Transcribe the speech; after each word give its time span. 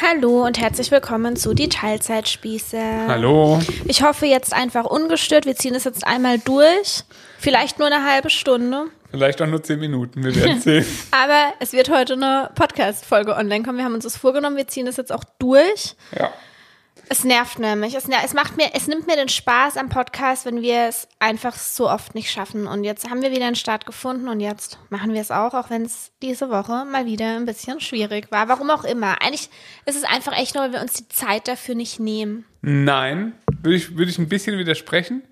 Hallo 0.00 0.44
und 0.44 0.60
herzlich 0.60 0.90
willkommen 0.90 1.36
zu 1.36 1.54
die 1.54 1.68
Teilzeitspieße. 1.70 2.78
Hallo. 3.08 3.58
Ich 3.86 4.02
hoffe 4.02 4.26
jetzt 4.26 4.52
einfach 4.52 4.84
ungestört. 4.84 5.46
Wir 5.46 5.56
ziehen 5.56 5.74
es 5.74 5.84
jetzt 5.84 6.06
einmal 6.06 6.38
durch. 6.38 7.02
Vielleicht 7.38 7.78
nur 7.78 7.86
eine 7.88 8.04
halbe 8.04 8.28
Stunde. 8.28 8.86
Vielleicht 9.10 9.40
auch 9.40 9.46
nur 9.46 9.62
zehn 9.62 9.78
Minuten, 9.78 10.22
wir 10.22 10.34
werden 10.34 10.60
sehen. 10.60 10.84
Aber 11.12 11.54
es 11.60 11.72
wird 11.72 11.88
heute 11.90 12.12
eine 12.14 12.50
Podcast-Folge 12.54 13.34
online 13.34 13.64
kommen. 13.64 13.78
Wir 13.78 13.84
haben 13.84 13.94
uns 13.94 14.04
das 14.04 14.16
vorgenommen. 14.18 14.56
Wir 14.56 14.66
ziehen 14.66 14.84
das 14.84 14.96
jetzt 14.98 15.12
auch 15.12 15.24
durch. 15.38 15.94
ja. 16.18 16.30
Es 17.08 17.22
nervt 17.22 17.58
nämlich. 17.60 17.94
Es, 17.94 18.08
ner 18.08 18.18
es 18.24 18.34
macht 18.34 18.56
mir, 18.56 18.70
es 18.74 18.88
nimmt 18.88 19.06
mir 19.06 19.14
den 19.16 19.28
Spaß 19.28 19.76
am 19.76 19.88
Podcast, 19.88 20.44
wenn 20.44 20.60
wir 20.60 20.88
es 20.88 21.06
einfach 21.20 21.54
so 21.56 21.88
oft 21.88 22.14
nicht 22.16 22.30
schaffen. 22.30 22.66
Und 22.66 22.82
jetzt 22.84 23.08
haben 23.08 23.22
wir 23.22 23.30
wieder 23.30 23.46
einen 23.46 23.54
Start 23.56 23.86
gefunden 23.86 24.28
und 24.28 24.40
jetzt 24.40 24.78
machen 24.90 25.12
wir 25.14 25.20
es 25.20 25.30
auch, 25.30 25.54
auch 25.54 25.70
wenn 25.70 25.82
es 25.82 26.10
diese 26.20 26.50
Woche 26.50 26.84
mal 26.84 27.06
wieder 27.06 27.36
ein 27.36 27.46
bisschen 27.46 27.80
schwierig 27.80 28.30
war. 28.32 28.48
Warum 28.48 28.70
auch 28.70 28.82
immer. 28.84 29.22
Eigentlich 29.22 29.50
ist 29.86 29.96
es 29.96 30.02
einfach 30.04 30.36
echt 30.36 30.54
nur, 30.56 30.64
weil 30.64 30.72
wir 30.72 30.80
uns 30.80 30.94
die 30.94 31.08
Zeit 31.08 31.46
dafür 31.46 31.76
nicht 31.76 32.00
nehmen. 32.00 32.44
Nein, 32.62 33.34
würde 33.62 33.76
ich, 33.76 33.96
würde 33.96 34.10
ich 34.10 34.18
ein 34.18 34.28
bisschen 34.28 34.58
widersprechen. 34.58 35.22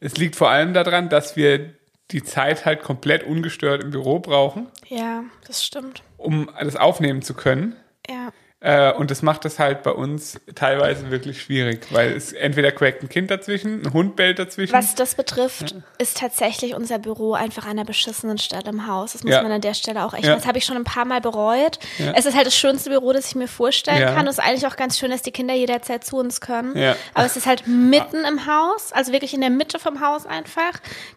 Es 0.00 0.16
liegt 0.16 0.34
vor 0.34 0.50
allem 0.50 0.74
daran, 0.74 1.08
dass 1.10 1.36
wir 1.36 1.74
die 2.10 2.24
Zeit 2.24 2.64
halt 2.64 2.82
komplett 2.82 3.22
ungestört 3.22 3.84
im 3.84 3.92
Büro 3.92 4.18
brauchen, 4.18 4.66
Ja, 4.88 5.22
das 5.46 5.64
stimmt. 5.64 6.02
um 6.16 6.50
das 6.58 6.74
aufnehmen 6.74 7.22
zu 7.22 7.34
können. 7.34 7.76
Ja. 8.08 8.32
Äh, 8.62 8.92
und 8.92 9.10
das 9.10 9.22
macht 9.22 9.46
es 9.46 9.58
halt 9.58 9.82
bei 9.82 9.90
uns 9.92 10.38
teilweise 10.54 11.10
wirklich 11.10 11.40
schwierig, 11.40 11.86
weil 11.92 12.12
es 12.12 12.34
entweder 12.34 12.70
quäkt 12.72 13.02
ein 13.02 13.08
Kind 13.08 13.30
dazwischen, 13.30 13.80
ein 13.86 13.92
Hund 13.94 14.16
bellt 14.16 14.38
dazwischen. 14.38 14.74
Was 14.74 14.94
das 14.94 15.14
betrifft, 15.14 15.74
ist 15.96 16.18
tatsächlich 16.18 16.74
unser 16.74 16.98
Büro 16.98 17.32
einfach 17.32 17.64
an 17.64 17.70
einer 17.70 17.86
beschissenen 17.86 18.36
Stelle 18.36 18.68
im 18.68 18.86
Haus. 18.86 19.12
Das 19.12 19.24
muss 19.24 19.32
Ja. 19.32 19.42
man 19.42 19.50
an 19.52 19.62
der 19.62 19.72
Stelle 19.72 20.04
auch 20.04 20.12
echt. 20.12 20.24
Ja. 20.26 20.34
Das 20.34 20.46
habe 20.46 20.58
ich 20.58 20.66
schon 20.66 20.76
ein 20.76 20.84
paar 20.84 21.06
Mal 21.06 21.22
bereut. 21.22 21.78
Ja. 21.96 22.12
Es 22.14 22.26
ist 22.26 22.36
halt 22.36 22.46
das 22.46 22.54
schönste 22.54 22.90
Büro, 22.90 23.14
das 23.14 23.28
ich 23.28 23.34
mir 23.34 23.48
vorstellen 23.48 23.98
Ja. 24.00 24.08
kann. 24.12 24.20
Und 24.20 24.28
es 24.28 24.36
ist 24.38 24.44
eigentlich 24.44 24.66
auch 24.66 24.76
ganz 24.76 24.98
schön, 24.98 25.10
dass 25.10 25.22
die 25.22 25.32
Kinder 25.32 25.54
jederzeit 25.54 26.04
zu 26.04 26.18
uns 26.18 26.42
können. 26.42 26.76
Ja. 26.76 26.96
Aber 27.14 27.24
es 27.24 27.38
ist 27.38 27.46
halt 27.46 27.66
mitten 27.66 28.26
im 28.26 28.44
Haus, 28.46 28.92
also 28.92 29.10
wirklich 29.12 29.32
in 29.32 29.40
der 29.40 29.48
Mitte 29.50 29.78
vom 29.78 30.02
Haus 30.02 30.26
einfach. 30.26 30.72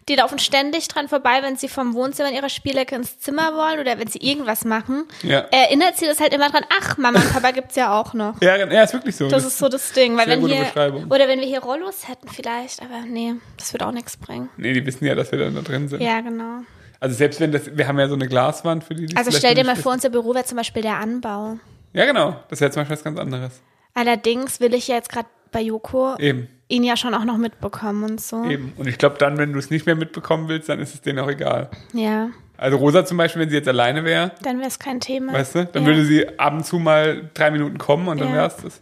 Die 0.08 0.14
laufen 0.16 0.38
ständig 0.38 0.88
dran 0.88 1.08
vorbei, 1.08 1.40
wenn 1.42 1.56
sie 1.56 1.68
vom 1.68 1.92
Wohnzimmer 1.92 2.30
in 2.30 2.36
ihrer 2.36 2.48
Spielecke 2.48 2.94
ins 2.94 3.18
Zimmer 3.20 3.54
wollen 3.54 3.80
oder 3.80 3.98
wenn 3.98 4.08
sie 4.08 4.18
irgendwas 4.20 4.64
machen. 4.64 5.04
Ja. 5.22 5.40
Erinnert 5.50 5.98
sie 5.98 6.06
das 6.06 6.20
halt 6.20 6.32
immer 6.32 6.48
dran, 6.48 6.64
ach, 6.80 6.96
Mama 6.96 7.20
Papa 7.34 7.50
gibt's 7.50 7.74
ja 7.76 7.98
auch 7.98 8.14
noch. 8.14 8.40
ja, 8.40 8.56
ja, 8.56 8.82
ist 8.82 8.92
wirklich 8.92 9.16
so. 9.16 9.28
Das 9.28 9.44
ist 9.44 9.58
so 9.58 9.68
das 9.68 9.92
Ding, 9.92 10.16
weil 10.16 10.28
wenn 10.28 10.46
hier 10.46 10.66
oder 11.10 11.28
wenn 11.28 11.40
wir 11.40 11.46
hier 11.46 11.60
Rollos 11.60 12.08
hätten 12.08 12.28
vielleicht, 12.28 12.80
aber 12.80 13.00
nee, 13.06 13.34
das 13.56 13.72
würde 13.74 13.86
auch 13.86 13.92
nichts 13.92 14.16
bringen. 14.16 14.48
nee, 14.56 14.72
die 14.72 14.86
wissen 14.86 15.04
ja, 15.04 15.14
dass 15.14 15.32
wir 15.32 15.38
dann 15.38 15.54
da 15.54 15.62
drin 15.62 15.88
sind. 15.88 16.00
Ja, 16.00 16.20
genau. 16.20 16.60
Also 17.00 17.16
selbst 17.16 17.40
wenn 17.40 17.52
das, 17.52 17.76
wir 17.76 17.86
haben 17.86 17.98
ja 17.98 18.08
so 18.08 18.14
eine 18.14 18.28
Glaswand 18.28 18.84
für 18.84 18.94
die. 18.94 19.06
die 19.06 19.16
Also 19.16 19.30
stell 19.30 19.54
dir 19.54 19.64
mal 19.64 19.76
vor, 19.76 19.92
unser 19.92 20.10
Büro 20.10 20.32
wäre 20.34 20.44
zum 20.44 20.56
Beispiel 20.56 20.82
der 20.82 20.96
Anbau. 20.96 21.58
Ja, 21.92 22.06
genau. 22.06 22.40
Das 22.48 22.60
wäre 22.60 22.70
zum 22.70 22.80
Beispiel 22.80 22.96
was 22.96 23.04
ganz 23.04 23.18
anderes. 23.18 23.60
Allerdings 23.94 24.60
will 24.60 24.74
ich 24.74 24.88
ja 24.88 24.96
jetzt 24.96 25.10
gerade 25.10 25.28
bei 25.52 25.60
Joko 25.60 26.16
Eben. 26.18 26.48
ihn 26.68 26.82
ja 26.82 26.96
schon 26.96 27.14
auch 27.14 27.24
noch 27.24 27.36
mitbekommen 27.36 28.04
und 28.04 28.20
so. 28.20 28.44
Eben. 28.44 28.72
Und 28.76 28.88
ich 28.88 28.98
glaube, 28.98 29.16
dann, 29.18 29.38
wenn 29.38 29.52
du 29.52 29.58
es 29.58 29.70
nicht 29.70 29.86
mehr 29.86 29.94
mitbekommen 29.94 30.48
willst, 30.48 30.68
dann 30.68 30.80
ist 30.80 30.94
es 30.94 31.02
denen 31.02 31.18
auch 31.18 31.28
egal. 31.28 31.70
Ja, 31.92 32.30
Also 32.56 32.76
Rosa 32.76 33.04
zum 33.04 33.16
Beispiel, 33.16 33.42
wenn 33.42 33.48
sie 33.50 33.56
jetzt 33.56 33.68
alleine 33.68 34.04
wäre, 34.04 34.32
dann 34.42 34.58
wäre 34.58 34.68
es 34.68 34.78
kein 34.78 35.00
Thema. 35.00 35.32
weißt 35.32 35.54
du, 35.56 35.64
dann 35.66 35.82
ja. 35.82 35.88
würde 35.88 36.04
sie 36.04 36.38
ab 36.38 36.52
und 36.54 36.64
zu 36.64 36.78
mal 36.78 37.28
drei 37.34 37.50
Minuten 37.50 37.78
kommen 37.78 38.06
und 38.08 38.20
dann 38.20 38.28
Ja. 38.28 38.34
wäre 38.34 38.46
es 38.46 38.56
das. 38.56 38.80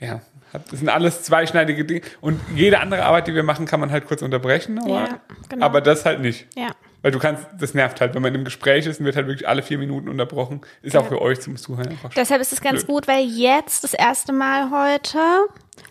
Ja, 0.00 0.20
das 0.52 0.78
sind 0.80 0.88
alles 0.88 1.22
zweischneidige 1.22 1.84
Dinge. 1.84 2.02
Und 2.20 2.40
jede 2.54 2.80
andere 2.80 3.04
Arbeit, 3.04 3.26
die 3.26 3.34
wir 3.34 3.42
machen, 3.42 3.66
kann 3.66 3.80
man 3.80 3.90
halt 3.90 4.06
kurz 4.06 4.22
unterbrechen. 4.22 4.78
Aber, 4.78 4.88
Ja, 4.90 5.20
genau. 5.48 5.64
aber 5.66 5.80
das 5.80 6.04
halt 6.04 6.20
nicht. 6.20 6.46
Ja. 6.56 6.68
Weil 7.02 7.12
du 7.12 7.18
kannst, 7.18 7.46
das 7.58 7.74
nervt 7.74 8.00
halt, 8.00 8.14
wenn 8.14 8.22
man 8.22 8.34
im 8.34 8.44
Gespräch 8.44 8.86
ist 8.86 9.00
und 9.00 9.06
wird 9.06 9.16
halt 9.16 9.26
wirklich 9.26 9.48
alle 9.48 9.62
vier 9.62 9.78
Minuten 9.78 10.08
unterbrochen. 10.08 10.60
Ist 10.82 10.96
auch 10.96 11.06
für 11.06 11.20
euch 11.20 11.40
zum 11.40 11.56
Zuhören 11.56 11.88
einfach. 11.88 12.10
Deshalb 12.14 12.40
ist 12.40 12.52
es 12.52 12.60
ganz 12.60 12.84
Blöd. 12.84 12.88
gut, 12.88 13.08
weil 13.08 13.24
jetzt 13.24 13.84
das 13.84 13.94
erste 13.94 14.32
Mal 14.32 14.70
heute 14.70 15.18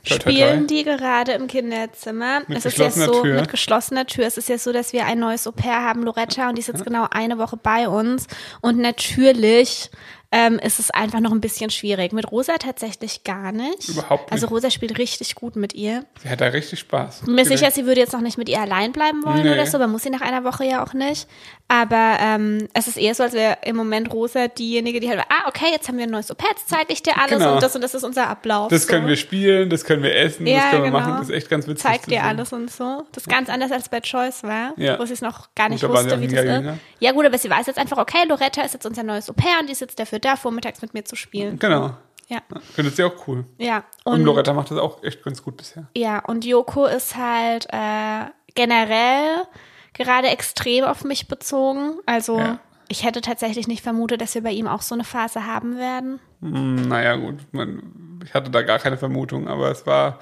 Toi, 0.05 0.17
toi, 0.17 0.31
spielen 0.31 0.67
die 0.67 0.83
gerade 0.83 1.33
im 1.33 1.47
Kinderzimmer. 1.47 2.41
Mit 2.47 2.57
es 2.59 2.65
ist 2.65 2.77
ja 2.77 2.85
geschlossener 2.85 3.13
so 3.13 3.21
Tür. 3.23 3.41
mit 3.41 3.49
geschlossener 3.49 4.05
Tür. 4.05 4.27
Es 4.27 4.37
ist 4.37 4.49
ja 4.49 4.57
so, 4.57 4.71
dass 4.71 4.93
wir 4.93 5.05
ein 5.05 5.19
neues 5.19 5.47
Au 5.47 5.51
pair 5.51 5.83
haben, 5.83 6.03
Loretta, 6.03 6.49
und 6.49 6.55
die 6.55 6.61
ist 6.61 6.67
jetzt 6.67 6.85
genau 6.85 7.07
eine 7.09 7.37
Woche 7.37 7.57
bei 7.57 7.87
uns. 7.89 8.27
Und 8.61 8.77
natürlich 8.77 9.89
ähm, 10.31 10.59
ist 10.59 10.79
es 10.79 10.91
einfach 10.91 11.19
noch 11.21 11.31
ein 11.31 11.41
bisschen 11.41 11.69
schwierig. 11.71 12.13
Mit 12.13 12.31
Rosa 12.31 12.53
tatsächlich 12.59 13.23
gar 13.23 13.51
nicht. 13.51 13.89
Überhaupt 13.89 14.23
nicht. 14.25 14.31
Also 14.31 14.47
Rosa 14.47 14.69
spielt 14.69 14.97
richtig 14.99 15.33
gut 15.35 15.55
mit 15.55 15.73
ihr. 15.73 16.05
Sie 16.21 16.29
hat 16.29 16.39
da 16.41 16.45
richtig 16.47 16.79
Spaß. 16.79 17.23
Mir 17.25 17.45
sicher, 17.45 17.71
sie 17.71 17.85
würde 17.85 17.99
jetzt 17.99 18.13
noch 18.13 18.21
nicht 18.21 18.37
mit 18.37 18.47
ihr 18.47 18.59
allein 18.59 18.91
bleiben 18.91 19.23
wollen 19.25 19.41
Nee. 19.43 19.51
oder 19.53 19.65
so, 19.65 19.77
aber 19.77 19.87
muss 19.87 20.03
sie 20.03 20.09
nach 20.11 20.21
einer 20.21 20.43
Woche 20.43 20.65
ja 20.65 20.83
auch 20.83 20.93
nicht. 20.93 21.27
Aber 21.67 22.17
ähm, 22.19 22.67
es 22.73 22.87
ist 22.87 22.97
eher 22.97 23.13
so, 23.15 23.23
als 23.23 23.33
wäre 23.33 23.57
im 23.63 23.75
Moment 23.75 24.11
Rosa 24.13 24.47
diejenige, 24.47 24.99
die 24.99 25.09
halt, 25.09 25.19
ah, 25.29 25.47
okay, 25.47 25.65
jetzt 25.71 25.87
haben 25.87 25.97
wir 25.97 26.05
ein 26.05 26.09
neues 26.11 26.27
jetzt 26.29 26.69
zeige 26.69 26.93
ich 26.93 27.03
dir 27.03 27.17
alles 27.17 27.37
Genau. 27.39 27.53
und 27.55 27.63
das 27.63 27.75
und 27.75 27.81
das 27.83 27.93
ist 27.93 28.03
unser 28.03 28.27
Ablauf. 28.27 28.69
Das 28.69 28.83
so. 28.83 28.89
können 28.89 29.07
wir 29.07 29.15
spielen, 29.15 29.69
das 29.69 29.83
können 29.83 30.03
wir 30.03 30.15
essen, 30.15 30.45
das 30.45 30.53
Ja, 30.53 30.69
können 30.71 30.83
wir 30.83 30.91
genau. 30.91 30.99
machen. 30.99 31.13
Das 31.19 31.29
ist 31.29 31.35
echt 31.35 31.49
ganz 31.49 31.67
witzig. 31.67 31.83
Zeigt 31.83 32.03
zu 32.05 32.09
dir 32.11 32.17
sehen. 32.17 32.25
alles 32.25 32.53
und 32.53 32.71
so. 32.71 33.03
Das 33.11 33.23
ist 33.23 33.29
ganz 33.29 33.49
anders 33.49 33.71
als 33.71 33.89
bei 33.89 33.99
Choice 34.01 34.43
war, 34.43 34.73
Ja. 34.77 34.99
wo 34.99 35.05
sie 35.05 35.13
es 35.13 35.21
noch 35.21 35.53
gar 35.55 35.69
nicht 35.69 35.87
wusste, 35.87 36.19
wie 36.21 36.27
das 36.27 36.45
ist. 36.45 36.79
Ja 36.99 37.11
gut, 37.13 37.25
aber 37.25 37.37
sie 37.37 37.49
weiß 37.49 37.67
jetzt 37.67 37.77
einfach, 37.79 37.97
okay, 37.97 38.25
Loretta 38.27 38.61
ist 38.61 38.73
jetzt 38.73 38.85
unser 38.85 39.03
neues 39.03 39.29
Au 39.29 39.33
pair 39.33 39.59
und 39.59 39.67
die 39.67 39.71
ist 39.73 39.81
jetzt 39.81 39.99
dafür 39.99 40.18
da, 40.25 40.35
vormittags 40.35 40.81
mit 40.81 40.93
mir 40.93 41.05
zu 41.05 41.15
spielen. 41.15 41.57
Genau. 41.59 41.91
Ja. 42.27 42.39
Findet 42.73 42.95
sie 42.95 43.03
auch 43.03 43.27
cool. 43.27 43.45
Ja. 43.57 43.83
Und, 44.03 44.13
Und, 44.19 44.23
Loretta 44.23 44.53
macht 44.53 44.69
das 44.71 44.77
auch 44.77 45.03
echt 45.03 45.23
ganz 45.23 45.41
gut 45.43 45.57
bisher. 45.57 45.87
ja, 45.95 46.19
und 46.25 46.45
Yoko 46.45 46.85
ist 46.85 47.15
halt 47.17 47.65
äh, 47.71 48.25
generell 48.53 49.45
gerade 49.93 50.27
extrem 50.27 50.83
auf 50.85 51.03
mich 51.03 51.27
bezogen. 51.27 51.95
Also 52.05 52.37
Ja. 52.37 52.59
ich 52.87 53.03
hätte 53.03 53.21
tatsächlich 53.21 53.67
nicht 53.67 53.81
vermutet, 53.81 54.21
dass 54.21 54.35
wir 54.35 54.43
bei 54.43 54.51
ihm 54.51 54.67
auch 54.67 54.81
so 54.83 54.93
eine 54.93 55.03
Phase 55.03 55.45
haben 55.47 55.77
werden. 55.77 56.19
Hm, 56.41 56.87
naja, 56.87 57.15
gut. 57.15 57.37
Man, 57.51 58.19
ich 58.23 58.33
hatte 58.35 58.51
da 58.51 58.61
gar 58.61 58.77
keine 58.79 58.97
Vermutung, 58.97 59.47
aber 59.47 59.71
es 59.71 59.87
war 59.87 60.19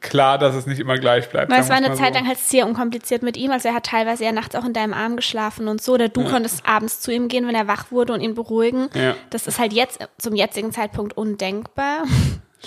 klar, 0.00 0.38
dass 0.38 0.54
es 0.54 0.66
nicht 0.66 0.78
immer 0.78 0.98
gleich 0.98 1.28
bleibt. 1.28 1.50
Weil 1.50 1.60
es 1.60 1.68
war 1.68 1.76
eine 1.76 1.94
Zeit 1.94 2.12
so. 2.14 2.18
lang 2.20 2.26
halt 2.28 2.38
sehr 2.38 2.66
unkompliziert 2.66 3.22
mit 3.22 3.36
ihm. 3.36 3.50
Also 3.50 3.68
er 3.68 3.74
hat 3.74 3.86
teilweise 3.86 4.24
ja 4.24 4.32
nachts 4.32 4.54
auch 4.54 4.64
in 4.64 4.72
deinem 4.72 4.94
Arm 4.94 5.16
geschlafen 5.16 5.68
und 5.68 5.82
so. 5.82 5.94
Oder 5.94 6.08
du 6.08 6.24
konntest 6.24 6.66
abends 6.66 7.00
zu 7.00 7.12
ihm 7.12 7.28
gehen, 7.28 7.46
wenn 7.48 7.54
er 7.54 7.66
wach 7.66 7.90
wurde 7.90 8.12
und 8.12 8.20
ihn 8.20 8.34
beruhigen. 8.34 8.88
Ja. 8.94 9.14
Das 9.30 9.46
ist 9.46 9.58
halt 9.58 9.72
jetzt 9.72 9.98
zum 10.18 10.34
jetzigen 10.34 10.72
Zeitpunkt 10.72 11.16
undenkbar. 11.16 12.04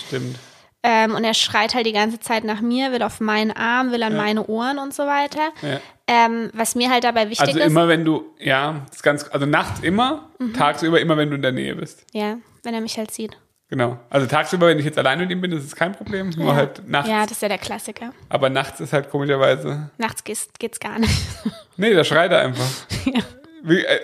Stimmt. 0.08 0.38
Ähm, 0.82 1.14
und 1.14 1.26
er 1.26 1.34
schreit 1.34 1.76
halt 1.76 1.86
die 1.86 1.92
ganze 1.92 2.20
Zeit 2.22 2.46
nach 2.46 2.62
mir, 2.62 2.94
will 2.94 3.04
auf 3.04 3.20
meinen 3.20 3.52
Arm, 3.52 3.92
will 3.92 4.02
an 4.02 4.16
meine 4.16 4.46
Ohren 4.48 4.80
und 4.80 4.94
so 4.94 5.04
weiter. 5.06 5.50
Ja. 5.62 5.80
Ähm, 6.08 6.50
was 6.54 6.74
mir 6.74 6.90
halt 6.90 7.04
dabei 7.04 7.30
wichtig 7.30 7.48
Also 7.48 7.60
ist, 7.60 7.66
immer 7.66 7.90
wenn 7.90 8.06
du, 8.06 8.24
ja, 8.40 8.84
das 8.88 8.98
ist 8.98 9.04
ganz, 9.04 9.26
also 9.30 9.46
nachts 9.46 9.82
immer, 9.82 10.30
Mhm. 10.40 10.54
tagsüber 10.54 11.02
immer, 11.02 11.18
wenn 11.18 11.30
du 11.30 11.36
in 11.36 11.42
der 11.42 11.52
Nähe 11.52 11.76
bist. 11.76 12.06
ja, 12.14 12.38
wenn 12.64 12.74
er 12.74 12.80
mich 12.82 12.98
halt 12.98 13.12
sieht. 13.12 13.38
Genau. 13.70 14.00
Also 14.10 14.26
tagsüber, 14.26 14.68
wenn 14.68 14.80
ich 14.80 14.86
jetzt 14.86 14.98
allein 14.98 15.20
mit 15.20 15.30
ihm 15.30 15.42
bin, 15.42 15.52
das 15.52 15.64
ist 15.64 15.76
kein 15.76 15.92
Problem. 15.92 16.30
Nur 16.32 16.48
Ja. 16.48 16.56
halt 16.56 16.88
nachts. 16.88 17.10
Ja, 17.10 17.22
das 17.24 17.34
ist 17.34 17.42
ja 17.44 17.50
der 17.50 17.60
Klassiker. 17.60 18.14
Aber 18.28 18.50
nachts 18.50 18.80
ist 18.80 18.94
halt 18.94 19.10
komischerweise. 19.12 19.92
Nachts 20.00 20.24
geht's, 20.24 20.50
geht's 20.58 20.80
gar 20.80 20.98
nicht. 21.00 21.14
Nee, 21.78 21.94
da 21.94 22.04
schreit 22.04 22.30
er 22.32 22.42
einfach. 22.42 22.66
ja. 23.06 23.22
Wie, 23.64 23.82
äh, 23.86 24.00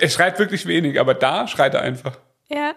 er 0.00 0.08
schreit 0.08 0.36
wirklich 0.40 0.66
wenig, 0.66 0.98
aber 0.98 1.14
da 1.14 1.46
schreit 1.46 1.74
er 1.74 1.82
einfach. 1.82 2.18
ja. 2.48 2.72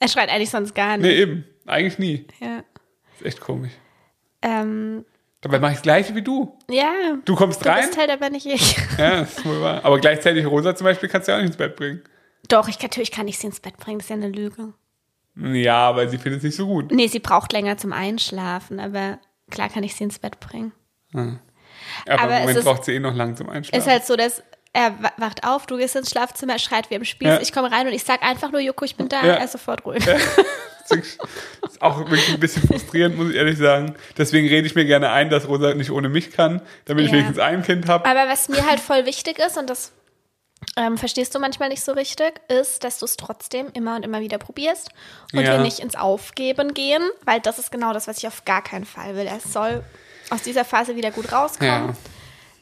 Er 0.00 0.06
schreit 0.06 0.28
eigentlich 0.30 0.50
sonst 0.50 0.76
gar 0.76 0.96
nicht. 0.96 1.06
Nee, 1.06 1.16
eben. 1.20 1.44
Eigentlich 1.66 1.98
nie. 1.98 2.26
Ja. 2.38 2.62
ist 3.18 3.26
echt 3.26 3.40
komisch. 3.40 3.72
Ähm, 4.42 5.04
Dabei 5.40 5.58
mache 5.58 5.72
ich 5.72 5.78
das 5.78 5.82
gleiche 5.82 6.14
wie 6.14 6.22
du. 6.22 6.56
ja. 6.70 6.92
Du 7.24 7.34
kommst 7.34 7.64
Du 7.64 7.68
rein. 7.68 7.80
bist 7.84 7.98
halt 7.98 8.10
aber 8.10 8.30
nicht 8.30 8.46
ich. 8.46 8.76
Ja, 8.96 9.20
das 9.22 9.38
ist 9.38 9.44
wohl 9.44 9.60
wahr. 9.60 9.84
Aber 9.84 9.98
gleichzeitig 9.98 10.46
Rosa 10.46 10.76
zum 10.76 10.84
Beispiel 10.84 11.08
kannst 11.08 11.26
du 11.26 11.32
ja 11.32 11.38
auch 11.38 11.40
nicht 11.42 11.48
ins 11.50 11.56
Bett 11.56 11.74
bringen. 11.74 12.02
Doch, 12.48 12.68
ich, 12.68 12.80
natürlich 12.80 13.10
kann 13.10 13.26
ich 13.26 13.38
sie 13.38 13.48
ins 13.48 13.58
Bett 13.58 13.76
bringen, 13.76 13.98
das 13.98 14.06
ist 14.06 14.10
ja 14.10 14.16
eine 14.16 14.28
Lüge. 14.28 14.72
Ja, 15.40 15.94
weil 15.94 16.08
sie 16.08 16.18
findet 16.18 16.38
es 16.38 16.44
nicht 16.44 16.56
so 16.56 16.66
gut. 16.66 16.90
Nee, 16.90 17.06
sie 17.06 17.20
braucht 17.20 17.52
länger 17.52 17.76
zum 17.76 17.92
Einschlafen, 17.92 18.80
aber 18.80 19.18
klar 19.50 19.68
kann 19.68 19.84
ich 19.84 19.94
sie 19.94 20.04
ins 20.04 20.18
Bett 20.18 20.40
bringen. 20.40 20.72
Aber, 21.14 21.38
Aber 22.22 22.34
im 22.34 22.40
Moment 22.40 22.58
ist- 22.58 22.64
braucht 22.64 22.84
sie 22.84 22.94
eh 22.94 23.00
noch 23.00 23.14
lang 23.14 23.36
zum 23.36 23.48
Einschlafen. 23.48 23.78
Ist 23.80 23.88
halt 23.90 24.04
so, 24.04 24.16
dass 24.16 24.42
er 24.72 24.92
wa- 25.02 25.12
wacht 25.16 25.44
auf, 25.46 25.66
du 25.66 25.76
gehst 25.78 25.96
ins 25.96 26.10
Schlafzimmer, 26.10 26.54
er 26.54 26.58
schreit 26.58 26.90
wie 26.90 26.94
im 26.96 27.04
Spiel, 27.04 27.28
Ja. 27.28 27.40
ich 27.40 27.52
komme 27.52 27.70
rein 27.70 27.86
und 27.86 27.92
ich 27.92 28.04
sag 28.04 28.22
einfach 28.22 28.50
nur, 28.52 28.60
Joko, 28.60 28.84
ich 28.84 28.96
bin 28.96 29.08
da, 29.08 29.24
Ja. 29.24 29.34
er 29.34 29.44
ist 29.44 29.52
sofort 29.52 29.84
ruhig. 29.84 30.04
Das 30.90 30.96
ist 30.96 31.82
auch 31.82 31.98
wirklich 31.98 32.28
ein 32.32 32.40
bisschen 32.40 32.62
frustrierend, 32.66 33.16
muss 33.18 33.30
ich 33.30 33.36
ehrlich 33.36 33.58
sagen. 33.58 33.94
Deswegen 34.16 34.48
rede 34.48 34.66
ich 34.66 34.74
mir 34.74 34.86
gerne 34.86 35.10
ein, 35.10 35.28
dass 35.30 35.46
Rosa 35.46 35.74
nicht 35.74 35.90
ohne 35.90 36.08
mich 36.08 36.30
kann, 36.32 36.62
damit 36.86 37.04
ich 37.04 37.10
Ja. 37.10 37.18
wenigstens 37.18 37.38
ein 37.38 37.62
Kind 37.62 37.88
habe. 37.88 38.06
Aber 38.08 38.26
was 38.28 38.48
mir 38.48 38.66
halt 38.66 38.80
voll 38.80 39.04
wichtig 39.04 39.38
ist, 39.38 39.58
und 39.58 39.68
das 39.68 39.92
ähm, 40.78 40.96
verstehst 40.96 41.34
du 41.34 41.38
manchmal 41.40 41.68
nicht 41.68 41.82
so 41.82 41.92
richtig, 41.92 42.40
ist, 42.48 42.84
dass 42.84 42.98
du 43.00 43.04
es 43.04 43.16
trotzdem 43.16 43.66
immer 43.74 43.96
und 43.96 44.04
immer 44.04 44.20
wieder 44.20 44.38
probierst 44.38 44.90
und 45.34 45.40
Ja. 45.40 45.52
wir 45.52 45.58
nicht 45.58 45.80
ins 45.80 45.96
Aufgeben 45.96 46.72
gehen, 46.72 47.02
weil 47.24 47.40
das 47.40 47.58
ist 47.58 47.70
genau 47.70 47.92
das, 47.92 48.06
was 48.08 48.18
ich 48.18 48.26
auf 48.26 48.44
gar 48.46 48.62
keinen 48.62 48.84
Fall 48.86 49.14
will. 49.16 49.26
Er 49.26 49.40
soll 49.40 49.82
aus 50.30 50.42
dieser 50.42 50.64
Phase 50.64 50.94
wieder 50.96 51.10
gut 51.10 51.32
rauskommen. 51.32 51.88
Ja. 51.88 51.94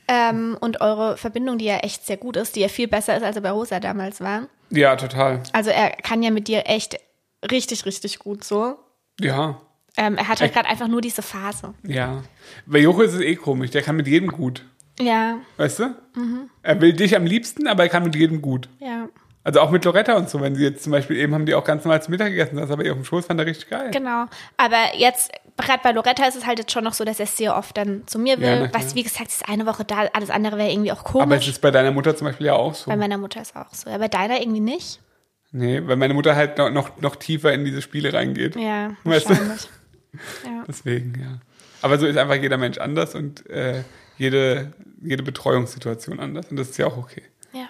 Ähm, 0.09 0.57
und 0.61 0.81
eure 0.81 1.17
Verbindung, 1.17 1.59
die 1.59 1.65
ja 1.65 1.79
echt 1.79 2.07
sehr 2.07 2.17
gut 2.17 2.37
ist, 2.37 2.55
die 2.57 2.61
ja 2.61 2.69
viel 2.69 2.87
besser 2.89 3.17
ist, 3.17 3.23
als 3.25 3.37
er 3.37 3.43
bei 3.43 3.51
Rosa 3.51 3.81
damals 3.81 4.21
war. 4.21 4.49
ja, 4.71 4.95
total. 4.97 5.43
Also 5.53 5.71
er 5.71 5.91
kann 5.91 6.23
ja 6.23 6.31
mit 6.31 6.49
dir 6.49 6.65
echt 6.67 6.97
richtig, 7.51 7.85
richtig 7.87 8.19
gut 8.21 8.45
so. 8.45 8.77
Ja, 9.21 9.61
Ähm, 9.99 10.17
er 10.19 10.29
hat 10.29 10.41
halt 10.41 10.53
gerade 10.53 10.69
einfach 10.69 10.89
nur 10.89 11.01
diese 11.01 11.23
Phase. 11.23 11.75
ja. 11.83 12.23
Bei 12.67 12.79
Joko 12.79 13.03
ist 13.03 13.15
es 13.15 13.21
eh 13.21 13.35
komisch, 13.37 13.71
der 13.71 13.83
kann 13.83 13.97
mit 13.97 14.07
jedem 14.07 14.29
gut. 14.31 14.63
Ja, 14.99 15.39
Weißt 15.57 15.79
du? 15.81 15.95
Er 16.63 16.81
will 16.81 16.93
dich 16.95 17.15
am 17.17 17.27
liebsten, 17.27 17.67
aber 17.67 17.83
er 17.85 17.89
kann 17.89 18.03
mit 18.05 18.15
jedem 18.17 18.41
gut. 18.43 18.69
ja. 18.81 19.09
Also 19.45 19.61
auch 19.61 19.71
mit 19.71 19.85
Loretta 19.85 20.15
und 20.15 20.29
so, 20.29 20.41
wenn 20.41 20.57
sie 20.57 20.65
jetzt 20.65 20.83
zum 20.83 20.91
Beispiel 20.91 21.19
eben 21.19 21.33
haben 21.33 21.47
die 21.47 21.55
auch 21.55 21.63
ganz 21.63 21.85
normal 21.85 22.03
zum 22.03 22.11
Mittag 22.11 22.31
gegessen, 22.31 22.57
das 22.57 22.69
aber 22.69 22.85
ihr 22.85 22.91
auf 22.91 22.99
dem 22.99 23.05
Schoß 23.05 23.27
fand 23.27 23.39
er 23.39 23.47
richtig 23.47 23.71
geil. 23.71 23.93
Genau. 23.93 24.25
Aber 24.57 24.77
jetzt, 24.97 25.31
gerade 25.57 25.79
bei 25.85 25.93
Loretta 25.93 26.27
ist 26.27 26.35
es 26.35 26.45
halt 26.47 26.59
jetzt 26.59 26.73
schon 26.73 26.83
noch 26.83 26.95
so, 26.95 27.05
dass 27.05 27.21
er 27.21 27.27
sehr 27.27 27.57
oft 27.57 27.77
dann 27.77 28.03
zu 28.09 28.19
mir 28.19 28.41
will. 28.41 28.49
Ja, 28.49 28.61
na 28.67 28.75
was, 28.75 28.97
wie 28.97 29.05
gesagt, 29.05 29.29
ist 29.29 29.49
eine 29.49 29.65
Woche 29.65 29.85
da, 29.85 30.09
alles 30.15 30.31
andere 30.31 30.59
wäre 30.59 30.73
irgendwie 30.73 30.91
auch 30.91 31.05
komisch. 31.05 31.23
Aber 31.23 31.37
es 31.37 31.47
ist 31.47 31.61
bei 31.61 31.71
deiner 31.71 31.93
Mutter 31.93 32.17
zum 32.17 32.27
Beispiel 32.27 32.49
ja 32.49 32.55
auch 32.55 32.75
so. 32.75 32.91
bei 32.91 32.97
meiner 32.97 33.19
Mutter 33.19 33.41
ist 33.41 33.55
auch 33.55 33.73
so. 33.73 33.89
Ja, 33.89 33.99
bei 33.99 34.09
deiner 34.09 34.41
irgendwie 34.41 34.59
nicht. 34.59 35.01
Nee, 35.53 35.81
weil 35.87 35.95
meine 35.95 36.15
Mutter 36.15 36.35
halt 36.35 36.59
noch, 36.59 36.71
noch, 36.73 37.01
noch 37.01 37.15
tiefer 37.15 37.53
in 37.53 37.65
diese 37.65 37.83
Spiele 37.83 38.13
reingeht. 38.13 38.57
Ja, 38.57 38.97
Weißt 39.05 39.27
du? 39.27 39.31
wahrscheinlich. 39.31 39.69
ja. 40.45 40.65
Deswegen, 40.67 41.21
ja. 41.21 41.39
Aber 41.83 41.99
so 41.99 42.07
ist 42.07 42.17
einfach 42.19 42.35
jeder 42.35 42.59
Mensch 42.59 42.79
anders 42.79 43.15
und 43.15 43.49
äh, 43.49 43.85
jede, 44.19 44.73
jede 45.03 45.23
Betreuungssituation 45.23 46.21
anders. 46.21 46.47
Und 46.51 46.57
das 46.57 46.71
ist 46.71 46.79
ja 46.79 46.87
auch 46.87 46.97
okay. 46.97 47.23
ja. 47.53 47.67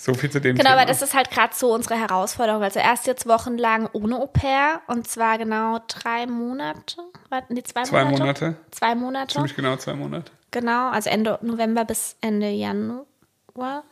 So 0.00 0.14
viel 0.14 0.30
zu 0.30 0.40
dem 0.40 0.54
Genau, 0.56 0.70
Thema. 0.70 0.82
aber 0.82 0.88
das 0.88 1.02
ist 1.02 1.12
halt 1.12 1.28
gerade 1.28 1.52
so 1.56 1.74
unsere 1.74 1.96
Herausforderung. 1.96 2.62
Also 2.62 2.78
erst 2.78 3.08
jetzt 3.08 3.26
wochenlang 3.26 3.88
ohne 3.92 4.16
Au 4.16 4.26
pair 4.28 4.80
und 4.86 5.08
zwar 5.08 5.38
genau 5.38 5.80
drei 5.88 6.24
Monate. 6.26 7.02
Die 7.50 7.62
zwei, 7.64 7.82
Zwei 7.82 8.04
Monate? 8.04 8.20
Monate. 8.22 8.56
Zwei 8.70 8.94
Monate. 8.94 9.32
Ziemlich 9.34 9.56
genau 9.56 9.74
zwei 9.74 9.94
Monate. 9.94 10.30
Genau, 10.52 10.90
also 10.90 11.10
Ende 11.10 11.36
November 11.42 11.84
bis 11.84 12.14
Ende 12.20 12.48
Januar 12.48 13.82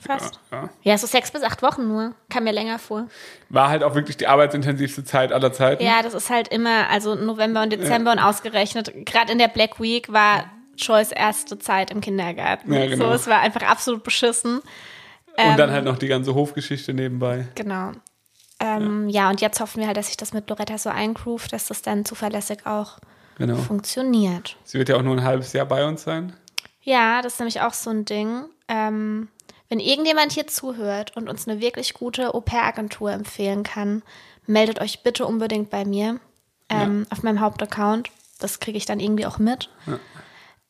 fast. 0.00 0.40
Ja. 0.50 0.68
Ja, 0.82 0.98
so 0.98 1.06
sechs 1.06 1.30
bis 1.30 1.44
acht 1.44 1.62
Wochen 1.62 1.86
nur. 1.86 2.14
Kam 2.28 2.42
mir 2.42 2.52
länger 2.52 2.80
vor. 2.80 3.06
War 3.48 3.68
halt 3.68 3.84
auch 3.84 3.94
wirklich 3.94 4.16
die 4.16 4.26
arbeitsintensivste 4.26 5.04
Zeit 5.04 5.32
aller 5.32 5.52
Zeiten. 5.52 5.84
Ja, 5.84 6.02
das 6.02 6.14
ist 6.14 6.28
halt 6.28 6.48
immer, 6.48 6.90
also 6.90 7.14
November 7.14 7.62
und 7.62 7.70
Dezember 7.72 8.10
und 8.10 8.18
ausgerechnet, 8.18 8.92
gerade 9.06 9.30
in 9.30 9.38
der 9.38 9.46
Black 9.48 9.80
Week 9.80 10.12
war 10.12 10.44
Joyce 10.76 11.12
erste 11.12 11.58
Zeit 11.58 11.90
im 11.90 12.00
Kindergarten. 12.00 12.72
Ja, 12.72 12.86
genau. 12.86 13.06
So, 13.08 13.12
es 13.12 13.26
war 13.26 13.40
einfach 13.40 13.62
absolut 13.62 14.02
beschissen. 14.04 14.58
Und 14.58 15.58
dann 15.58 15.68
Ähm, 15.68 15.74
halt 15.74 15.84
noch 15.84 15.98
die 15.98 16.08
ganze 16.08 16.34
Hofgeschichte 16.34 16.92
nebenbei. 16.94 17.46
Genau. 17.54 17.92
Ähm, 18.60 19.08
ja. 19.08 19.28
und 19.30 19.40
jetzt 19.40 19.60
hoffen 19.60 19.80
wir 19.80 19.86
halt, 19.88 19.96
dass 19.96 20.06
sich 20.06 20.16
das 20.16 20.32
mit 20.32 20.48
Loretta 20.48 20.78
so 20.78 20.88
eingroovt, 20.90 21.52
dass 21.52 21.66
das 21.66 21.82
dann 21.82 22.04
zuverlässig 22.04 22.66
auch 22.66 22.98
Genau. 23.38 23.56
funktioniert. 23.56 24.56
Sie 24.64 24.78
wird 24.78 24.88
ja 24.90 24.96
auch 24.96 25.02
nur 25.02 25.16
ein 25.16 25.24
halbes 25.24 25.52
Jahr 25.52 25.66
bei 25.66 25.84
uns 25.86 26.02
sein. 26.04 26.34
Ja, 26.82 27.22
das 27.22 27.34
ist 27.34 27.38
nämlich 27.40 27.60
auch 27.62 27.72
so 27.72 27.90
ein 27.90 28.04
Ding. 28.04 28.44
Ähm, 28.68 29.28
wenn 29.68 29.80
irgendjemand 29.80 30.32
hier 30.32 30.46
zuhört 30.46 31.16
und 31.16 31.28
uns 31.28 31.48
eine 31.48 31.60
wirklich 31.60 31.94
gute 31.94 32.34
Au-pair-Agentur 32.34 33.10
empfehlen 33.10 33.62
kann, 33.62 34.02
meldet 34.46 34.80
euch 34.80 35.02
bitte 35.02 35.24
unbedingt 35.26 35.70
bei 35.70 35.84
mir 35.84 36.20
ähm, 36.68 37.06
auf 37.10 37.22
meinem 37.22 37.40
Hauptaccount. 37.40 38.10
Das 38.38 38.60
kriege 38.60 38.76
ich 38.76 38.84
dann 38.86 39.00
irgendwie 39.00 39.26
auch 39.26 39.38
mit. 39.38 39.70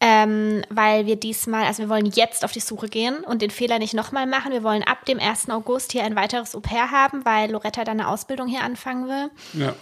Ähm, 0.05 0.65
weil 0.69 1.07
wir 1.07 1.15
diesmal, 1.15 1.65
also 1.65 1.85
wir 1.85 1.89
wollen 1.89 2.07
jetzt 2.07 2.45
auf 2.45 2.51
die 2.51 2.59
Suche 2.59 2.89
gehen 2.89 3.19
und 3.23 3.41
den 3.41 3.51
Fehler 3.51 3.79
nicht 3.79 3.95
nochmal 3.95 4.27
machen. 4.27 4.51
Wir 4.51 4.65
wollen 4.65 4.83
ab 4.83 5.05
dem 5.05 5.21
1. 5.21 5.49
August 5.51 5.93
hier 5.93 6.03
ein 6.03 6.17
weiteres 6.17 6.57
Au-pair 6.57 6.91
haben, 6.91 7.25
weil 7.25 7.53
Loretta 7.53 7.85
dann 7.85 8.01
eine 8.01 8.09
Ausbildung 8.09 8.49
hier 8.49 8.63
anfangen 8.65 9.07
will. 9.07 9.31
Ja. 9.63 9.75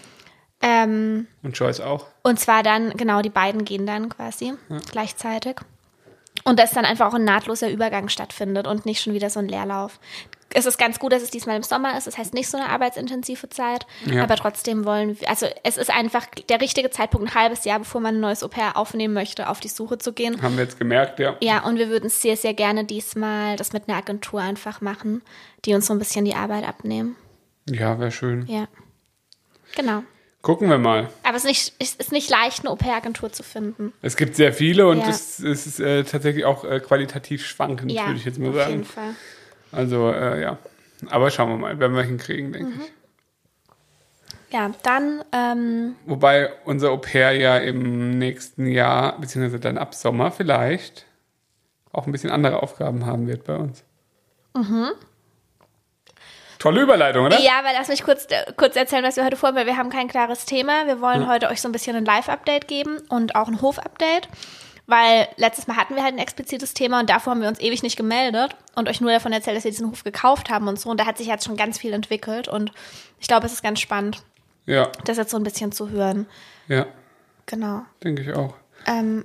Ähm, 0.60 1.26
Und 1.42 1.56
Joyce 1.58 1.80
auch. 1.80 2.06
und 2.22 2.38
zwar 2.38 2.62
dann, 2.62 2.90
genau, 2.98 3.22
die 3.22 3.30
beiden 3.30 3.64
gehen 3.64 3.86
dann 3.86 4.10
quasi 4.10 4.52
gleichzeitig. 4.90 5.56
Und 6.44 6.58
dass 6.58 6.72
dann 6.72 6.84
einfach 6.84 7.06
auch 7.08 7.14
ein 7.14 7.24
nahtloser 7.24 7.70
Übergang 7.70 8.10
stattfindet 8.10 8.66
und 8.66 8.84
nicht 8.84 9.00
schon 9.02 9.14
wieder 9.14 9.30
so 9.30 9.40
ein 9.40 9.48
Leerlauf. 9.48 9.98
Es 10.52 10.66
ist 10.66 10.78
ganz 10.78 10.98
gut, 10.98 11.12
dass 11.12 11.22
es 11.22 11.30
diesmal 11.30 11.56
im 11.56 11.62
Sommer 11.62 11.96
ist. 11.96 12.06
Das 12.06 12.18
heißt 12.18 12.34
nicht 12.34 12.48
so 12.48 12.56
eine 12.58 12.68
arbeitsintensive 12.68 13.48
Zeit. 13.50 13.86
Ja. 14.06 14.24
Aber 14.24 14.34
trotzdem 14.36 14.84
wollen 14.84 15.20
wir, 15.20 15.28
also 15.30 15.46
es 15.62 15.76
ist 15.76 15.90
einfach 15.90 16.26
der 16.48 16.60
richtige 16.60 16.90
Zeitpunkt, 16.90 17.28
ein 17.28 17.34
halbes 17.34 17.64
Jahr, 17.64 17.78
bevor 17.78 18.00
man 18.00 18.16
ein 18.16 18.20
neues 18.20 18.42
Au-pair 18.42 18.76
aufnehmen 18.76 19.14
möchte, 19.14 19.48
auf 19.48 19.60
die 19.60 19.68
Suche 19.68 19.98
zu 19.98 20.12
gehen. 20.12 20.42
Haben 20.42 20.56
wir 20.56 20.64
jetzt 20.64 20.78
gemerkt, 20.78 21.20
ja. 21.20 21.36
Ja, 21.40 21.64
und 21.64 21.78
wir 21.78 21.88
würden 21.88 22.10
sehr, 22.10 22.36
sehr 22.36 22.54
gerne 22.54 22.84
diesmal 22.84 23.56
das 23.56 23.72
mit 23.72 23.88
einer 23.88 23.98
Agentur 23.98 24.40
einfach 24.40 24.80
machen, 24.80 25.22
die 25.64 25.74
uns 25.74 25.86
so 25.86 25.92
ein 25.92 25.98
bisschen 26.00 26.24
die 26.24 26.34
Arbeit 26.34 26.66
abnehmen. 26.66 27.14
Ja, 27.68 27.98
wäre 28.00 28.10
schön. 28.10 28.44
Ja. 28.46 28.66
Genau. 29.76 30.02
Gucken 30.42 30.70
wir 30.70 30.78
mal. 30.78 31.10
Aber 31.22 31.36
es 31.36 31.44
ist 31.44 31.48
nicht, 31.48 31.74
es 31.78 31.94
ist 31.96 32.12
nicht 32.12 32.30
leicht, 32.30 32.60
eine 32.60 32.70
Au-pair-Agentur 32.70 33.30
zu 33.30 33.42
finden. 33.42 33.92
Es 34.00 34.16
gibt 34.16 34.34
sehr 34.36 34.52
viele 34.54 34.88
und 34.88 34.98
Ja. 35.00 35.08
es, 35.10 35.38
es 35.38 35.66
ist 35.66 35.80
äh, 35.80 36.02
tatsächlich 36.02 36.44
auch 36.46 36.64
äh, 36.64 36.80
qualitativ 36.80 37.46
schwankend, 37.46 37.92
Ja, 37.92 38.06
würde 38.06 38.18
ich 38.18 38.24
jetzt 38.24 38.38
mal 38.38 38.48
auf 38.48 38.56
sagen. 38.56 38.70
jeden 38.70 38.84
Fall. 38.84 39.14
Also, 39.72 40.10
äh, 40.12 40.40
ja. 40.42 40.58
Aber 41.10 41.30
schauen 41.30 41.48
wir 41.50 41.56
mal, 41.56 41.78
werden 41.78 41.96
wir 41.96 42.02
hinkriegen, 42.02 42.52
denke 42.52 42.70
Mhm. 42.70 42.80
ich. 42.82 42.92
Ja, 44.52 44.70
dann, 44.82 45.22
ähm, 45.32 45.94
Wobei 46.06 46.50
unser 46.64 46.90
Au 46.90 46.96
pair 46.96 47.32
ja 47.32 47.56
im 47.58 48.18
nächsten 48.18 48.66
Jahr, 48.66 49.18
beziehungsweise 49.20 49.60
dann 49.60 49.78
ab 49.78 49.94
Sommer 49.94 50.32
vielleicht, 50.32 51.06
auch 51.92 52.06
ein 52.06 52.12
bisschen 52.12 52.30
andere 52.30 52.62
Aufgaben 52.62 53.06
haben 53.06 53.28
wird 53.28 53.44
bei 53.44 53.56
uns. 53.56 53.84
Tolle 56.58 56.82
Überleitung, 56.82 57.26
oder? 57.26 57.38
Mhm. 57.38 57.44
ja, 57.44 57.58
aber 57.60 57.68
lass 57.72 57.88
mich 57.88 58.02
kurz, 58.02 58.26
äh, 58.28 58.52
kurz 58.56 58.76
erzählen, 58.76 59.04
was 59.04 59.16
wir 59.16 59.24
heute 59.24 59.36
vorhaben, 59.36 59.56
weil 59.56 59.66
wir 59.66 59.76
haben 59.76 59.88
kein 59.88 60.08
klares 60.08 60.44
Thema. 60.44 60.86
Wir 60.86 61.00
wollen 61.00 61.26
heute 61.28 61.48
euch 61.48 61.60
so 61.62 61.68
ein 61.68 61.72
bisschen 61.72 61.96
ein 61.96 62.04
Live-Update 62.04 62.68
geben 62.68 62.98
und 63.08 63.34
auch 63.34 63.48
ein 63.48 63.62
Hof-Update. 63.62 64.28
Weil 64.86 65.28
letztes 65.36 65.66
Mal 65.66 65.76
hatten 65.76 65.94
wir 65.94 66.02
halt 66.02 66.14
ein 66.14 66.18
explizites 66.18 66.74
Thema 66.74 67.00
und 67.00 67.08
davor 67.10 67.32
haben 67.32 67.40
wir 67.42 67.48
uns 67.48 67.60
ewig 67.60 67.82
nicht 67.82 67.96
gemeldet 67.96 68.56
und 68.74 68.88
euch 68.88 69.00
nur 69.00 69.12
davon 69.12 69.32
erzählt, 69.32 69.56
dass 69.56 69.64
wir 69.64 69.70
diesen 69.70 69.88
Hof 69.90 70.02
gekauft 70.04 70.50
haben 70.50 70.66
und 70.68 70.80
so. 70.80 70.90
Und 70.90 70.98
da 70.98 71.06
hat 71.06 71.18
sich 71.18 71.26
jetzt 71.28 71.44
schon 71.44 71.56
ganz 71.56 71.78
viel 71.78 71.92
entwickelt 71.92 72.48
und 72.48 72.72
ich 73.20 73.28
glaube, 73.28 73.46
es 73.46 73.52
ist 73.52 73.62
ganz 73.62 73.80
spannend, 73.80 74.22
Ja, 74.66 74.90
das 75.04 75.16
jetzt 75.16 75.30
so 75.30 75.36
ein 75.36 75.44
bisschen 75.44 75.70
zu 75.72 75.90
hören. 75.90 76.26
ja, 76.68 76.86
Genau. 77.46 77.82
denke 78.04 78.22
ich 78.22 78.32
auch. 78.34 78.54
Ähm, 78.86 79.24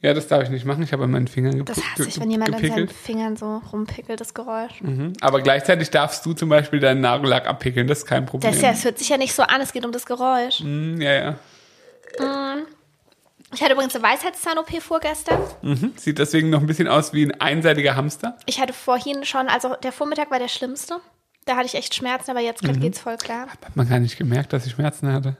Ja, 0.00 0.14
das 0.14 0.28
darf 0.28 0.44
ich 0.44 0.50
nicht 0.50 0.64
machen. 0.64 0.82
Ich 0.84 0.92
habe 0.92 1.02
an 1.04 1.10
meinen 1.10 1.26
Fingern 1.26 1.64
das 1.64 1.76
gepi- 1.76 1.82
hasse 1.92 2.08
ich, 2.08 2.20
wenn 2.20 2.30
jemand 2.30 2.54
an 2.54 2.60
seinen 2.60 2.68
gepickelt. 2.70 2.92
Fingern 2.92 3.36
so 3.36 3.60
rumpickelt, 3.72 4.20
das 4.20 4.32
Geräusch. 4.32 4.80
Mhm. 4.80 5.14
Aber 5.20 5.40
gleichzeitig 5.40 5.90
darfst 5.90 6.24
du 6.24 6.34
zum 6.34 6.48
Beispiel 6.48 6.78
deinen 6.78 7.00
Nagellack 7.00 7.48
abpickeln. 7.48 7.88
Das 7.88 7.98
ist 7.98 8.06
kein 8.06 8.24
Problem. 8.24 8.52
Das, 8.52 8.60
ja, 8.60 8.70
das 8.70 8.84
hört 8.84 8.96
sich 8.98 9.08
ja 9.08 9.16
nicht 9.16 9.34
so 9.34 9.42
an, 9.42 9.60
es 9.60 9.72
geht 9.72 9.84
um 9.84 9.90
das 9.90 10.06
Geräusch. 10.06 10.60
Mhm, 10.60 11.00
ja, 11.00 11.12
ja. 11.12 11.34
Ich 13.54 13.62
hatte 13.62 13.72
übrigens 13.72 13.94
eine 13.94 14.04
Weisheitszahn-OP 14.04 14.82
vorgestern. 14.82 15.40
Mhm. 15.62 15.92
Sieht 15.96 16.18
deswegen 16.18 16.50
noch 16.50 16.60
ein 16.60 16.66
bisschen 16.66 16.86
aus 16.88 17.12
wie 17.14 17.24
ein 17.24 17.40
einseitiger 17.40 17.96
Hamster. 17.96 18.36
Ich 18.46 18.60
hatte 18.60 18.72
vorhin 18.74 19.24
schon, 19.24 19.48
also 19.48 19.74
der 19.82 19.92
Vormittag 19.92 20.30
war 20.30 20.38
der 20.38 20.48
schlimmste. 20.48 21.00
Da 21.46 21.56
hatte 21.56 21.64
ich 21.66 21.74
echt 21.74 21.94
Schmerzen, 21.94 22.30
aber 22.30 22.40
jetzt 22.40 22.62
Mhm. 22.62 22.78
geht's 22.80 23.00
voll 23.00 23.16
klar. 23.16 23.46
Hat 23.48 23.74
man 23.74 23.88
gar 23.88 24.00
nicht 24.00 24.18
gemerkt, 24.18 24.52
dass 24.52 24.66
ich 24.66 24.72
Schmerzen 24.72 25.10
hatte. 25.12 25.36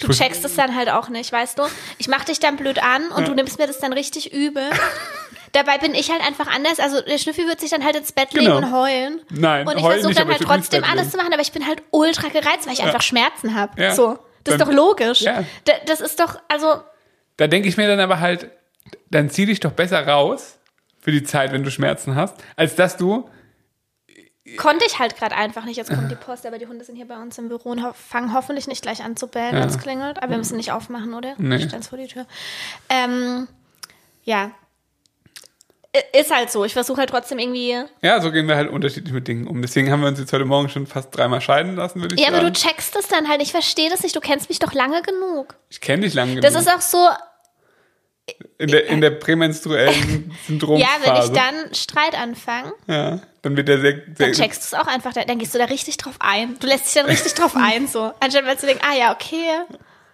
Du 0.00 0.08
checkst 0.08 0.44
es 0.44 0.54
dann 0.54 0.74
halt 0.74 0.88
auch 0.88 1.08
nicht, 1.10 1.30
weißt 1.32 1.58
du? 1.58 1.64
Ich 1.98 2.08
mach 2.08 2.24
dich 2.24 2.40
dann 2.40 2.56
blöd 2.56 2.82
an 2.82 3.08
und 3.08 3.28
du 3.28 3.34
nimmst 3.34 3.58
mir 3.58 3.66
das 3.66 3.78
dann 3.78 3.92
richtig 3.92 4.32
übel. 4.32 4.62
Dabei 5.52 5.78
bin 5.78 5.94
ich 5.94 6.10
halt 6.10 6.24
einfach 6.26 6.46
anders. 6.46 6.78
Also 6.78 7.00
der 7.02 7.18
Schnüffi 7.18 7.46
wird 7.46 7.60
sich 7.60 7.70
dann 7.70 7.84
halt 7.84 7.96
ins 7.96 8.12
Bett 8.12 8.32
legen 8.32 8.46
Genau. 8.46 8.58
und 8.58 8.72
heulen. 8.72 9.20
Nein, 9.30 9.66
Und 9.66 9.76
ich 9.76 9.84
versuche 9.84 10.14
dann 10.14 10.28
halt 10.28 10.40
trotzdem 10.42 10.84
alles 10.84 11.10
zu 11.10 11.16
machen, 11.16 11.32
aber 11.32 11.42
ich 11.42 11.52
bin 11.52 11.66
halt 11.66 11.82
ultra 11.90 12.28
gereizt, 12.28 12.66
weil 12.66 12.72
ich 12.74 12.82
einfach 12.82 13.02
Schmerzen 13.02 13.54
habe. 13.54 13.80
Ja. 13.82 13.94
So. 13.94 14.18
Das 14.44 14.54
ist 14.54 14.60
Dann- 14.60 14.68
doch 14.68 14.74
logisch. 14.74 15.20
Ja. 15.22 15.44
Da, 15.64 15.72
das 15.86 16.00
ist 16.00 16.20
doch, 16.20 16.38
also, 16.48 16.80
Da 17.38 17.46
denke 17.46 17.68
ich 17.68 17.76
mir 17.78 17.86
dann 17.88 18.00
aber 18.00 18.20
halt, 18.20 18.50
dann 19.10 19.30
zieh 19.30 19.46
dich 19.46 19.60
doch 19.60 19.72
besser 19.72 20.06
raus 20.06 20.58
für 21.00 21.10
die 21.12 21.22
Zeit, 21.22 21.52
wenn 21.52 21.62
du 21.64 21.70
Schmerzen 21.70 22.14
hast, 22.14 22.36
als 22.56 22.74
dass 22.76 22.96
du. 22.98 23.28
konnte 24.56 24.84
ich 24.86 24.98
halt 24.98 25.16
gerade 25.16 25.34
einfach 25.36 25.64
nicht. 25.64 25.76
Jetzt 25.76 25.90
kommt 25.90 26.10
die 26.10 26.14
Post, 26.16 26.46
aber 26.46 26.58
die 26.58 26.66
Hunde 26.66 26.84
sind 26.84 26.96
hier 26.96 27.06
bei 27.06 27.16
uns 27.20 27.36
im 27.38 27.48
Büro 27.48 27.68
und 27.70 27.84
ho 27.84 27.92
fangen 27.92 28.32
hoffentlich 28.34 28.66
nicht 28.66 28.82
gleich 28.82 29.02
an 29.04 29.16
zu 29.16 29.26
bellen, 29.28 29.54
Ja. 29.54 29.60
wenn 29.62 29.68
es 29.68 29.78
klingelt. 29.78 30.18
Aber 30.22 30.30
wir 30.30 30.38
müssen 30.38 30.56
nicht 30.56 30.72
aufmachen, 30.72 31.14
oder? 31.14 31.34
Nee. 31.38 31.56
Ich 31.56 31.64
stell's 31.64 31.88
vor 31.88 31.98
die 31.98 32.06
Tür. 32.08 32.26
Ähm, 32.88 33.46
ja. 34.24 34.50
Ist 36.18 36.30
halt 36.34 36.50
so. 36.50 36.64
Ich 36.64 36.74
versuche 36.74 36.98
halt 36.98 37.10
trotzdem 37.10 37.38
irgendwie. 37.38 37.74
Ja, 38.02 38.20
so 38.20 38.30
gehen 38.30 38.46
wir 38.46 38.56
halt 38.56 38.70
unterschiedlich 38.70 39.12
mit 39.12 39.26
Dingen 39.26 39.46
um. 39.48 39.60
Deswegen 39.62 39.90
haben 39.90 40.00
wir 40.02 40.08
uns 40.08 40.18
jetzt 40.18 40.32
heute 40.32 40.44
Morgen 40.44 40.68
schon 40.68 40.86
fast 40.86 41.16
dreimal 41.16 41.40
scheiden 41.40 41.76
lassen, 41.76 42.00
würde 42.02 42.14
ich 42.14 42.20
Ja, 42.20 42.28
aber 42.28 42.38
sagen. 42.42 42.52
du 42.52 42.60
checkst 42.60 42.94
es 42.96 43.08
dann 43.08 43.28
halt. 43.28 43.40
Ich 43.42 43.52
verstehe 43.52 43.88
das 43.90 44.02
nicht. 44.02 44.14
Du 44.14 44.20
kennst 44.20 44.48
mich 44.50 44.58
doch 44.58 44.72
lange 44.74 45.00
genug. 45.02 45.56
ich 45.70 45.80
kenne 45.80 46.02
dich 46.02 46.14
lange 46.14 46.40
Das 46.40 46.54
genug. 46.54 46.66
ist 46.68 46.74
auch 46.74 46.80
so. 46.82 47.08
In, 48.58 48.68
der, 48.68 48.86
in 48.86 49.00
der 49.00 49.10
prämenstruellen 49.24 50.32
Syndromphase. 50.46 50.82
Ja, 50.82 51.14
wenn 51.14 51.22
ich 51.22 51.30
dann 51.30 51.74
Streit 51.74 52.14
anfange, 52.14 52.72
Ja, 52.86 53.20
dann 53.42 53.56
wird 53.56 53.68
der 53.68 53.80
sehr, 53.80 53.92
sehr 53.92 54.26
dann 54.26 54.32
checkst 54.32 54.62
du 54.62 54.76
es 54.76 54.82
auch 54.82 54.86
einfach. 54.86 55.12
Dann 55.12 55.38
gehst 55.38 55.54
du 55.54 55.58
da 55.58 55.64
richtig 55.66 55.96
drauf 55.96 56.16
ein. 56.18 56.58
Du 56.58 56.66
lässt 56.66 56.86
dich 56.86 56.94
dann 56.94 57.06
richtig 57.06 57.34
drauf 57.34 57.52
ein, 57.56 57.86
so. 57.86 58.12
Anstatt 58.20 58.44
mal 58.44 58.58
zu 58.58 58.66
denken, 58.66 58.82
ah 58.88 58.96
ja, 58.96 59.12
okay. 59.12 59.44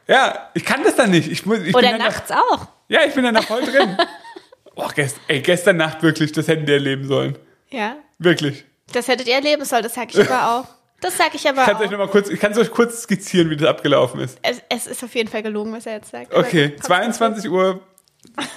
Ja, 0.06 0.50
ich 0.54 0.64
kann 0.64 0.82
das 0.82 0.96
dann 0.96 1.10
nicht. 1.10 1.30
Ich 1.30 1.46
muss, 1.46 1.60
ich 1.60 1.74
Oder 1.74 1.96
nachts 1.96 2.30
auch. 2.30 2.58
Da, 2.58 2.68
ja, 2.88 3.00
ich 3.06 3.14
bin 3.14 3.24
dann 3.24 3.34
da 3.34 3.42
voll 3.42 3.62
drin. 3.62 3.96
oh, 4.74 4.88
gest, 4.94 5.16
ey, 5.28 5.40
gestern 5.40 5.78
Nacht 5.78 6.02
wirklich, 6.02 6.32
das 6.32 6.48
hätten 6.48 6.66
die 6.66 6.72
erleben 6.72 7.06
sollen. 7.06 7.38
Ja. 7.70 7.96
Wirklich. 8.18 8.64
Das 8.92 9.08
hättet 9.08 9.26
ihr 9.26 9.34
erleben 9.34 9.64
sollen, 9.64 9.82
das 9.82 9.94
sag 9.94 10.14
ich 10.14 10.20
aber 10.30 10.50
auch. 10.60 10.68
Das 11.00 11.16
sag 11.16 11.34
ich 11.34 11.48
aber 11.48 11.62
euch 11.62 11.74
auch. 11.74 11.90
noch 11.90 11.98
mal 11.98 12.08
kurz, 12.08 12.28
ich 12.28 12.38
kann 12.38 12.52
es 12.52 12.58
euch 12.58 12.70
kurz 12.70 13.02
skizzieren, 13.02 13.50
wie 13.50 13.56
das 13.56 13.68
abgelaufen 13.68 14.20
ist. 14.20 14.38
Es, 14.42 14.62
es 14.68 14.86
ist 14.86 15.04
auf 15.04 15.14
jeden 15.14 15.28
Fall 15.28 15.42
gelogen, 15.42 15.72
was 15.72 15.86
er 15.86 15.94
jetzt 15.94 16.10
sagt. 16.10 16.32
Okay, 16.32 16.70
komm, 16.70 16.82
22 16.82 17.50
Uhr, 17.50 17.80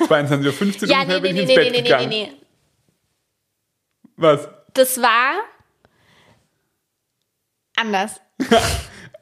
22.15 0.07 0.83
Uhr 0.83 0.89
Ja, 0.89 1.01
ungefähr 1.01 1.05
nee, 1.05 1.19
bin 1.19 1.21
nee, 1.21 1.27
ich 1.29 1.33
nee, 1.33 1.41
ins 1.41 1.47
nee, 1.47 1.55
Bett 1.55 1.65
nee, 1.65 1.69
nee, 1.71 1.77
nee, 1.77 1.83
gegangen. 1.83 2.09
nee. 2.09 2.31
Was? 4.15 4.49
Das 4.73 5.01
war 5.01 5.33
anders. 7.75 8.19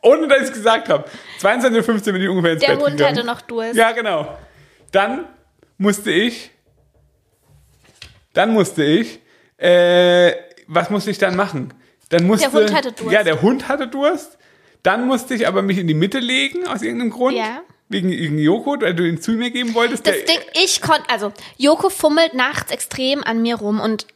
Ohne, 0.01 0.27
dass 0.27 0.37
ich 0.41 0.47
es 0.49 0.53
gesagt 0.53 0.89
habe. 0.89 1.09
22.15 1.41 2.07
Uhr 2.07 2.13
bin 2.13 2.21
ich 2.21 2.29
ungefähr 2.29 2.53
ins 2.53 2.61
Der 2.61 2.67
Bett 2.75 2.79
Hund 2.79 2.91
gegangen. 2.97 3.17
hatte 3.17 3.25
noch 3.25 3.41
Durst. 3.41 3.75
Ja, 3.75 3.91
genau. 3.91 4.37
Dann 4.91 5.27
musste 5.77 6.11
ich, 6.11 6.51
dann 8.33 8.53
musste 8.53 8.83
ich 8.83 9.19
äh, 9.57 10.33
was 10.67 10.89
musste 10.89 11.11
ich 11.11 11.17
dann 11.17 11.35
machen? 11.35 11.73
Dann 12.09 12.25
musste, 12.25 12.49
Der 12.49 12.59
Hund 12.59 12.73
hatte 12.73 12.91
Durst. 12.91 13.11
Ja, 13.11 13.23
der 13.23 13.41
Hund 13.41 13.67
hatte 13.67 13.87
Durst. 13.87 14.37
Dann 14.83 15.07
musste 15.07 15.33
ich 15.33 15.47
aber 15.47 15.61
mich 15.61 15.77
in 15.77 15.87
die 15.87 15.93
Mitte 15.93 16.19
legen, 16.19 16.67
aus 16.67 16.81
irgendeinem 16.81 17.09
Grund. 17.11 17.35
Ja. 17.35 17.61
Wegen, 17.87 18.09
wegen 18.09 18.39
Joko, 18.39 18.77
weil 18.81 18.95
du 18.95 19.07
ihn 19.07 19.21
zu 19.21 19.33
mir 19.33 19.51
geben 19.51 19.75
wolltest. 19.75 20.07
Das 20.07 20.15
Ding, 20.25 20.39
ich 20.53 20.81
konnte, 20.81 21.07
also 21.09 21.31
Joko 21.57 21.89
fummelt 21.89 22.33
nachts 22.33 22.71
extrem 22.71 23.23
an 23.23 23.41
mir 23.43 23.55
rum 23.55 23.79
und 23.79 24.07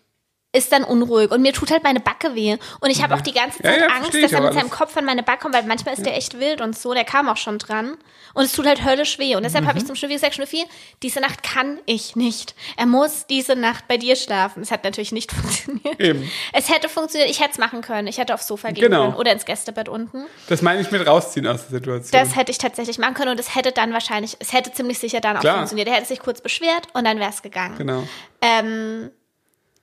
ist 0.51 0.72
dann 0.72 0.84
unruhig 0.84 1.29
und 1.29 1.44
mir 1.44 1.53
tut 1.53 1.70
halt 1.70 1.84
meine 1.84 2.00
Backe 2.00 2.34
weh 2.34 2.58
und 2.79 2.89
ich 2.89 3.03
habe 3.03 3.13
auch 3.13 3.22
die 3.22 3.34
ganze 3.34 3.60
Mhm. 3.60 3.65
Ja, 3.65 3.72
Zeit 3.72 3.82
ja, 3.82 3.88
Angst, 3.98 4.13
dass 4.15 4.32
er 4.32 4.41
mit 4.41 4.53
seinem. 4.53 4.70
Kopf 4.72 4.98
an 4.98 5.06
meine 5.06 5.22
Backe 5.22 5.41
kommt, 5.44 5.53
weil 5.53 5.63
manchmal 5.63 5.94
ist 5.94 6.03
der 6.06 6.18
echt 6.18 6.39
wild 6.39 6.60
und 6.62 6.75
so, 6.75 6.91
der 6.96 7.03
kam 7.03 7.29
auch 7.29 7.38
schon 7.38 7.60
dran 7.60 7.98
und 8.34 8.44
es 8.46 8.51
tut 8.53 8.65
halt 8.65 8.84
höllisch 8.84 9.20
weh 9.20 9.36
und 9.36 9.44
deshalb 9.44 9.63
Mhm. 9.65 9.70
habe 9.70 9.77
ich 9.77 9.86
zum 9.86 9.96
Schnüffi 9.96 10.15
gesagt, 10.15 10.34
Schnüffi, 10.34 10.65
diese 11.03 11.20
Nacht 11.20 11.44
kann 11.44 11.79
ich 11.86 12.15
nicht. 12.15 12.56
Er 12.77 12.88
muss 12.88 13.27
diese 13.27 13.56
Nacht 13.56 13.88
bei 13.88 13.98
dir 13.98 14.15
schlafen. 14.15 14.63
Es 14.63 14.72
hat 14.72 14.84
natürlich 14.84 15.12
nicht 15.12 15.32
funktioniert. 15.34 16.00
Eben. 16.00 16.27
Es 16.51 16.70
hätte 16.74 16.89
funktioniert, 16.89 17.29
ich 17.29 17.39
hätte 17.41 17.51
es 17.51 17.58
machen 17.60 17.82
können. 17.82 18.08
Ich 18.08 18.18
hätte 18.18 18.34
aufs 18.34 18.48
Sofa 18.48 18.72
gehen 18.72 18.86
Genau. 18.86 19.03
können 19.03 19.15
oder 19.18 19.32
ins 19.32 19.46
Gästebett 19.46 19.88
unten. 19.88 20.25
Das 20.48 20.63
meine 20.63 20.82
ich 20.82 20.89
mit 20.89 21.06
rausziehen 21.06 21.46
aus 21.46 21.68
der 21.68 21.79
Situation. 21.79 22.20
Das 22.24 22.36
hätte 22.36 22.51
ich 22.51 22.58
tatsächlich 22.58 22.98
machen 22.98 23.13
können 23.13 23.29
und 23.32 23.39
es 23.39 23.53
hätte 23.56 23.72
dann 23.72 23.94
wahrscheinlich, 23.94 24.36
es 24.39 24.51
hätte 24.51 24.72
ziemlich 24.72 24.98
sicher 24.98 25.20
dann 25.22 25.38
auch 25.38 25.41
Klar. 25.41 25.58
funktioniert. 25.58 25.88
Er 25.89 25.94
hätte 25.96 26.08
sich 26.08 26.20
kurz 26.20 26.41
beschwert 26.41 26.88
und 26.94 27.06
dann 27.06 27.20
wäre 27.20 27.29
es 27.29 27.44
gegangen. 27.44 27.77
genau. 27.77 28.03
Ähm, 28.41 29.12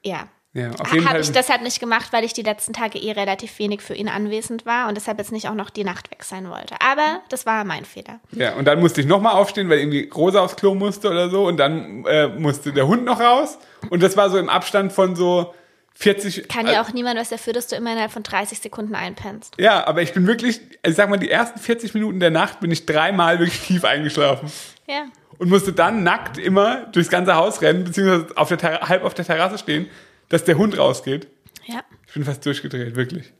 ja. 0.04 0.26
Ja, 0.56 0.70
auf 0.78 0.90
jeden 0.90 1.04
Habe 1.04 1.16
Fall. 1.16 1.20
ich 1.20 1.32
deshalb 1.32 1.60
nicht 1.60 1.80
gemacht, 1.80 2.14
weil 2.14 2.24
ich 2.24 2.32
die 2.32 2.42
letzten 2.42 2.72
Tage 2.72 2.98
eh 2.98 3.12
relativ 3.12 3.58
wenig 3.58 3.82
für 3.82 3.92
ihn 3.92 4.08
anwesend 4.08 4.64
war 4.64 4.88
und 4.88 4.96
deshalb 4.96 5.18
jetzt 5.18 5.30
nicht 5.30 5.50
auch 5.50 5.54
noch 5.54 5.68
die 5.68 5.84
Nacht 5.84 6.10
weg 6.10 6.24
sein 6.24 6.48
wollte. 6.48 6.76
Aber 6.80 7.20
das 7.28 7.44
war 7.44 7.64
mein 7.64 7.84
Fehler. 7.84 8.20
Ja, 8.32 8.54
und 8.54 8.64
dann 8.64 8.80
musste 8.80 9.02
ich 9.02 9.06
nochmal 9.06 9.34
aufstehen, 9.34 9.68
weil 9.68 9.80
irgendwie 9.80 10.08
Rosa 10.08 10.40
aufs 10.40 10.56
Klo 10.56 10.74
musste 10.74 11.10
oder 11.10 11.28
so. 11.28 11.46
Und 11.46 11.58
dann 11.58 12.06
äh, 12.06 12.28
musste 12.28 12.72
der 12.72 12.86
Hund 12.86 13.04
noch 13.04 13.20
raus. 13.20 13.58
Und 13.90 14.02
das 14.02 14.16
war 14.16 14.30
so 14.30 14.38
im 14.38 14.48
Abstand 14.48 14.94
von 14.94 15.14
so 15.14 15.52
40. 15.96 16.48
Kann 16.48 16.66
ja 16.66 16.82
auch 16.82 16.90
niemand 16.90 17.20
was 17.20 17.28
dafür, 17.28 17.52
dass 17.52 17.66
du 17.66 17.76
immer 17.76 17.92
innerhalb 17.92 18.12
von 18.12 18.22
30 18.22 18.58
Sekunden 18.58 18.94
einpennst. 18.94 19.56
Ja, 19.58 19.86
aber 19.86 20.00
ich 20.00 20.14
bin 20.14 20.26
wirklich, 20.26 20.62
also 20.82 20.92
ich 20.92 20.96
sag 20.96 21.10
mal, 21.10 21.18
die 21.18 21.30
ersten 21.30 21.58
40 21.58 21.92
Minuten 21.92 22.18
der 22.18 22.30
Nacht 22.30 22.60
bin 22.60 22.70
ich 22.70 22.86
dreimal 22.86 23.38
wirklich 23.38 23.60
tief 23.66 23.84
eingeschlafen. 23.84 24.50
Ja. 24.88 25.04
Und 25.36 25.50
musste 25.50 25.74
dann 25.74 26.02
nackt 26.02 26.38
immer 26.38 26.86
durchs 26.92 27.10
ganze 27.10 27.34
Haus 27.34 27.60
rennen, 27.60 27.84
beziehungsweise 27.84 28.36
auf 28.38 28.48
der 28.48 28.80
halb 28.88 29.04
auf 29.04 29.12
der 29.12 29.26
Terrasse 29.26 29.58
stehen, 29.58 29.86
dass 30.28 30.44
der 30.44 30.58
Hund 30.58 30.76
rausgeht. 30.78 31.28
Ja. 31.66 31.82
Ich 32.06 32.14
bin 32.14 32.24
fast 32.24 32.44
durchgedreht, 32.46 32.96
wirklich. 32.96 33.32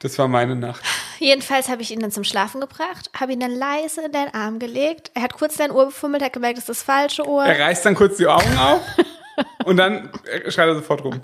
Das 0.00 0.18
war 0.18 0.26
meine 0.28 0.56
Nacht. 0.56 0.82
Jedenfalls 1.20 1.68
habe 1.68 1.82
ich 1.82 1.92
ihn 1.92 2.00
dann 2.00 2.10
zum 2.10 2.24
Schlafen 2.24 2.60
gebracht, 2.60 3.08
habe 3.18 3.32
ihn 3.32 3.40
dann 3.40 3.52
leise 3.52 4.04
in 4.04 4.10
deinen 4.12 4.34
Arm 4.34 4.58
gelegt. 4.58 5.12
Er 5.14 5.22
hat 5.22 5.34
kurz 5.34 5.56
dein 5.56 5.70
Ohr 5.70 5.86
befummelt, 5.86 6.22
hat 6.22 6.32
gemerkt, 6.32 6.56
das 6.58 6.64
ist 6.64 6.68
das 6.68 6.82
falsche 6.82 7.26
Ohr. 7.26 7.44
Er 7.44 7.58
reißt 7.66 7.86
dann 7.86 7.94
kurz 7.94 8.16
die 8.16 8.26
Augen 8.26 8.58
auf 8.58 8.80
und 9.64 9.76
dann 9.76 10.10
schreit 10.48 10.66
er 10.68 10.74
sofort 10.74 11.04
rum. 11.04 11.22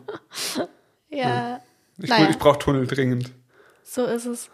ja. 1.10 1.60
Ich, 2.00 2.08
Naja. 2.08 2.28
ich 2.30 2.38
brauche 2.38 2.60
Tunnel 2.60 2.86
dringend. 2.86 3.32
So 3.82 4.04
ist 4.04 4.26
es. 4.26 4.48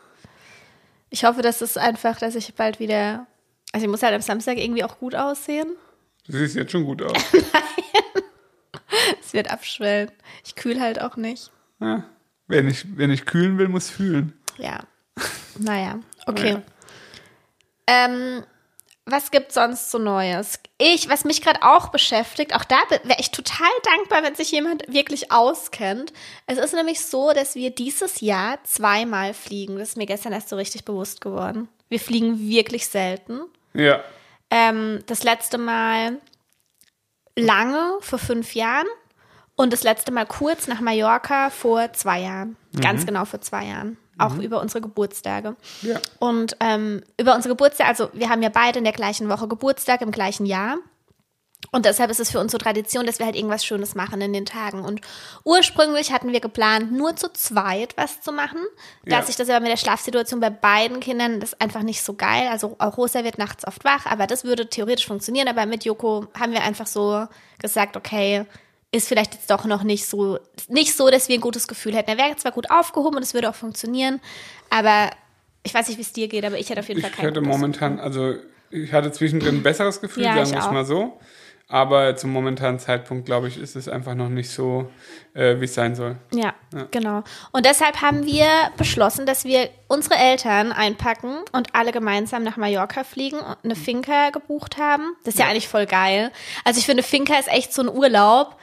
Ich 1.11 1.25
hoffe, 1.25 1.43
dass 1.43 1.61
es 1.61 1.77
einfach, 1.77 2.19
dass 2.19 2.35
ich 2.35 2.55
bald 2.55 2.81
wieder. 2.81 3.27
Also 3.73 3.85
ich 3.85 3.91
muss 3.91 4.03
halt 4.03 4.15
am 4.15 4.23
Samstag 4.23 4.57
irgendwie 4.57 4.85
auch 4.85 4.99
gut 4.99 5.15
aussehen. 5.15 5.77
Du 6.27 6.33
siehst 6.33 6.57
jetzt 6.57 6.73
schon 6.73 6.85
gut 6.85 7.03
aus. 7.03 7.13
Es 9.21 9.33
wird 9.33 9.51
abschwellen. 9.51 10.11
Ich 10.45 10.55
kühl 10.55 10.81
halt 10.81 11.01
auch 11.01 11.17
nicht. 11.17 11.51
Ja. 11.81 12.05
Wenn, 12.47 12.69
ich, 12.69 12.97
wenn 12.97 13.11
ich 13.11 13.27
kühlen 13.27 13.59
will, 13.59 13.69
muss 13.69 13.91
fühlen. 13.91 14.33
Ja. 14.59 14.81
Naja, 15.59 16.01
okay. 16.27 16.59
Ähm, 17.87 18.45
was 19.07 19.31
gibt 19.31 19.53
sonst 19.53 19.91
so 19.91 19.99
Neues? 19.99 20.61
Ich, 20.79 21.09
was 21.11 21.25
mich 21.25 21.43
gerade 21.43 21.63
auch 21.63 21.89
beschäftigt, 21.89 22.55
auch 22.55 22.65
da 22.65 22.77
wäre 23.03 23.21
ich 23.21 23.31
total 23.31 23.69
dankbar, 23.83 24.23
wenn 24.23 24.35
sich 24.35 24.51
jemand 24.51 24.83
wirklich 24.89 25.31
auskennt. 25.31 26.13
Es 26.47 26.57
ist 26.59 26.73
nämlich 26.73 27.01
so, 27.01 27.33
dass 27.33 27.55
wir 27.55 27.71
dieses 27.71 28.23
Jahr 28.23 28.59
zweimal 28.65 29.35
fliegen. 29.35 29.79
Das 29.79 29.91
ist 29.91 29.97
mir 29.97 30.07
gestern 30.07 30.33
erst 30.33 30.49
so 30.49 30.57
richtig 30.57 30.85
bewusst 30.85 31.21
geworden. 31.21 31.69
Wir 31.91 32.01
fliegen 32.01 32.49
wirklich 32.49 32.87
selten. 32.87 33.41
Ja. 33.75 34.03
Ähm, 34.51 35.01
das 35.07 35.23
letzte 35.23 35.59
Mal 35.59 36.19
lange, 37.37 37.99
vor 38.01 38.19
fünf 38.19 38.55
Jahren. 38.55 38.87
Und 39.57 39.73
das 39.73 39.85
letzte 39.85 40.11
Mal 40.11 40.27
kurz 40.27 40.67
nach 40.67 40.81
Mallorca 40.81 41.51
vor 41.51 41.93
zwei 41.93 42.23
Jahren. 42.23 42.57
Ganz 42.81 43.07
genau 43.07 43.25
vor 43.25 43.41
zwei 43.41 43.67
Jahren. 43.67 43.97
Auch 44.19 44.37
über 44.39 44.61
unsere 44.61 44.81
Geburtstage. 44.81 45.57
Ja. 45.83 46.01
Und 46.19 46.57
ähm, 46.61 47.03
über 47.19 47.35
unsere 47.35 47.55
Geburtstage, 47.55 47.89
also 47.89 48.11
wir 48.13 48.29
haben 48.31 48.43
ja 48.43 48.49
beide 48.49 48.79
in 48.79 48.85
der 48.85 48.93
gleichen 48.93 49.29
Woche 49.29 49.49
Geburtstag 49.49 50.03
im 50.03 50.11
gleichen 50.11 50.47
Jahr. 50.47 50.77
Und 51.71 51.87
deshalb 51.87 52.11
ist 52.11 52.21
es 52.21 52.31
für 52.31 52.39
uns 52.39 52.53
so 52.53 52.59
Tradition, 52.59 53.07
dass 53.07 53.19
wir 53.19 53.27
halt 53.27 53.37
irgendwas 53.37 53.65
Schönes 53.65 53.95
machen 53.95 54.21
in 54.21 54.33
den 54.33 54.47
Tagen. 54.47 54.85
Und 54.85 55.01
ursprünglich 55.45 56.13
hatten 56.13 56.33
wir 56.33 56.41
geplant, 56.41 56.93
nur 56.93 57.17
zu 57.17 57.33
zweit 57.33 57.97
was 57.97 58.21
zu 58.21 58.33
machen. 58.33 58.59
Da 59.05 59.17
Ja. 59.19 59.23
sich 59.23 59.37
das 59.37 59.49
aber 59.49 59.61
mit 59.61 59.71
der 59.71 59.77
Schlafsituation 59.77 60.41
bei 60.41 60.51
beiden 60.51 61.01
Kindern, 61.01 61.41
das 61.41 61.53
ist 61.53 61.61
einfach 61.61 61.83
nicht 61.83 62.03
so 62.03 62.15
geil. 62.15 62.49
Also 62.51 62.77
auch 62.79 62.97
Rosa 62.97 63.25
wird 63.25 63.39
nachts 63.39 63.67
oft 63.67 63.85
wach, 63.85 64.07
aber 64.07 64.27
das 64.27 64.45
würde 64.45 64.69
theoretisch 64.69 65.07
funktionieren. 65.07 65.49
Aber 65.49 65.67
mit 65.67 65.85
Joko 65.85 66.27
haben 66.39 66.53
wir 66.53 66.63
einfach 66.63 66.87
so 66.87 67.27
gesagt, 67.59 67.97
okay, 67.97 68.45
ist 68.93 69.09
vielleicht 69.09 69.35
jetzt 69.35 69.51
doch 69.51 69.65
noch 69.65 69.83
nicht 69.83 70.07
so, 70.07 70.39
nicht 70.69 70.97
so, 70.97 71.11
dass 71.11 71.29
wir 71.29 71.37
ein 71.37 71.41
gutes 71.41 71.67
Gefühl 71.67 71.97
hätten. 71.97 72.11
Er 72.11 72.19
wäre 72.19 72.37
zwar 72.37 72.53
gut 72.53 72.71
aufgehoben 72.71 73.17
und 73.17 73.23
es 73.25 73.35
würde 73.35 73.51
auch 73.51 73.55
funktionieren, 73.57 74.21
aber 74.71 75.11
ich 75.65 75.75
weiß 75.75 75.89
nicht, 75.89 75.97
wie 75.99 76.03
es 76.03 76.13
dir 76.13 76.29
geht, 76.29 76.45
aber 76.45 76.59
ich 76.59 76.71
hätte 76.71 76.81
auf 76.81 76.89
jeden 76.89 77.01
Fall 77.01 77.11
Ich 77.11 77.17
kein 77.17 77.27
hatte 77.27 77.41
gutes 77.41 77.49
momentan, 77.53 77.99
also 77.99 78.35
ich 78.71 78.93
hatte 78.93 79.11
zwischendrin 79.11 79.57
ein 79.57 79.63
besseres 79.65 80.01
Gefühl, 80.01 80.23
Ja, 80.25 80.35
sagen 80.35 80.47
ich 80.47 80.53
wir 80.53 80.59
es 80.61 80.71
mal 80.71 80.85
so. 80.85 81.19
Aber 81.67 82.15
zum 82.15 82.31
momentanen 82.31 82.79
Zeitpunkt, 82.79 83.25
glaube 83.25 83.49
ich, 83.49 83.59
ist 83.59 83.75
es 83.75 83.89
einfach 83.89 84.15
noch 84.15 84.29
nicht 84.29 84.51
so, 84.51 84.91
äh, 85.33 85.61
wie 85.61 85.65
es 85.65 85.75
sein 85.75 85.95
soll. 85.95 86.17
Ja, 86.33 86.55
genau. 86.91 87.25
Und 87.53 87.65
deshalb 87.65 88.03
haben 88.03 88.27
wir 88.27 88.47
beschlossen, 88.77 89.25
dass 89.25 89.45
wir 89.45 89.71
unsere 89.89 90.17
Eltern 90.17 90.73
einpacken 90.73 91.39
und 91.53 91.75
alle 91.75 91.91
gemeinsam 91.91 92.43
nach 92.43 92.59
Mallorca 92.59 93.03
fliegen 93.03 93.39
und 93.39 93.57
eine 93.65 93.77
Finca 93.77 94.29
gebucht 94.31 94.77
haben. 94.77 95.17
Das 95.25 95.35
ist 95.35 95.41
ja, 95.41 95.47
eigentlich 95.47 95.69
voll 95.69 95.87
geil. 95.87 96.31
Also 96.65 96.79
ich 96.79 96.87
finde, 96.87 97.03
Finca 97.03 97.35
ist 97.39 97.49
echt 97.49 97.73
so 97.73 97.81
ein 97.81 97.89
Urlaub. 97.89 98.57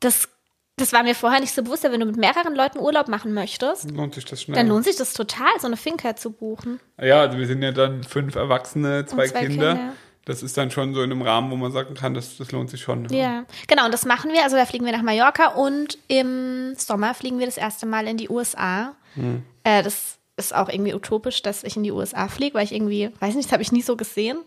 Das, 0.00 0.28
das 0.76 0.94
war 0.94 1.02
mir 1.02 1.14
vorher 1.14 1.40
nicht 1.40 1.54
so 1.54 1.62
bewusst, 1.62 1.84
aber 1.84 1.92
wenn 1.92 2.00
du 2.00 2.06
mit 2.06 2.16
mehreren 2.16 2.54
Leuten 2.54 2.78
Urlaub 2.78 3.08
machen 3.08 3.34
möchtest, 3.34 3.90
Lohnt 3.90 4.14
sich 4.14 4.24
das 4.24 4.42
schnell. 4.42 4.56
dann 4.56 4.68
lohnt 4.68 4.84
sich 4.84 4.96
das 4.96 5.12
total, 5.12 5.52
so 5.60 5.66
eine 5.66 5.76
Finca 5.76 6.16
zu 6.16 6.32
buchen. 6.32 6.80
Ja, 6.98 7.20
also 7.20 7.36
wir 7.36 7.46
sind 7.46 7.62
ja 7.62 7.72
dann 7.72 8.02
fünf 8.02 8.34
Erwachsene, 8.34 9.04
zwei, 9.04 9.28
zwei 9.28 9.40
Kinder. 9.46 9.74
Kinder. 9.74 9.92
Das 10.26 10.42
ist 10.42 10.56
dann 10.56 10.72
schon 10.72 10.92
so 10.92 11.02
in 11.02 11.12
einem 11.12 11.22
Rahmen, 11.22 11.50
wo 11.52 11.56
man 11.56 11.70
sagen 11.72 11.94
kann, 11.94 12.12
das, 12.12 12.36
das 12.36 12.50
lohnt 12.50 12.68
sich 12.68 12.82
schon. 12.82 13.08
Ja, 13.10 13.44
genau, 13.68 13.86
und 13.86 13.94
das 13.94 14.04
machen 14.04 14.32
wir. 14.32 14.42
Also 14.42 14.56
da 14.56 14.66
fliegen 14.66 14.84
wir 14.84 14.92
nach 14.92 15.02
Mallorca 15.02 15.54
und 15.54 15.98
im 16.08 16.74
Sommer 16.76 17.14
fliegen 17.14 17.38
wir 17.38 17.46
das 17.46 17.56
erste 17.56 17.86
Mal 17.86 18.08
in 18.08 18.16
die 18.16 18.28
USA. 18.28 18.94
Äh, 19.62 19.82
das 19.82 20.18
ist 20.36 20.54
auch 20.54 20.68
irgendwie 20.68 20.94
utopisch, 20.94 21.42
dass 21.42 21.64
ich 21.64 21.76
in 21.76 21.84
die 21.84 21.92
USA 21.92 22.28
fliege, 22.28 22.54
weil 22.54 22.64
ich 22.64 22.72
irgendwie, 22.72 23.10
weiß 23.20 23.34
nicht, 23.34 23.46
das 23.46 23.52
habe 23.52 23.62
ich 23.62 23.72
nie 23.72 23.82
so 23.82 23.96
gesehen. 23.96 24.38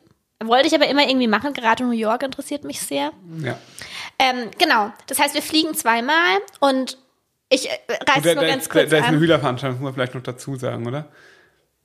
Wollte 0.44 0.68
ich 0.68 0.76
aber 0.76 0.88
immer 0.88 1.08
irgendwie 1.08 1.28
machen, 1.28 1.54
gerade 1.54 1.84
New 1.84 1.92
York 1.92 2.24
interessiert 2.24 2.64
mich 2.64 2.82
sehr. 2.82 3.12
Ja. 3.42 3.58
Ähm, 4.20 4.52
genau, 4.58 4.92
das 5.08 5.20
heißt, 5.20 5.34
wir 5.34 5.42
fliegen 5.42 5.74
zweimal 5.74 6.38
und 6.60 6.98
ich 7.50 7.70
äh, 7.70 7.72
reiß 8.08 8.18
Und 8.18 8.26
da, 8.26 8.34
nur 8.36 8.44
da, 8.44 8.50
ganz 8.50 8.68
da, 8.68 8.72
kurz 8.72 8.90
da 8.90 8.98
ist 8.98 9.04
eine 9.04 9.18
an. 9.18 9.22
Hühlerveranstaltung, 9.22 9.80
muss 9.80 9.86
man 9.86 9.94
vielleicht 9.94 10.16
noch 10.16 10.24
dazu 10.24 10.56
sagen, 10.56 10.88
oder? 10.88 11.10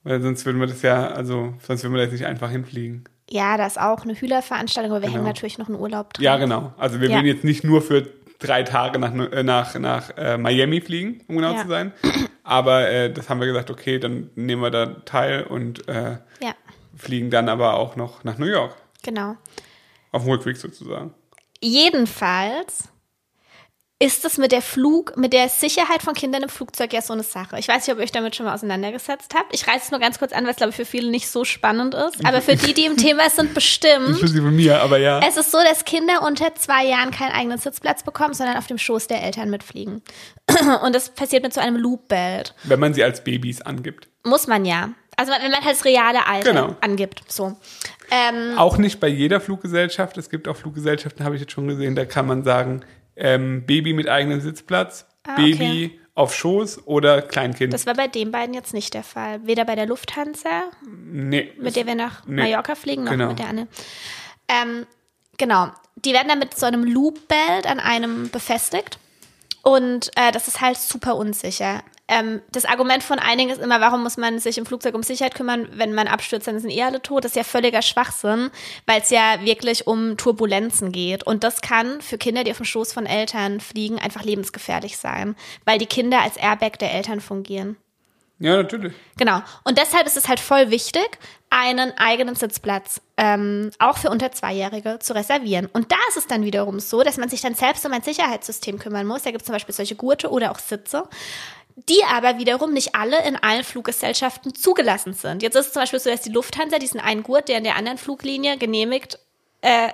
Weil 0.04 0.20
sonst 0.20 0.44
würden 0.44 0.60
wir 0.60 0.66
das 0.66 0.82
ja, 0.82 1.08
also 1.08 1.54
sonst 1.66 1.82
würden 1.82 1.94
wir 1.94 1.98
da 1.98 2.04
jetzt 2.04 2.12
nicht 2.12 2.26
einfach 2.26 2.50
hinfliegen. 2.50 3.08
Ja, 3.34 3.56
da 3.56 3.66
ist 3.66 3.80
auch 3.80 4.02
eine 4.04 4.14
Hühlerveranstaltung, 4.14 4.92
aber 4.92 5.00
wir 5.02 5.08
Genau. 5.08 5.16
hängen 5.18 5.26
natürlich 5.26 5.58
noch 5.58 5.66
einen 5.68 5.80
Urlaub 5.80 6.12
dran. 6.14 6.22
Ja, 6.22 6.36
genau. 6.36 6.72
Also 6.76 7.00
wir 7.00 7.08
Ja. 7.08 7.16
würden 7.16 7.26
jetzt 7.26 7.42
nicht 7.42 7.64
nur 7.64 7.82
für 7.82 8.06
drei 8.38 8.62
Tage 8.62 9.00
nach, 9.00 9.12
äh, 9.12 9.42
nach, 9.42 9.74
nach 9.76 10.10
äh, 10.16 10.38
Miami 10.38 10.80
fliegen, 10.80 11.20
um 11.26 11.36
genau 11.38 11.52
Ja. 11.54 11.62
zu 11.62 11.68
sein. 11.68 11.92
Aber 12.44 12.88
äh, 12.88 13.12
das 13.12 13.28
haben 13.28 13.40
wir 13.40 13.48
gesagt, 13.48 13.70
okay, 13.72 13.98
dann 13.98 14.30
nehmen 14.36 14.62
wir 14.62 14.70
da 14.70 14.86
teil 15.04 15.42
und 15.42 15.88
äh, 15.88 16.18
Ja, 16.40 16.54
fliegen 16.96 17.30
dann 17.30 17.48
aber 17.48 17.74
auch 17.74 17.96
noch 17.96 18.22
nach 18.22 18.38
New 18.38 18.46
York. 18.46 18.76
genau. 19.02 19.34
Auf 20.12 20.22
dem 20.22 20.30
Rückweg 20.30 20.56
sozusagen. 20.56 21.12
Jedenfalls 21.60 22.88
ist 24.04 24.24
es 24.26 24.36
mit 24.36 24.52
der 24.52 24.60
Flug, 24.60 25.16
mit 25.16 25.32
der 25.32 25.48
Sicherheit 25.48 26.02
von 26.02 26.12
Kindern 26.12 26.42
im 26.42 26.48
Flugzeug 26.50 26.92
ja 26.92 27.00
so 27.00 27.14
eine 27.14 27.22
Sache. 27.22 27.58
Ich 27.58 27.68
weiß 27.68 27.86
nicht, 27.86 27.92
ob 27.94 27.98
ihr 27.98 28.04
euch 28.04 28.12
damit 28.12 28.36
schon 28.36 28.44
mal 28.44 28.54
auseinandergesetzt 28.54 29.34
habt. 29.34 29.54
Ich 29.54 29.66
reiße 29.66 29.86
es 29.86 29.90
nur 29.90 29.98
ganz 30.00 30.18
kurz 30.18 30.32
an, 30.32 30.44
weil 30.44 30.50
es, 30.50 30.56
glaube 30.58 30.70
ich, 30.70 30.76
für 30.76 30.84
viele 30.84 31.10
nicht 31.10 31.28
so 31.28 31.44
spannend 31.44 31.94
ist. 31.94 32.24
Aber 32.24 32.42
für 32.42 32.54
die, 32.54 32.74
die 32.74 32.84
im 32.84 32.96
Thema 32.98 33.30
sind, 33.30 33.54
bestimmt. 33.54 34.08
Inklusive 34.10 34.50
mir, 34.50 34.80
aber 34.82 34.98
ja. 34.98 35.20
Es 35.26 35.38
ist 35.38 35.50
so, 35.50 35.58
dass 35.66 35.86
Kinder 35.86 36.22
unter 36.22 36.54
zwei 36.54 36.84
Jahren 36.84 37.10
keinen 37.12 37.32
eigenen 37.32 37.56
Sitzplatz 37.58 38.02
bekommen, 38.02 38.34
sondern 38.34 38.58
auf 38.58 38.66
dem 38.66 38.76
Schoß 38.76 39.06
der 39.06 39.22
Eltern 39.22 39.48
mitfliegen. 39.48 40.02
Und 40.84 40.94
das 40.94 41.08
passiert 41.08 41.42
mit 41.42 41.54
so 41.54 41.60
einem 41.60 41.76
Loopbelt. 41.76 42.54
Wenn 42.64 42.80
man 42.80 42.92
sie 42.92 43.02
als 43.02 43.24
Babys 43.24 43.62
angibt. 43.62 44.08
Muss 44.22 44.46
man 44.46 44.66
ja. 44.66 44.90
Also 45.16 45.32
wenn 45.32 45.50
man 45.50 45.64
halt 45.64 45.74
das 45.76 45.84
reale 45.84 46.26
Alter 46.26 46.50
Genau. 46.52 46.76
angibt. 46.80 47.22
So. 47.28 47.56
Ähm, 48.10 48.58
Auch 48.58 48.76
nicht 48.76 49.00
bei 49.00 49.08
jeder 49.08 49.40
Fluggesellschaft. 49.40 50.18
Es 50.18 50.28
gibt 50.28 50.46
auch 50.48 50.56
Fluggesellschaften, 50.56 51.24
habe 51.24 51.36
ich 51.36 51.40
jetzt 51.40 51.52
schon 51.52 51.68
gesehen, 51.68 51.94
da 51.94 52.04
kann 52.04 52.26
man 52.26 52.42
sagen, 52.44 52.84
ähm, 53.16 53.64
Baby 53.66 53.92
mit 53.92 54.08
eigenem 54.08 54.40
Sitzplatz, 54.40 55.06
Ah, 55.26 55.32
okay. 55.34 55.52
Baby 55.54 56.00
auf 56.14 56.34
Schoß 56.34 56.86
oder 56.86 57.22
Kleinkind. 57.22 57.72
das 57.72 57.86
war 57.86 57.94
bei 57.94 58.06
den 58.08 58.30
beiden 58.30 58.54
jetzt 58.54 58.72
nicht 58.74 58.94
der 58.94 59.02
Fall. 59.02 59.44
Weder 59.46 59.64
bei 59.64 59.74
der 59.74 59.86
Lufthansa 59.86 60.64
nee, 60.86 61.50
mit 61.58 61.74
der 61.76 61.86
wir 61.86 61.94
nach 61.94 62.26
Nee. 62.26 62.42
Mallorca 62.42 62.74
fliegen, 62.74 63.04
noch 63.04 63.10
Genau. 63.12 63.28
mit 63.28 63.38
der 63.38 63.48
Anne. 63.48 63.68
Ähm, 64.48 64.86
genau. 65.38 65.68
Die 65.96 66.12
werden 66.12 66.28
dann 66.28 66.38
mit 66.38 66.54
so 66.56 66.66
einem 66.66 66.84
Loopbelt 66.84 67.66
an 67.66 67.80
einem 67.80 68.28
befestigt. 68.30 68.98
Und 69.62 70.10
äh, 70.16 70.30
das 70.30 70.46
ist 70.46 70.60
halt 70.60 70.76
super 70.76 71.16
unsicher. 71.16 71.82
Ähm, 72.06 72.42
das 72.52 72.66
Argument 72.66 73.02
von 73.02 73.18
einigen 73.18 73.50
ist 73.50 73.62
immer, 73.62 73.80
warum 73.80 74.02
muss 74.02 74.18
man 74.18 74.38
sich 74.38 74.58
im 74.58 74.66
Flugzeug 74.66 74.94
um 74.94 75.02
Sicherheit 75.02 75.34
kümmern, 75.34 75.68
wenn 75.72 75.94
man 75.94 76.06
abstürzt, 76.06 76.46
dann 76.46 76.58
sind 76.58 76.70
eh 76.70 76.82
alle 76.82 77.00
tot. 77.00 77.24
Das 77.24 77.32
ist 77.32 77.36
ja 77.36 77.44
völliger 77.44 77.80
Schwachsinn, 77.80 78.50
weil 78.86 79.00
es 79.00 79.08
ja 79.08 79.42
wirklich 79.42 79.86
um 79.86 80.18
Turbulenzen 80.18 80.92
geht. 80.92 81.26
Und 81.26 81.44
das 81.44 81.62
kann 81.62 82.02
für 82.02 82.18
Kinder, 82.18 82.44
die 82.44 82.50
auf 82.50 82.58
dem 82.58 82.66
Schoß 82.66 82.92
von 82.92 83.06
Eltern 83.06 83.58
fliegen, 83.60 83.98
einfach 83.98 84.22
lebensgefährlich 84.22 84.98
sein, 84.98 85.34
weil 85.64 85.78
die 85.78 85.86
Kinder 85.86 86.20
als 86.20 86.36
Airbag 86.36 86.78
der 86.78 86.92
Eltern 86.92 87.20
fungieren. 87.20 87.76
Ja, 88.38 88.56
natürlich. 88.56 88.92
Genau. 89.16 89.40
Und 89.62 89.78
deshalb 89.78 90.06
ist 90.06 90.16
es 90.16 90.28
halt 90.28 90.40
voll 90.40 90.70
wichtig, 90.70 91.18
einen 91.50 91.96
eigenen 91.96 92.34
Sitzplatz 92.34 93.00
ähm, 93.16 93.70
auch 93.78 93.96
für 93.96 94.10
unter 94.10 94.32
Zweijährige 94.32 94.98
zu 94.98 95.14
reservieren. 95.14 95.66
Und 95.72 95.92
da 95.92 95.96
ist 96.08 96.16
es 96.16 96.26
dann 96.26 96.44
wiederum 96.44 96.80
so, 96.80 97.02
dass 97.02 97.16
man 97.16 97.28
sich 97.28 97.40
dann 97.40 97.54
selbst 97.54 97.86
um 97.86 97.92
ein 97.92 98.02
Sicherheitssystem 98.02 98.78
kümmern 98.78 99.06
muss. 99.06 99.22
Da 99.22 99.30
gibt 99.30 99.42
es 99.42 99.46
zum 99.46 99.54
Beispiel 99.54 99.74
solche 99.74 99.94
Gurte 99.94 100.30
oder 100.30 100.50
auch 100.50 100.58
Sitze 100.58 101.04
die 101.76 102.04
aber 102.04 102.38
wiederum 102.38 102.72
nicht 102.72 102.94
alle 102.94 103.26
in 103.26 103.36
allen 103.36 103.64
Fluggesellschaften 103.64 104.54
zugelassen 104.54 105.12
sind. 105.12 105.42
Jetzt 105.42 105.56
ist 105.56 105.66
es 105.66 105.72
zum 105.72 105.82
Beispiel 105.82 105.98
so, 105.98 106.10
dass 106.10 106.22
die 106.22 106.30
Lufthansa 106.30 106.78
diesen 106.78 107.00
einen 107.00 107.22
Gurt, 107.22 107.48
der 107.48 107.58
in 107.58 107.64
der 107.64 107.76
anderen 107.76 107.98
Fluglinie 107.98 108.56
genehmigt, 108.58 109.18
äh, 109.60 109.88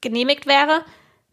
genehmigt 0.00 0.46
wäre, 0.46 0.84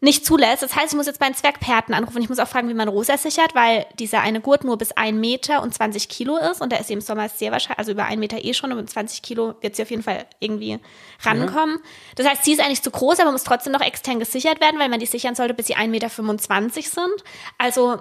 nicht 0.04 0.24
zulässt. 0.26 0.62
Das 0.62 0.76
heißt, 0.76 0.92
ich 0.92 0.96
muss 0.96 1.06
jetzt 1.06 1.18
bei 1.18 1.26
einem 1.26 1.34
Zwergperten 1.34 1.94
anrufen. 1.94 2.20
Ich 2.20 2.28
muss 2.28 2.38
auch 2.38 2.46
fragen, 2.46 2.68
wie 2.68 2.74
man 2.74 2.88
Rosa 2.88 3.16
sichert, 3.16 3.54
weil 3.54 3.86
dieser 3.98 4.20
eine 4.20 4.40
Gurt 4.40 4.62
nur 4.62 4.76
bis 4.76 4.92
ein 4.92 5.18
Meter 5.18 5.62
und 5.62 5.74
20 5.74 6.08
Kilo 6.08 6.36
ist 6.36 6.60
und 6.60 6.72
da 6.72 6.76
ist 6.76 6.90
im 6.90 7.00
Sommer 7.00 7.28
sehr 7.28 7.50
wahrscheinlich, 7.50 7.78
also 7.78 7.92
über 7.92 8.04
einen 8.04 8.20
Meter 8.20 8.44
eh 8.44 8.54
schon 8.54 8.70
und 8.70 8.76
mit 8.76 8.90
20 8.90 9.22
Kilo 9.22 9.54
wird 9.60 9.74
sie 9.74 9.82
auf 9.82 9.90
jeden 9.90 10.02
Fall 10.02 10.26
irgendwie 10.40 10.78
rankommen. 11.22 11.76
Mhm. 11.76 11.82
Das 12.16 12.28
heißt, 12.28 12.44
sie 12.44 12.52
ist 12.52 12.60
eigentlich 12.60 12.82
zu 12.82 12.90
groß, 12.90 13.18
aber 13.20 13.32
muss 13.32 13.44
trotzdem 13.44 13.72
noch 13.72 13.80
extern 13.80 14.18
gesichert 14.18 14.60
werden, 14.60 14.78
weil 14.78 14.90
man 14.90 15.00
die 15.00 15.06
sichern 15.06 15.34
sollte, 15.34 15.54
bis 15.54 15.66
sie 15.66 15.76
1,25 15.76 15.88
Meter 15.88 16.10
sind. 16.10 17.24
Also 17.56 18.00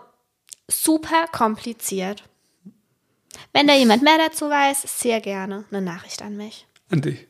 super 0.70 1.27
kompliziert. 1.32 2.24
Wenn 3.51 3.67
da 3.67 3.74
jemand 3.74 4.03
mehr 4.03 4.17
dazu 4.17 4.50
weiß, 4.50 4.84
sehr 5.00 5.22
gerne 5.22 5.65
eine 5.72 5.82
Nachricht 5.82 6.22
an 6.22 6.38
mich. 6.38 6.67
An 6.89 7.01
dich. 7.01 7.27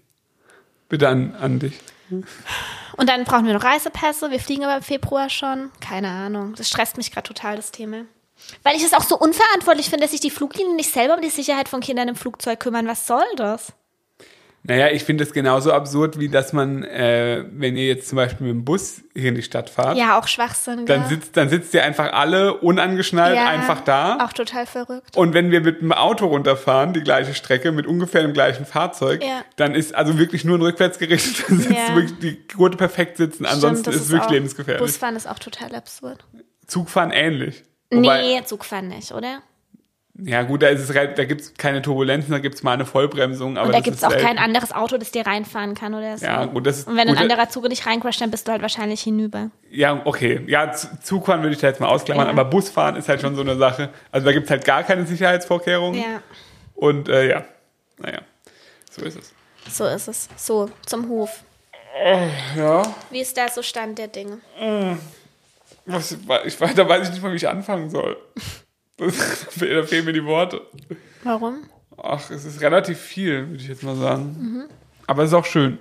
Bitte 0.90 1.08
an, 1.08 1.36
an 1.36 1.60
dich. 1.60 1.80
Und 2.98 3.10
dann 3.10 3.24
brauchen 3.24 3.46
wir 3.46 3.54
noch 3.54 3.64
Reisepässe. 3.64 4.30
Wir 4.30 4.40
fliegen 4.40 4.64
aber 4.64 4.78
im 4.78 4.84
Februar 4.84 5.30
schon. 5.30 5.72
Keine 5.80 6.10
Ahnung. 6.10 6.54
Das 6.56 6.68
stresst 6.68 6.98
mich 6.98 7.12
gerade 7.12 7.28
total, 7.28 7.56
das 7.56 7.72
Thema. 7.72 8.06
Weil 8.64 8.76
ich 8.76 8.84
es 8.84 8.94
auch 8.94 9.04
so 9.04 9.18
unverantwortlich 9.18 9.90
finde, 9.90 10.04
dass 10.04 10.12
sich 10.12 10.20
die 10.20 10.30
Fluglinien 10.30 10.76
nicht 10.76 10.92
selber 10.92 11.16
um 11.16 11.22
die 11.22 11.30
Sicherheit 11.30 11.70
von 11.70 11.82
Kindern 11.82 12.10
im 12.10 12.16
Flugzeug 12.16 12.60
kümmern. 12.60 12.88
Was 12.88 13.08
soll 13.08 13.24
das? 13.36 13.74
Naja, 14.66 14.88
ich 14.92 15.04
finde 15.04 15.26
es 15.26 15.34
genauso 15.34 15.74
absurd, 15.74 16.20
wie 16.20 16.30
dass 16.30 16.54
man, 16.54 16.86
äh, 16.86 17.44
wenn 17.52 17.76
ihr 17.76 17.86
jetzt 17.86 18.08
zum 18.08 18.16
Beispiel 18.16 18.48
mit 18.48 18.56
dem 18.56 18.64
Bus 18.64 19.02
hier 19.14 19.30
in 19.30 19.36
die 19.36 19.44
Stadt 19.44 19.70
fahrt. 19.70 19.98
Ja, 19.98 20.18
auch 20.18 20.28
Schwachsinn. 20.28 20.86
Dann 20.86 21.06
sitzt, 21.10 21.36
dann 21.36 21.50
sitzt 21.50 21.74
ihr 21.74 21.84
einfach 21.84 22.14
alle 22.14 22.54
unangeschnallt 22.56 23.36
ja, 23.36 23.48
einfach 23.48 23.82
da. 23.82 24.20
Auch 24.24 24.32
total 24.32 24.66
verrückt. 24.66 25.18
Und 25.18 25.34
wenn 25.34 25.52
wir 25.52 25.60
mit 25.60 25.82
dem 25.82 25.92
Auto 25.92 26.28
runterfahren, 26.28 26.94
die 26.94 27.02
gleiche 27.02 27.34
Strecke, 27.34 27.74
mit 27.74 27.86
ungefähr 27.86 28.22
dem 28.22 28.32
gleichen 28.32 28.66
Fahrzeug, 28.66 29.22
ja. 29.22 29.44
dann 29.58 29.76
ist 29.76 29.94
also 29.94 30.18
wirklich 30.18 30.46
nur 30.46 30.58
ein 30.58 30.62
rückwärtsgerichtet, 30.62 31.44
dann 31.50 31.58
sitzt 31.58 31.72
ja. 31.72 31.96
wirklich 31.96 32.20
die 32.20 32.48
Gurte 32.56 32.78
perfekt 32.78 33.18
sitzen. 33.18 33.46
Ansonsten 33.46 33.84
Stimmt, 33.84 33.96
ist 33.98 34.02
es 34.04 34.12
wirklich 34.12 34.32
lebensgefährlich. 34.32 34.82
Busfahren 34.82 35.18
ist 35.18 35.28
auch 35.28 35.40
total 35.40 35.76
absurd. 35.76 36.26
Zugfahren 36.68 37.12
ähnlich. 37.12 37.64
Wobei, 37.92 38.22
nee, 38.22 38.44
Zugfahren 38.46 38.88
nicht, 38.88 39.12
oder? 39.12 39.42
Ja, 40.16 40.44
gut, 40.44 40.62
da 40.62 40.68
ist 40.68 40.88
es 40.88 40.94
da 40.94 41.26
gibt's 41.26 41.56
keine 41.58 41.82
Turbulenzen, 41.82 42.32
da 42.32 42.38
gibt's 42.38 42.62
mal 42.62 42.74
eine 42.74 42.86
Vollbremsung. 42.86 43.58
Aber 43.58 43.68
und 43.68 43.74
da 43.74 43.80
gibt's 43.80 44.04
auch 44.04 44.12
selten. 44.12 44.26
kein 44.26 44.38
anderes 44.38 44.72
Auto, 44.72 44.98
das 45.00 45.10
dir 45.10 45.26
reinfahren 45.26 45.74
kann 45.74 45.96
oder 45.96 46.18
so. 46.20 46.26
Ja, 46.26 46.46
gut, 46.46 46.68
das 46.68 46.80
ist, 46.80 46.88
Und 46.88 46.98
wenn 46.98 47.08
gut, 47.08 47.18
ein 47.18 47.24
anderer 47.24 47.50
Zug 47.50 47.68
nicht 47.68 47.88
reincrasht, 47.88 48.22
dann 48.22 48.30
bist 48.30 48.48
du 48.48 48.52
halt 48.52 48.62
wahrscheinlich 48.62 49.02
hinüber. 49.02 49.50
Ja, 49.72 50.02
okay. 50.06 50.42
Ja, 50.46 50.72
Zugfahren 50.72 51.42
würde 51.42 51.56
ich 51.56 51.62
da 51.62 51.68
jetzt 51.68 51.80
mal 51.80 51.88
ausklammern, 51.88 52.28
ja. 52.28 52.32
aber 52.32 52.46
Busfahren 52.46 52.96
ist 52.96 53.10
halt 53.10 53.22
schon 53.22 53.36
so 53.36 53.42
eine 53.42 53.56
Sache. 53.56 53.90
Also 54.12 54.26
da 54.26 54.34
gibt's 54.34 54.52
halt 54.52 54.66
gar 54.66 54.84
keine 54.84 55.08
Sicherheitsvorkehrungen. 55.08 56.00
Ja. 56.00 56.22
Und 56.76 57.10
äh, 57.10 57.30
ja, 57.30 57.46
naja, 57.98 58.20
so 58.92 59.04
ist 59.04 59.18
es. 59.18 59.34
So 59.68 59.86
ist 59.86 60.08
es. 60.08 60.30
So, 60.36 60.70
zum 60.86 61.10
Hof. 61.10 61.44
Oh, 62.06 62.28
ja. 62.56 62.84
Wie 63.10 63.22
ist 63.22 63.36
da 63.36 63.48
so 63.48 63.64
Stand 63.64 63.98
der 63.98 64.08
Dinge? 64.10 64.40
Was, 65.86 66.12
ich, 66.46 66.58
da 66.58 66.88
weiß 66.88 67.08
ich 67.08 67.14
nicht 67.14 67.24
mal, 67.24 67.32
wie 67.32 67.38
ich 67.38 67.48
anfangen 67.48 67.90
soll. 67.90 68.16
da 68.98 69.84
fehlen 69.84 70.06
mir 70.06 70.14
die 70.14 70.26
Worte. 70.26 70.62
Warum? 71.24 71.70
Ach, 71.98 72.30
es 72.30 72.46
ist 72.46 72.62
relativ 72.62 73.00
viel, 73.00 73.48
würde 73.50 73.62
ich 73.62 73.68
jetzt 73.68 73.84
mal 73.84 73.96
sagen. 73.96 74.36
Mhm. 74.40 74.66
Aber 75.08 75.24
es 75.24 75.30
ist 75.30 75.36
auch 75.36 75.46
schön. 75.46 75.80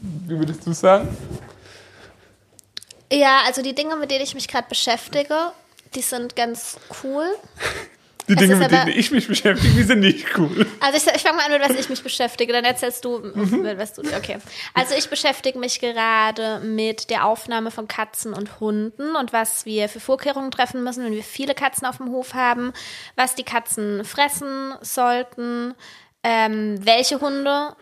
Wie 0.00 0.38
würdest 0.38 0.66
du 0.66 0.70
es 0.70 0.80
sagen? 0.80 1.08
Ja, 3.12 3.42
also 3.46 3.62
die 3.62 3.74
Dinge, 3.74 3.96
mit 3.96 4.10
denen 4.10 4.24
ich 4.24 4.34
mich 4.34 4.48
gerade 4.48 4.68
beschäftige, 4.68 5.52
die 5.94 6.00
sind 6.00 6.34
ganz 6.34 6.78
cool. 7.02 7.26
Die 8.34 8.46
Dinge, 8.46 8.56
mit 8.56 8.70
denen 8.70 8.88
ich 8.88 9.10
mich 9.10 9.28
beschäftige, 9.28 9.74
die 9.74 9.82
sind 9.82 10.00
nicht 10.00 10.38
cool. 10.38 10.66
Also 10.80 10.96
ich, 10.96 11.14
ich 11.14 11.22
fange 11.22 11.36
mal 11.36 11.46
an, 11.46 11.52
mit 11.52 11.68
was 11.68 11.78
ich 11.78 11.88
mich 11.88 12.02
beschäftige, 12.02 12.52
dann 12.52 12.64
erzählst 12.64 13.04
du, 13.04 13.18
mhm. 13.18 13.66
was 13.76 13.94
du. 13.94 14.02
Okay. 14.02 14.38
Also 14.74 14.94
ich 14.96 15.08
beschäftige 15.08 15.58
mich 15.58 15.80
gerade 15.80 16.60
mit 16.60 17.10
der 17.10 17.26
Aufnahme 17.26 17.70
von 17.70 17.88
Katzen 17.88 18.34
und 18.34 18.60
Hunden 18.60 19.16
und 19.16 19.32
was 19.32 19.66
wir 19.66 19.88
für 19.88 20.00
Vorkehrungen 20.00 20.50
treffen 20.50 20.82
müssen, 20.82 21.04
wenn 21.04 21.12
wir 21.12 21.22
viele 21.22 21.54
Katzen 21.54 21.86
auf 21.86 21.98
dem 21.98 22.10
Hof 22.10 22.34
haben, 22.34 22.72
was 23.16 23.34
die 23.34 23.44
Katzen 23.44 24.04
fressen 24.04 24.74
sollten, 24.80 25.74
ähm, 26.22 26.78
welche 26.84 27.20
Hunde, 27.20 27.76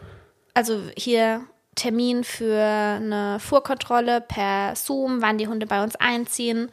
also 0.55 0.83
hier 0.97 1.43
Termin 1.75 2.25
für 2.25 2.61
eine 2.61 3.39
Fuhrkontrolle 3.41 4.21
per 4.21 4.75
Zoom, 4.77 5.23
wann 5.23 5.39
die 5.39 5.49
Hunde 5.49 5.67
bei 5.67 5.83
uns 5.83 5.97
einziehen. 5.97 6.71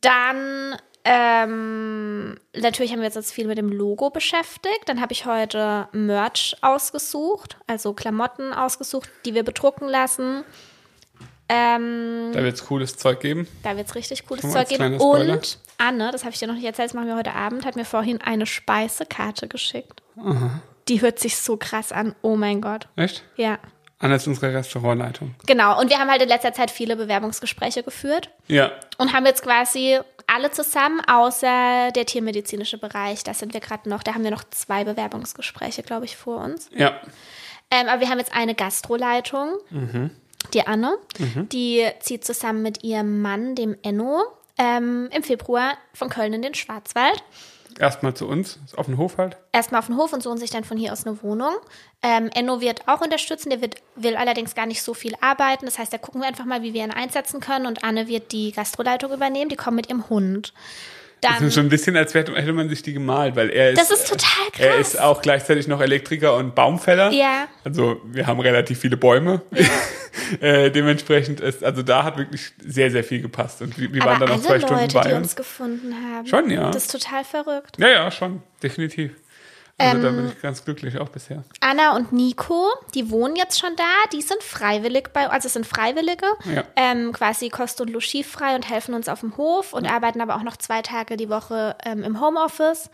Dann 0.00 0.76
ähm, 1.04 2.38
natürlich 2.54 2.92
haben 2.92 3.00
wir 3.00 3.06
uns 3.06 3.16
jetzt 3.16 3.32
viel 3.32 3.46
mit 3.46 3.58
dem 3.58 3.70
Logo 3.70 4.10
beschäftigt. 4.10 4.82
Dann 4.86 5.00
habe 5.00 5.12
ich 5.12 5.26
heute 5.26 5.88
Merch 5.92 6.56
ausgesucht, 6.60 7.56
also 7.66 7.92
Klamotten 7.92 8.52
ausgesucht, 8.52 9.10
die 9.24 9.34
wir 9.34 9.42
bedrucken 9.42 9.88
lassen. 9.88 10.44
Ähm, 11.48 12.30
da 12.32 12.42
wird 12.42 12.54
es 12.54 12.64
cooles 12.64 12.96
Zeug 12.96 13.20
geben. 13.20 13.48
Da 13.62 13.76
wird 13.76 13.88
es 13.88 13.94
richtig 13.94 14.26
cooles 14.26 14.50
Zeug 14.50 14.68
geben. 14.68 14.98
Und 14.98 15.58
Anne, 15.76 16.10
das 16.12 16.22
habe 16.22 16.32
ich 16.32 16.38
dir 16.38 16.46
noch 16.46 16.54
nicht 16.54 16.64
erzählt, 16.64 16.90
das 16.90 16.94
machen 16.94 17.08
wir 17.08 17.16
heute 17.16 17.34
Abend, 17.34 17.66
hat 17.66 17.76
mir 17.76 17.84
vorhin 17.84 18.20
eine 18.20 18.46
Speisekarte 18.46 19.48
geschickt. 19.48 20.02
Aha. 20.16 20.62
Die 20.88 21.02
hört 21.02 21.18
sich 21.18 21.36
so 21.36 21.56
krass 21.56 21.92
an. 21.92 22.14
Oh 22.22 22.36
mein 22.36 22.60
Gott. 22.60 22.88
Echt? 22.96 23.24
Ja. 23.36 23.58
Anne 23.98 24.16
ist 24.16 24.26
unsere 24.26 24.52
Restaurantleitung. 24.52 25.34
Genau. 25.46 25.80
Und 25.80 25.90
wir 25.90 25.98
haben 25.98 26.10
halt 26.10 26.22
in 26.22 26.28
letzter 26.28 26.52
Zeit 26.52 26.72
viele 26.72 26.96
Bewerbungsgespräche 26.96 27.84
geführt. 27.84 28.30
Ja. 28.48 28.72
Und 28.98 29.12
haben 29.12 29.26
jetzt 29.26 29.42
quasi 29.42 30.00
alle 30.26 30.50
zusammen, 30.50 31.00
außer 31.00 31.90
der 31.92 32.06
tiermedizinische 32.06 32.78
Bereich. 32.78 33.24
Da 33.24 33.34
sind 33.34 33.54
wir 33.54 33.60
gerade 33.60 33.88
noch, 33.88 34.02
da 34.02 34.14
haben 34.14 34.24
wir 34.24 34.30
noch 34.30 34.44
zwei 34.50 34.84
Bewerbungsgespräche, 34.84 35.82
glaube 35.82 36.04
ich, 36.04 36.16
vor 36.16 36.38
uns. 36.42 36.68
Ja. 36.74 37.00
Ähm, 37.70 37.88
aber 37.88 38.00
wir 38.00 38.10
haben 38.10 38.18
jetzt 38.18 38.34
eine 38.34 38.54
Gastroleitung, 38.54 39.58
mhm. 39.70 40.10
die 40.52 40.66
Anne, 40.66 40.98
mhm. 41.18 41.48
die 41.48 41.86
zieht 42.00 42.24
zusammen 42.24 42.62
mit 42.62 42.84
ihrem 42.84 43.22
Mann, 43.22 43.54
dem 43.54 43.76
Enno, 43.82 44.22
ähm, 44.58 45.08
im 45.12 45.22
Februar 45.22 45.78
von 45.94 46.08
Köln 46.08 46.34
in 46.34 46.42
den 46.42 46.54
Schwarzwald. 46.54 47.22
Erstmal 47.78 48.14
zu 48.14 48.28
uns, 48.28 48.58
auf 48.76 48.86
den 48.86 48.96
Hof 48.96 49.18
halt. 49.18 49.36
Erstmal 49.52 49.80
auf 49.80 49.86
den 49.86 49.96
Hof 49.96 50.12
und 50.12 50.22
suchen 50.22 50.38
sich 50.38 50.50
dann 50.50 50.64
von 50.64 50.76
hier 50.76 50.92
aus 50.92 51.06
eine 51.06 51.22
Wohnung. 51.22 51.54
Ähm, 52.02 52.30
Enno 52.34 52.60
wird 52.60 52.88
auch 52.88 53.00
unterstützen, 53.00 53.50
der 53.50 53.60
wird, 53.60 53.76
will 53.96 54.16
allerdings 54.16 54.54
gar 54.54 54.66
nicht 54.66 54.82
so 54.82 54.94
viel 54.94 55.14
arbeiten. 55.20 55.64
Das 55.64 55.78
heißt, 55.78 55.92
da 55.92 55.98
gucken 55.98 56.20
wir 56.20 56.28
einfach 56.28 56.44
mal, 56.44 56.62
wie 56.62 56.74
wir 56.74 56.84
ihn 56.84 56.90
einsetzen 56.90 57.40
können. 57.40 57.66
Und 57.66 57.84
Anne 57.84 58.08
wird 58.08 58.32
die 58.32 58.52
Gastroleitung 58.52 59.12
übernehmen, 59.12 59.48
die 59.48 59.56
kommt 59.56 59.76
mit 59.76 59.88
ihrem 59.88 60.08
Hund. 60.08 60.52
Dann, 61.22 61.34
das 61.34 61.42
ist 61.42 61.54
schon 61.54 61.66
ein 61.66 61.68
bisschen, 61.68 61.96
als 61.96 62.14
hätte 62.14 62.52
man 62.52 62.68
sich 62.68 62.82
die 62.82 62.92
gemalt, 62.92 63.36
weil 63.36 63.48
er 63.50 63.70
ist. 63.70 63.78
Das 63.78 63.92
ist 63.92 64.08
total 64.08 64.50
krass. 64.50 64.66
Er 64.66 64.76
ist 64.76 65.00
auch 65.00 65.22
gleichzeitig 65.22 65.68
noch 65.68 65.80
Elektriker 65.80 66.34
und 66.34 66.56
Baumfäller. 66.56 67.12
Ja. 67.12 67.46
Also 67.62 68.00
wir 68.04 68.26
haben 68.26 68.40
relativ 68.40 68.80
viele 68.80 68.96
Bäume. 68.96 69.40
Ja. 69.52 69.66
äh, 70.40 70.70
dementsprechend 70.70 71.40
ist, 71.40 71.62
also 71.62 71.84
da 71.84 72.02
hat 72.02 72.18
wirklich 72.18 72.52
sehr, 72.58 72.90
sehr 72.90 73.04
viel 73.04 73.22
gepasst. 73.22 73.62
Und 73.62 73.78
wir, 73.78 73.92
wir 73.92 74.04
waren 74.04 74.18
dann 74.18 74.30
noch 74.30 74.42
zwei 74.42 74.54
Leute, 74.54 74.66
Stunden 74.66 74.92
bei 74.92 75.08
die 75.08 75.14
uns. 75.14 75.36
gefunden 75.36 75.94
haben. 75.94 76.26
Schon, 76.26 76.50
ja. 76.50 76.72
Das 76.72 76.86
ist 76.86 76.90
total 76.90 77.24
verrückt. 77.24 77.76
Ja, 77.78 77.88
ja, 77.88 78.10
schon, 78.10 78.42
definitiv. 78.60 79.12
Also 79.78 79.96
ähm, 79.96 80.02
da 80.02 80.10
bin 80.10 80.28
ich 80.28 80.40
ganz 80.40 80.64
glücklich 80.64 80.98
auch 80.98 81.08
bisher. 81.08 81.42
Anna 81.60 81.96
und 81.96 82.12
Nico, 82.12 82.68
die 82.94 83.10
wohnen 83.10 83.36
jetzt 83.36 83.58
schon 83.58 83.74
da, 83.76 84.08
die 84.12 84.22
sind 84.22 84.42
freiwillig 84.42 85.08
bei, 85.12 85.28
also 85.28 85.48
sind 85.48 85.66
Freiwillige, 85.66 86.26
ja. 86.54 86.64
ähm, 86.76 87.12
quasi 87.12 87.48
kost- 87.48 87.80
und 87.80 87.90
logiefrei 87.90 88.54
und 88.54 88.68
helfen 88.68 88.94
uns 88.94 89.08
auf 89.08 89.20
dem 89.20 89.36
Hof 89.36 89.72
und 89.72 89.84
ja. 89.84 89.92
arbeiten 89.92 90.20
aber 90.20 90.36
auch 90.36 90.42
noch 90.42 90.56
zwei 90.56 90.82
Tage 90.82 91.16
die 91.16 91.28
Woche 91.28 91.76
ähm, 91.84 92.04
im 92.04 92.20
Homeoffice. 92.20 92.90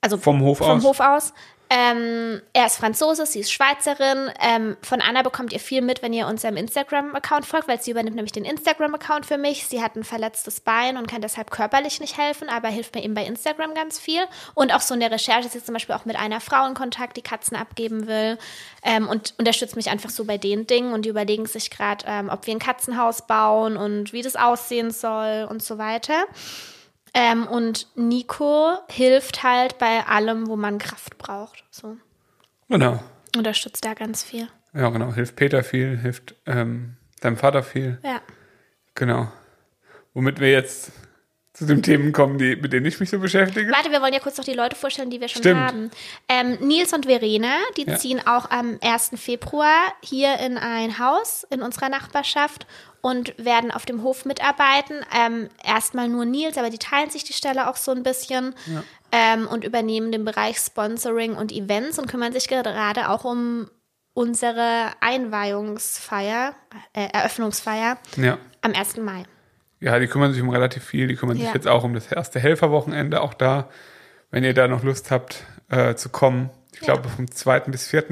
Also 0.00 0.16
vom 0.16 0.40
Hof 0.42 0.58
vom 0.58 0.78
aus. 0.78 0.84
Hof 0.84 1.00
aus. 1.00 1.32
Ähm, 1.70 2.40
er 2.54 2.66
ist 2.66 2.78
Franzose, 2.78 3.26
sie 3.26 3.40
ist 3.40 3.52
Schweizerin. 3.52 4.30
Ähm, 4.40 4.78
von 4.80 5.02
Anna 5.02 5.22
bekommt 5.22 5.52
ihr 5.52 5.60
viel 5.60 5.82
mit, 5.82 6.00
wenn 6.00 6.14
ihr 6.14 6.26
unserem 6.26 6.56
Instagram-Account 6.56 7.44
folgt, 7.44 7.68
weil 7.68 7.80
sie 7.80 7.90
übernimmt 7.90 8.16
nämlich 8.16 8.32
den 8.32 8.46
Instagram-Account 8.46 9.26
für 9.26 9.36
mich. 9.36 9.66
Sie 9.66 9.82
hat 9.82 9.94
ein 9.94 10.04
verletztes 10.04 10.60
Bein 10.60 10.96
und 10.96 11.08
kann 11.08 11.20
deshalb 11.20 11.50
körperlich 11.50 12.00
nicht 12.00 12.16
helfen, 12.16 12.48
aber 12.48 12.68
hilft 12.68 12.94
mir 12.94 13.04
eben 13.04 13.12
bei 13.12 13.24
Instagram 13.24 13.74
ganz 13.74 13.98
viel. 13.98 14.22
Und 14.54 14.74
auch 14.74 14.80
so 14.80 14.94
in 14.94 15.00
der 15.00 15.10
Recherche 15.10 15.46
ist 15.46 15.52
sie 15.52 15.62
zum 15.62 15.74
Beispiel 15.74 15.94
auch 15.94 16.06
mit 16.06 16.16
einer 16.16 16.40
Frau 16.40 16.66
in 16.66 16.74
Kontakt, 16.74 17.18
die 17.18 17.22
Katzen 17.22 17.56
abgeben 17.56 18.06
will 18.06 18.38
ähm, 18.82 19.06
und 19.06 19.34
unterstützt 19.36 19.76
mich 19.76 19.90
einfach 19.90 20.10
so 20.10 20.24
bei 20.24 20.38
den 20.38 20.66
Dingen. 20.66 20.94
Und 20.94 21.04
die 21.04 21.10
überlegen 21.10 21.46
sich 21.46 21.70
gerade, 21.70 22.06
ähm, 22.08 22.30
ob 22.30 22.46
wir 22.46 22.54
ein 22.54 22.60
Katzenhaus 22.60 23.26
bauen 23.26 23.76
und 23.76 24.14
wie 24.14 24.22
das 24.22 24.36
aussehen 24.36 24.90
soll 24.90 25.46
und 25.50 25.62
so 25.62 25.76
weiter. 25.76 26.24
Ähm, 27.14 27.46
und 27.46 27.86
Nico 27.96 28.74
hilft 28.88 29.42
halt 29.42 29.78
bei 29.78 30.06
allem, 30.06 30.46
wo 30.48 30.56
man 30.56 30.78
Kraft 30.78 31.18
braucht. 31.18 31.64
So 31.70 31.96
Genau. 32.68 33.02
unterstützt 33.36 33.84
da 33.84 33.94
ganz 33.94 34.22
viel. 34.22 34.48
Ja, 34.74 34.90
genau. 34.90 35.12
Hilft 35.14 35.36
Peter 35.36 35.64
viel, 35.64 35.96
hilft 35.98 36.34
ähm, 36.46 36.96
deinem 37.20 37.36
Vater 37.36 37.62
viel. 37.62 37.98
Ja. 38.02 38.20
Genau. 38.94 39.30
Womit 40.14 40.40
wir 40.40 40.50
jetzt 40.50 40.92
zu 41.58 41.66
den 41.66 41.82
Themen 41.82 42.12
kommen, 42.12 42.38
die, 42.38 42.56
mit 42.56 42.72
denen 42.72 42.86
ich 42.86 43.00
mich 43.00 43.10
so 43.10 43.18
beschäftige. 43.18 43.70
Warte, 43.72 43.90
wir 43.90 44.00
wollen 44.00 44.12
ja 44.14 44.20
kurz 44.20 44.38
noch 44.38 44.44
die 44.44 44.54
Leute 44.54 44.76
vorstellen, 44.76 45.10
die 45.10 45.20
wir 45.20 45.28
schon 45.28 45.42
Stimmt. 45.42 45.60
haben. 45.60 45.90
Ähm, 46.28 46.58
Nils 46.60 46.92
und 46.92 47.06
Verena, 47.06 47.56
die 47.76 47.84
Ja. 47.86 47.96
ziehen 47.96 48.20
auch 48.26 48.50
am 48.50 48.78
1. 48.80 49.12
Februar 49.16 49.92
hier 50.02 50.38
in 50.38 50.56
ein 50.58 50.98
Haus 50.98 51.44
in 51.50 51.60
unserer 51.62 51.88
Nachbarschaft 51.88 52.66
und 53.00 53.34
werden 53.42 53.70
auf 53.70 53.86
dem 53.86 54.02
Hof 54.02 54.24
mitarbeiten. 54.24 55.04
Ähm, 55.16 55.48
erstmal 55.64 56.08
nur 56.08 56.24
Nils, 56.24 56.56
aber 56.58 56.70
die 56.70 56.78
teilen 56.78 57.10
sich 57.10 57.24
die 57.24 57.32
Stelle 57.32 57.68
auch 57.68 57.76
so 57.76 57.90
ein 57.92 58.02
bisschen 58.02 58.54
ähm, 59.12 59.46
und 59.48 59.64
übernehmen 59.64 60.12
den 60.12 60.24
Bereich 60.24 60.58
Sponsoring 60.58 61.34
und 61.34 61.52
Events 61.52 61.98
und 61.98 62.06
kümmern 62.08 62.32
sich 62.32 62.48
gerade 62.48 63.08
auch 63.08 63.24
um 63.24 63.70
unsere 64.14 64.90
Einweihungsfeier, 65.00 66.54
äh, 66.92 67.08
Eröffnungsfeier 67.12 67.98
Ja. 68.16 68.38
am 68.62 68.72
1. 68.74 68.96
Mai. 69.00 69.24
Ja, 69.80 69.98
die 69.98 70.06
kümmern 70.08 70.32
sich 70.32 70.42
um 70.42 70.48
relativ 70.50 70.84
viel. 70.84 71.06
Die 71.06 71.14
kümmern 71.16 71.36
sich 71.36 71.46
Ja. 71.46 71.54
jetzt 71.54 71.68
auch 71.68 71.84
um 71.84 71.94
das 71.94 72.10
erste 72.10 72.40
Helferwochenende. 72.40 73.20
Auch 73.20 73.34
da, 73.34 73.68
wenn 74.30 74.44
ihr 74.44 74.54
da 74.54 74.66
noch 74.68 74.82
Lust 74.82 75.10
habt 75.10 75.44
äh, 75.70 75.94
zu 75.94 76.08
kommen. 76.08 76.50
Ich 76.72 76.80
Ja. 76.86 76.94
glaube, 76.94 77.08
vom 77.08 77.30
2. 77.30 77.60
bis 77.70 77.88
4. 77.88 78.04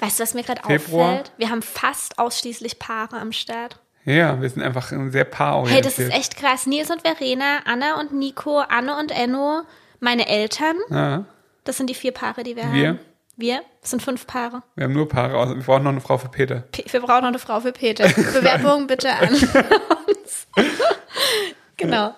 Weißt 0.00 0.18
du, 0.18 0.22
was 0.22 0.34
mir 0.34 0.42
gerade 0.42 0.64
auffällt? 0.64 1.32
Wir 1.36 1.50
haben 1.50 1.62
fast 1.62 2.18
ausschließlich 2.18 2.78
Paare 2.78 3.18
am 3.18 3.32
Start. 3.32 3.78
Ja, 4.04 4.40
wir 4.40 4.48
sind 4.48 4.62
einfach 4.62 4.90
ein 4.92 5.10
sehr 5.10 5.24
Hey, 5.24 5.30
paarorientiert. 5.30 5.84
das 5.86 5.98
ist 5.98 6.12
echt 6.12 6.36
krass. 6.36 6.66
Nils 6.66 6.90
und 6.90 7.02
Verena, 7.02 7.58
Anna 7.66 8.00
und 8.00 8.12
Nico, 8.12 8.58
Anne 8.60 8.96
und 8.96 9.10
Enno, 9.10 9.62
meine 10.00 10.28
Eltern. 10.28 10.76
Ja, 10.90 11.24
Das 11.64 11.76
sind 11.76 11.90
die 11.90 11.94
vier 11.94 12.12
Paare, 12.12 12.42
die 12.44 12.56
wir, 12.56 12.72
Wir? 12.72 12.88
haben. 12.90 12.98
Wir? 13.38 13.62
Sind 13.82 14.02
fünf 14.02 14.26
Paare. 14.26 14.62
wir 14.74 14.84
haben 14.84 14.92
nur 14.92 15.08
Paare. 15.08 15.54
Wir 15.54 15.62
brauchen 15.62 15.84
noch 15.84 15.92
eine 15.92 16.00
Frau 16.00 16.18
für 16.18 16.28
Peter. 16.28 16.64
P 16.72 16.84
wir 16.90 17.00
brauchen 17.00 17.20
noch 17.22 17.28
eine 17.28 17.38
Frau 17.38 17.60
für 17.60 17.70
Peter. 17.72 18.08
Bewerbung 18.08 18.88
bitte 18.88 19.10
an 19.12 19.28
uns. 19.28 20.48
genau. 21.76 22.14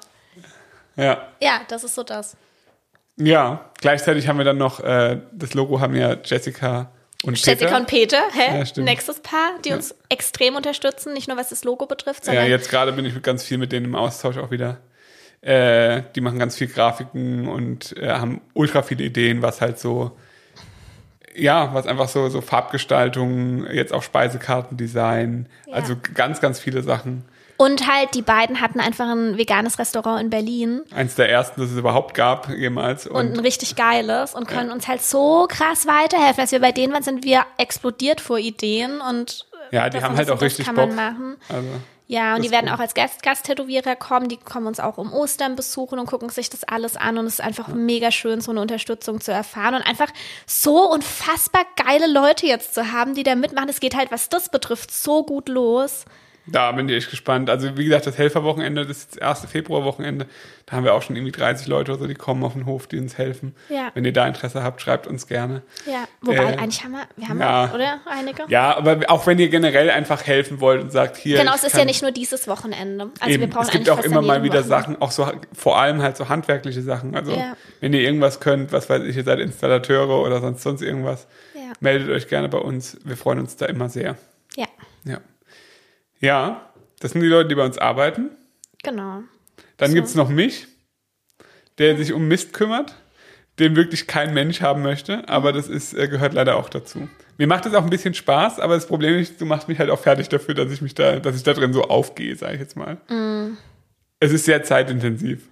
Ja. 0.96 1.28
Ja, 1.40 1.60
das 1.68 1.84
ist 1.84 1.94
so 1.94 2.02
das. 2.04 2.36
Ja, 3.16 3.70
gleichzeitig 3.82 4.28
haben 4.28 4.38
wir 4.38 4.46
dann 4.46 4.56
noch, 4.56 4.80
äh, 4.80 5.20
das 5.32 5.52
Logo 5.52 5.78
haben 5.80 5.94
ja 5.94 6.16
Jessica 6.24 6.90
und 7.22 7.36
Jessica 7.36 7.66
Peter. 7.66 7.76
und 7.76 7.86
Peter, 7.86 8.22
hä? 8.32 8.64
Ja. 8.64 8.82
Nächstes 8.82 9.20
Paar, 9.20 9.58
die 9.62 9.72
uns 9.72 9.94
extrem 10.08 10.56
unterstützen, 10.56 11.12
nicht 11.12 11.28
nur 11.28 11.36
was 11.36 11.50
das 11.50 11.64
Logo 11.64 11.84
betrifft, 11.84 12.26
Ja, 12.26 12.32
sondern 12.32 12.48
jetzt 12.48 12.70
gerade 12.70 12.92
bin 12.92 13.04
ich 13.04 13.12
mit 13.14 13.22
ganz 13.22 13.44
viel 13.44 13.58
mit 13.58 13.72
denen 13.72 13.84
im 13.86 13.94
Austausch 13.94 14.38
auch 14.38 14.50
wieder. 14.50 14.78
Äh, 15.42 16.02
die 16.14 16.22
machen 16.22 16.38
ganz 16.38 16.56
viel 16.56 16.68
Grafiken 16.68 17.46
und 17.46 17.94
äh, 17.98 18.08
haben 18.08 18.40
ultra 18.54 18.80
viele 18.82 19.04
Ideen, 19.04 19.42
was 19.42 19.60
halt 19.60 19.78
so, 19.78 20.16
ja, 21.34 21.72
was 21.74 21.86
einfach 21.86 22.08
so, 22.08 22.28
so 22.28 22.40
Farbgestaltung, 22.40 23.66
jetzt 23.70 23.92
auch 23.92 24.02
Speisekartendesign, 24.02 25.46
Ja. 25.66 25.74
also 25.74 25.94
ganz, 26.14 26.40
ganz 26.40 26.58
viele 26.58 26.82
Sachen. 26.82 27.24
Und 27.56 27.86
halt, 27.86 28.14
die 28.14 28.22
beiden 28.22 28.62
hatten 28.62 28.80
einfach 28.80 29.06
ein 29.06 29.36
veganes 29.36 29.78
Restaurant 29.78 30.22
in 30.22 30.30
Berlin 30.30 30.80
Eins 30.94 31.14
der 31.16 31.30
ersten, 31.30 31.60
das 31.60 31.70
es 31.70 31.76
überhaupt 31.76 32.14
gab, 32.14 32.48
jemals. 32.48 33.06
und 33.06 33.14
Und, 33.16 33.32
ein 33.34 33.40
richtig 33.40 33.76
geiles 33.76 34.34
und 34.34 34.48
können 34.48 34.70
uns 34.70 34.88
halt 34.88 35.02
so 35.02 35.46
krass 35.46 35.86
weiterhelfen. 35.86 36.40
Als 36.40 36.52
wir 36.52 36.60
bei 36.60 36.72
denen 36.72 36.92
waren, 36.94 37.02
sind 37.02 37.22
wir 37.22 37.42
explodiert 37.58 38.22
vor 38.22 38.38
Ideen 38.38 39.02
und 39.02 39.46
ja, 39.72 39.90
die 39.90 40.02
haben 40.02 40.16
halt 40.16 40.30
auch 40.30 40.40
richtig 40.40 40.66
Bock. 40.72 40.90
Also, 41.48 41.68
Ja, 42.10 42.34
und 42.34 42.38
Das 42.38 42.46
die 42.46 42.50
werden 42.50 42.66
cool. 42.68 42.74
auch 42.74 42.80
als 42.80 42.94
Gast 42.94 43.22
Gasttätowierer 43.22 43.94
kommen, 43.94 44.28
die 44.28 44.36
kommen 44.36 44.66
uns 44.66 44.80
auch 44.80 44.98
um 44.98 45.12
Ostern 45.12 45.54
besuchen 45.54 46.00
und 46.00 46.06
gucken 46.06 46.28
sich 46.28 46.50
das 46.50 46.64
alles 46.64 46.96
an 46.96 47.18
und 47.18 47.26
es 47.26 47.34
ist 47.34 47.40
einfach 47.40 47.68
mega 47.68 48.10
schön, 48.10 48.40
so 48.40 48.50
eine 48.50 48.60
Unterstützung 48.60 49.20
zu 49.20 49.30
erfahren 49.30 49.76
und 49.76 49.82
einfach 49.82 50.08
so 50.44 50.90
unfassbar 50.90 51.62
geile 51.76 52.08
Leute 52.08 52.46
jetzt 52.46 52.74
zu 52.74 52.90
haben, 52.90 53.14
die 53.14 53.22
da 53.22 53.36
mitmachen. 53.36 53.68
Es 53.68 53.78
geht 53.78 53.94
halt, 53.94 54.10
was 54.10 54.28
das 54.28 54.48
betrifft, 54.48 54.90
so 54.90 55.22
gut 55.22 55.48
los. 55.48 56.04
Da 56.52 56.72
bin 56.72 56.88
ich 56.88 56.96
echt 56.96 57.10
gespannt. 57.10 57.48
Also 57.50 57.76
wie 57.76 57.84
gesagt, 57.84 58.06
das 58.06 58.18
Helferwochenende, 58.18 58.86
das 58.86 58.98
ist 58.98 59.10
das 59.12 59.16
erste 59.18 59.48
Februarwochenende. 59.48 60.26
Da 60.66 60.76
haben 60.76 60.84
wir 60.84 60.94
auch 60.94 61.02
schon 61.02 61.16
irgendwie 61.16 61.32
30 61.32 61.66
Leute 61.66 61.92
oder 61.92 62.00
so, 62.00 62.06
die 62.06 62.14
kommen 62.14 62.42
auf 62.44 62.52
den 62.54 62.66
Hof, 62.66 62.86
die 62.86 62.98
uns 62.98 63.18
helfen. 63.18 63.54
Ja. 63.68 63.90
Wenn 63.94 64.04
ihr 64.04 64.12
da 64.12 64.26
Interesse 64.26 64.62
habt, 64.62 64.80
schreibt 64.80 65.06
uns 65.06 65.26
gerne. 65.26 65.62
Ja, 65.86 66.04
wobei 66.22 66.36
Äh, 66.36 66.56
eigentlich 66.58 66.84
haben 66.84 66.92
wir, 66.92 67.02
wir 67.16 67.28
haben 67.28 67.40
ja. 67.40 67.72
oder 67.74 68.00
einige. 68.06 68.44
Ja, 68.48 68.76
aber 68.76 69.00
auch 69.08 69.26
wenn 69.26 69.38
ihr 69.38 69.48
generell 69.48 69.90
einfach 69.90 70.26
helfen 70.26 70.60
wollt 70.60 70.82
und 70.82 70.92
sagt, 70.92 71.16
hier. 71.16 71.38
Genau, 71.38 71.54
es 71.54 71.64
ist 71.64 71.76
ja 71.76 71.84
nicht 71.84 72.02
nur 72.02 72.12
dieses 72.12 72.46
Wochenende. 72.48 73.10
Also 73.20 73.32
eben, 73.34 73.40
wir 73.42 73.48
brauchen 73.50 73.66
es 73.66 73.70
gibt 73.72 73.90
auch 73.90 74.00
immer 74.00 74.22
mal 74.22 74.42
wieder 74.42 74.60
Wochenende. 74.60 74.68
Sachen, 74.68 75.00
auch 75.02 75.10
so 75.10 75.30
vor 75.52 75.78
allem 75.80 76.02
halt 76.02 76.16
so 76.16 76.28
handwerkliche 76.28 76.82
Sachen. 76.82 77.14
Also 77.16 77.32
Ja. 77.32 77.56
wenn 77.80 77.92
ihr 77.92 78.00
irgendwas 78.00 78.40
könnt, 78.40 78.72
was 78.72 78.88
weiß 78.88 79.02
ich, 79.04 79.16
ihr 79.16 79.24
seid 79.24 79.40
Installateure 79.40 80.20
oder 80.22 80.40
sonst 80.40 80.62
sonst 80.62 80.82
irgendwas, 80.82 81.26
Ja. 81.54 81.72
meldet 81.80 82.10
euch 82.10 82.28
gerne 82.28 82.48
bei 82.48 82.58
uns. 82.58 82.96
Wir 83.04 83.16
freuen 83.16 83.40
uns 83.40 83.56
da 83.56 83.66
immer 83.66 83.88
sehr. 83.88 84.16
Ja, 84.56 84.66
Ja. 85.04 85.18
Ja, 86.20 86.70
das 87.00 87.12
sind 87.12 87.20
die 87.22 87.26
Leute, 87.28 87.48
die 87.48 87.54
bei 87.54 87.64
uns 87.64 87.78
arbeiten. 87.78 88.30
genau. 88.82 89.22
Dann 89.76 89.90
So. 89.90 89.94
gibt's 89.96 90.14
noch 90.14 90.28
mich, 90.28 90.66
der 91.78 91.96
sich 91.96 92.12
um 92.12 92.28
Mist 92.28 92.52
kümmert, 92.52 92.94
den 93.58 93.76
wirklich 93.76 94.06
kein 94.06 94.34
Mensch 94.34 94.60
haben 94.60 94.82
möchte, 94.82 95.26
aber 95.28 95.52
das 95.54 95.68
ist, 95.68 95.94
äh, 95.94 96.06
gehört 96.08 96.34
leider 96.34 96.56
auch 96.56 96.68
dazu. 96.68 97.08
Mir 97.38 97.46
macht 97.46 97.64
es 97.64 97.72
auch 97.72 97.82
ein 97.84 97.88
bisschen 97.90 98.12
Spaß, 98.12 98.60
aber 98.60 98.74
das 98.74 98.86
Problem 98.86 99.18
ist, 99.18 99.40
du 99.40 99.46
machst 99.46 99.68
mich 99.68 99.78
halt 99.78 99.88
auch 99.88 99.98
fertig 99.98 100.28
dafür, 100.28 100.52
dass 100.54 100.70
ich 100.70 100.82
mich 100.82 100.94
da, 100.94 101.18
dass 101.18 101.34
ich 101.36 101.42
da 101.42 101.54
drin 101.54 101.72
so 101.72 101.84
aufgehe, 101.84 102.36
sage 102.36 102.54
ich 102.54 102.60
jetzt 102.60 102.76
mal. 102.76 102.98
Es 104.18 104.32
ist 104.32 104.44
sehr 104.44 104.62
zeitintensiv. 104.62 105.48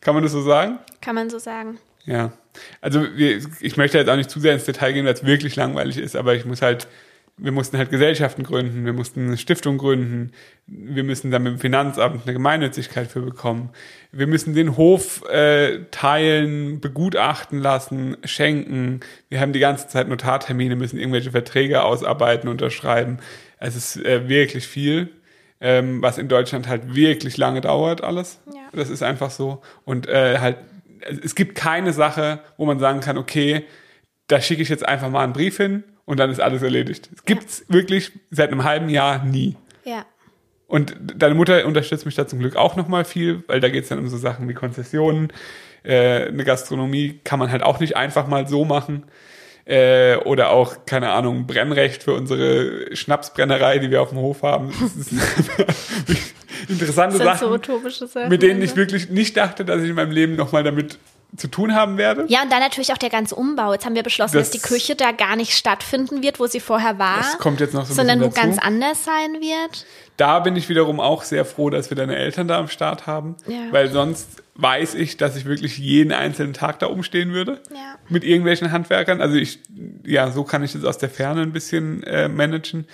Kann 0.00 0.14
man 0.14 0.22
das 0.22 0.32
so 0.32 0.40
sagen? 0.40 0.78
Kann 1.02 1.14
man 1.14 1.28
so 1.28 1.38
sagen. 1.38 1.78
Ja. 2.06 2.32
Also 2.80 3.02
wir, 3.16 3.42
ich 3.60 3.76
möchte 3.76 3.98
jetzt 3.98 4.08
auch 4.08 4.16
nicht 4.16 4.30
zu 4.30 4.40
sehr 4.40 4.54
ins 4.54 4.64
Detail 4.64 4.92
gehen, 4.94 5.04
weil 5.04 5.12
es 5.12 5.24
wirklich 5.26 5.56
langweilig 5.56 5.98
ist, 5.98 6.16
aber 6.16 6.34
ich 6.34 6.46
muss 6.46 6.62
halt, 6.62 6.88
wir 7.38 7.52
mussten 7.52 7.78
halt 7.78 7.90
Gesellschaften 7.90 8.42
gründen, 8.42 8.84
wir 8.84 8.92
mussten 8.92 9.26
eine 9.26 9.36
Stiftung 9.36 9.78
gründen, 9.78 10.32
wir 10.66 11.04
müssen 11.04 11.30
dann 11.30 11.44
mit 11.44 11.52
dem 11.52 11.58
Finanzamt 11.58 12.22
eine 12.24 12.32
Gemeinnützigkeit 12.32 13.10
für 13.10 13.20
bekommen, 13.20 13.70
wir 14.12 14.26
müssen 14.26 14.54
den 14.54 14.76
Hof 14.76 15.24
äh, 15.28 15.84
teilen, 15.90 16.80
begutachten 16.80 17.60
lassen, 17.60 18.16
schenken, 18.24 19.00
wir 19.28 19.40
haben 19.40 19.52
die 19.52 19.60
ganze 19.60 19.88
Zeit 19.88 20.08
Notartermine, 20.08 20.76
müssen 20.76 20.98
irgendwelche 20.98 21.30
Verträge 21.30 21.82
ausarbeiten, 21.82 22.48
unterschreiben. 22.48 23.18
Es 23.58 23.76
ist 23.76 23.96
äh, 24.04 24.28
wirklich 24.28 24.66
viel, 24.66 25.08
ähm, 25.60 26.02
was 26.02 26.18
in 26.18 26.28
Deutschland 26.28 26.68
halt 26.68 26.94
wirklich 26.94 27.36
lange 27.36 27.60
dauert 27.60 28.02
alles. 28.02 28.40
Ja. 28.46 28.68
Das 28.72 28.90
ist 28.90 29.02
einfach 29.02 29.30
so. 29.30 29.62
Und 29.84 30.08
äh, 30.08 30.38
halt, 30.38 30.58
es 31.22 31.34
gibt 31.34 31.54
keine 31.54 31.92
Sache, 31.92 32.40
wo 32.56 32.66
man 32.66 32.78
sagen 32.78 33.00
kann, 33.00 33.16
okay, 33.16 33.64
da 34.26 34.40
schicke 34.40 34.62
ich 34.62 34.68
jetzt 34.68 34.86
einfach 34.86 35.08
mal 35.08 35.24
einen 35.24 35.32
Brief 35.32 35.56
hin 35.56 35.84
und 36.08 36.18
dann 36.18 36.30
ist 36.30 36.40
alles 36.40 36.62
erledigt. 36.62 37.10
Es 37.14 37.22
gibt's 37.26 37.66
wirklich 37.68 38.12
seit 38.30 38.50
einem 38.50 38.64
halben 38.64 38.88
Jahr 38.88 39.22
nie. 39.24 39.56
Ja. 39.84 40.06
Und 40.66 40.96
deine 40.98 41.34
Mutter 41.34 41.66
unterstützt 41.66 42.06
mich 42.06 42.14
da 42.14 42.26
zum 42.26 42.38
Glück 42.38 42.56
auch 42.56 42.76
nochmal 42.76 43.04
viel, 43.04 43.44
weil 43.46 43.60
da 43.60 43.68
geht's 43.68 43.90
dann 43.90 43.98
um 43.98 44.08
so 44.08 44.16
Sachen 44.16 44.48
wie 44.48 44.54
Konzessionen. 44.54 45.30
Äh, 45.82 46.28
eine 46.28 46.44
Gastronomie 46.44 47.20
kann 47.24 47.38
man 47.38 47.52
halt 47.52 47.62
auch 47.62 47.78
nicht 47.78 47.94
einfach 47.98 48.26
mal 48.26 48.48
so 48.48 48.64
machen. 48.64 49.02
Äh, 49.66 50.16
oder 50.16 50.48
auch, 50.48 50.86
keine 50.86 51.10
Ahnung, 51.10 51.46
Brennrecht 51.46 52.04
für 52.04 52.14
unsere 52.14 52.96
Schnapsbrennerei, 52.96 53.78
die 53.78 53.90
wir 53.90 54.00
auf 54.00 54.08
dem 54.08 54.18
Hof 54.18 54.42
haben. 54.42 54.72
Das 54.80 54.96
ist 54.96 55.12
interessante 56.70 57.18
Das 57.18 57.38
Sachen 57.38 57.60
so 57.90 58.06
Sachen. 58.06 58.30
mit 58.30 58.40
denen 58.40 58.62
ich 58.62 58.76
wirklich 58.76 59.10
nicht 59.10 59.36
dachte, 59.36 59.66
dass 59.66 59.82
ich 59.82 59.90
in 59.90 59.94
meinem 59.94 60.12
Leben 60.12 60.36
nochmal 60.36 60.62
damit 60.62 60.98
zu 61.36 61.46
tun 61.48 61.74
haben 61.74 61.98
werde. 61.98 62.24
Ja, 62.28 62.42
und 62.42 62.50
dann 62.50 62.60
natürlich 62.60 62.90
auch 62.92 62.98
der 62.98 63.10
ganze 63.10 63.34
Umbau. 63.34 63.72
Jetzt 63.74 63.84
haben 63.84 63.94
wir 63.94 64.02
beschlossen, 64.02 64.36
Das- 64.38 64.50
dass 64.50 64.60
die 64.60 64.66
Küche 64.66 64.96
da 64.96 65.12
gar 65.12 65.36
nicht 65.36 65.52
stattfinden 65.56 66.22
wird, 66.22 66.40
wo 66.40 66.46
sie 66.46 66.58
vorher 66.60 66.98
war. 66.98 67.18
Das 67.18 67.38
kommt 67.38 67.60
jetzt 67.60 67.74
noch 67.74 67.84
so 67.84 67.92
ein 67.92 67.96
sondern 67.96 68.20
wo 68.22 68.30
ganz 68.30 68.58
anders 68.58 69.04
sein 69.04 69.34
wird. 69.40 69.84
Da 70.16 70.40
bin 70.40 70.56
ich 70.56 70.68
wiederum 70.68 71.00
auch 71.00 71.22
sehr 71.22 71.44
froh, 71.44 71.68
dass 71.70 71.90
wir 71.90 71.96
deine 71.96 72.16
Eltern 72.16 72.48
da 72.48 72.58
am 72.58 72.68
Start 72.68 73.06
haben, 73.06 73.36
Ja. 73.46 73.58
weil 73.70 73.90
sonst 73.90 74.42
weiß 74.54 74.94
ich, 74.94 75.16
dass 75.18 75.36
ich 75.36 75.44
wirklich 75.44 75.78
jeden 75.78 76.12
einzelnen 76.12 76.54
Tag 76.54 76.78
da 76.80 76.86
umstehen 76.86 77.32
würde 77.32 77.60
Ja. 77.70 77.96
mit 78.08 78.24
irgendwelchen 78.24 78.72
Handwerkern. 78.72 79.20
Also 79.20 79.36
ich, 79.36 79.60
ja, 80.04 80.30
so 80.30 80.42
kann 80.44 80.64
ich 80.64 80.72
das 80.72 80.84
aus 80.84 80.98
der 80.98 81.10
Ferne 81.10 81.42
ein 81.42 81.52
bisschen 81.52 82.02
äh, 82.04 82.28
managen. 82.28 82.88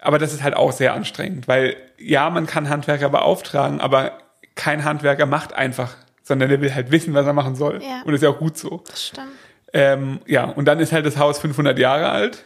Aber 0.00 0.18
das 0.18 0.32
ist 0.32 0.42
halt 0.42 0.56
auch 0.56 0.72
sehr 0.72 0.94
anstrengend, 0.94 1.46
weil 1.48 1.76
ja, 1.98 2.30
man 2.30 2.46
kann 2.46 2.68
Handwerker 2.68 3.10
beauftragen, 3.10 3.80
aber 3.80 4.12
kein 4.54 4.84
Handwerker 4.84 5.26
macht 5.26 5.52
einfach 5.52 5.94
sondern 6.28 6.50
der 6.50 6.60
will 6.60 6.72
halt 6.72 6.92
wissen, 6.92 7.14
was 7.14 7.26
er 7.26 7.32
machen 7.32 7.56
soll. 7.56 7.80
Ja. 7.82 8.02
Und 8.04 8.12
das 8.12 8.16
ist 8.16 8.22
ja 8.22 8.28
auch 8.28 8.38
gut 8.38 8.56
so. 8.56 8.84
Das 8.86 9.06
stimmt. 9.06 9.28
Ähm, 9.72 10.20
ja, 10.26 10.44
und 10.44 10.66
dann 10.66 10.78
ist 10.78 10.92
halt 10.92 11.04
das 11.04 11.16
Haus 11.16 11.38
500 11.40 11.78
Jahre 11.78 12.10
alt 12.10 12.44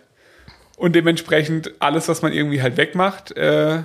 und 0.77 0.95
dementsprechend 0.95 1.73
alles, 1.81 2.09
was 2.09 2.23
man 2.23 2.33
irgendwie 2.33 2.63
halt 2.63 2.77
wegmacht, 2.77 3.37
äh, 3.37 3.83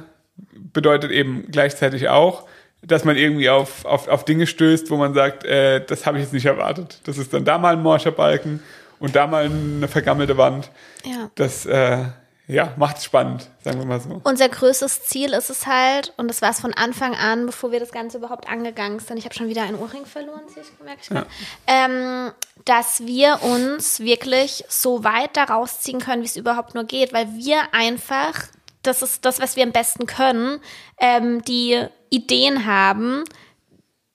bedeutet 0.54 1.12
eben 1.12 1.46
gleichzeitig 1.52 2.10
auch, 2.10 2.48
dass 2.82 3.06
man 3.06 3.16
irgendwie 3.16 3.50
auf, 3.50 3.86
auf, 3.86 4.08
auf 4.08 4.24
Dinge 4.24 4.48
stößt, 4.48 4.90
wo 4.92 4.98
man 4.98 5.14
sagt, 5.14 5.44
äh, 5.44 5.84
das 5.86 6.06
habe 6.06 6.18
ich 6.18 6.24
jetzt 6.24 6.34
nicht 6.34 6.46
erwartet. 6.46 7.00
Das 7.04 7.18
ist 7.18 7.34
dann 7.34 7.44
da 7.44 7.58
mal 7.58 7.74
ein 7.74 7.82
morscher 7.82 8.12
Balken 8.12 8.62
und 9.00 9.16
da 9.16 9.28
mal 9.28 9.46
eine 9.46 9.88
vergammelte 9.88 10.38
Wand. 10.38 10.70
Ja. 11.04 11.30
Das 11.36 11.66
äh, 11.66 12.06
ja, 12.48 12.74
macht 12.78 13.04
spannend, 13.04 13.50
sagen 13.62 13.80
wir 13.80 13.86
mal 13.86 14.00
so. 14.00 14.22
Unser 14.24 14.48
größtes 14.48 15.04
Ziel 15.04 15.34
ist 15.34 15.50
es 15.50 15.68
halt, 15.68 16.14
und 16.16 16.30
das 16.30 16.42
war 16.42 16.52
es 16.52 16.62
von 16.62 16.74
Anfang 16.74 17.14
an, 17.14 17.46
bevor 17.46 17.74
wir 17.74 17.82
das 17.82 17.92
Ganze 17.92 18.18
überhaupt 18.18 18.50
angegangen 18.50 19.00
sind. 19.00 19.18
Ich 19.18 19.26
habe 19.26 19.36
schon 19.36 19.50
wieder 19.50 19.64
einen 19.64 19.78
Ohrring 19.78 20.06
verloren, 20.06 20.44
sehe 20.48 20.64
ich, 20.64 20.84
merke 20.84 21.02
ich 21.02 21.10
gerade. 21.10 21.28
Ähm, 21.68 22.32
dass 22.64 23.06
wir 23.06 23.42
uns 23.44 24.00
wirklich 24.00 24.64
so 24.70 25.04
weit 25.04 25.36
da 25.36 25.44
rausziehen 25.44 26.00
können, 26.00 26.22
wie 26.22 26.28
es 26.28 26.38
überhaupt 26.38 26.74
nur 26.74 26.86
geht, 26.86 27.12
weil 27.12 27.28
wir 27.36 27.74
einfach, 27.74 28.44
das 28.82 29.02
ist 29.02 29.26
das, 29.26 29.42
was 29.42 29.58
wir 29.58 29.64
am 29.64 29.74
besten 29.74 30.06
können, 30.06 30.62
ähm, 31.00 31.42
die 31.44 31.86
Ideen 32.10 32.66
haben, 32.66 33.26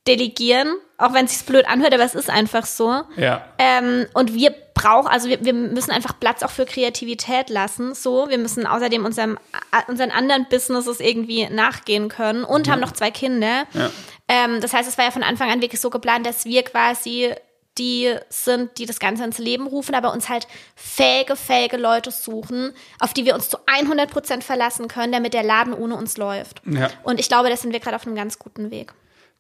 delegieren, 0.06 0.74
auch 0.98 1.14
wenn 1.14 1.26
es 1.26 1.38
sich 1.38 1.46
blöd 1.46 1.66
anhört, 1.68 1.94
aber 1.94 2.04
es 2.04 2.14
ist 2.14 2.28
einfach 2.28 2.66
so. 2.66 3.02
Ja. 3.16 3.44
Ähm, 3.58 4.06
und 4.14 4.34
wir 4.34 4.52
brauchen, 4.74 5.08
also 5.08 5.28
wir, 5.28 5.44
wir 5.44 5.52
müssen 5.52 5.92
einfach 5.92 6.18
Platz 6.18 6.42
auch 6.42 6.50
für 6.50 6.64
Kreativität 6.64 7.50
lassen. 7.50 7.94
So, 7.94 8.28
wir 8.28 8.38
müssen 8.38 8.66
außerdem 8.66 9.04
unserem, 9.04 9.38
unseren 9.86 10.10
anderen 10.10 10.46
Businesses 10.48 10.98
irgendwie 10.98 11.48
nachgehen 11.48 12.08
können 12.08 12.44
und 12.44 12.68
haben 12.68 12.80
noch 12.80 12.92
zwei 12.92 13.10
Kinder. 13.10 13.64
Ja. 13.74 13.90
Ähm, 14.28 14.60
das 14.60 14.72
heißt, 14.72 14.88
es 14.88 14.98
war 14.98 15.04
ja 15.04 15.10
von 15.10 15.22
Anfang 15.22 15.50
an 15.50 15.60
wirklich 15.60 15.80
so 15.80 15.90
geplant, 15.90 16.26
dass 16.26 16.44
wir 16.44 16.62
quasi 16.64 17.32
die 17.78 18.14
sind, 18.28 18.76
die 18.78 18.86
das 18.86 18.98
Ganze 18.98 19.24
ins 19.24 19.38
Leben 19.38 19.66
rufen, 19.66 19.94
aber 19.94 20.12
uns 20.12 20.28
halt 20.28 20.46
fähige, 20.74 21.36
fähige 21.36 21.78
Leute 21.78 22.10
suchen, 22.10 22.72
auf 23.00 23.14
die 23.14 23.24
wir 23.24 23.34
uns 23.34 23.48
zu 23.48 23.56
100 23.66 24.10
Prozent 24.10 24.44
verlassen 24.44 24.88
können, 24.88 25.12
damit 25.12 25.32
der 25.32 25.42
Laden 25.42 25.72
ohne 25.72 25.96
uns 25.96 26.18
läuft. 26.18 26.60
Ja. 26.66 26.90
Und 27.02 27.18
ich 27.18 27.28
glaube, 27.28 27.48
da 27.48 27.56
sind 27.56 27.72
wir 27.72 27.80
gerade 27.80 27.96
auf 27.96 28.06
einem 28.06 28.16
ganz 28.16 28.38
guten 28.38 28.70
Weg. 28.70 28.92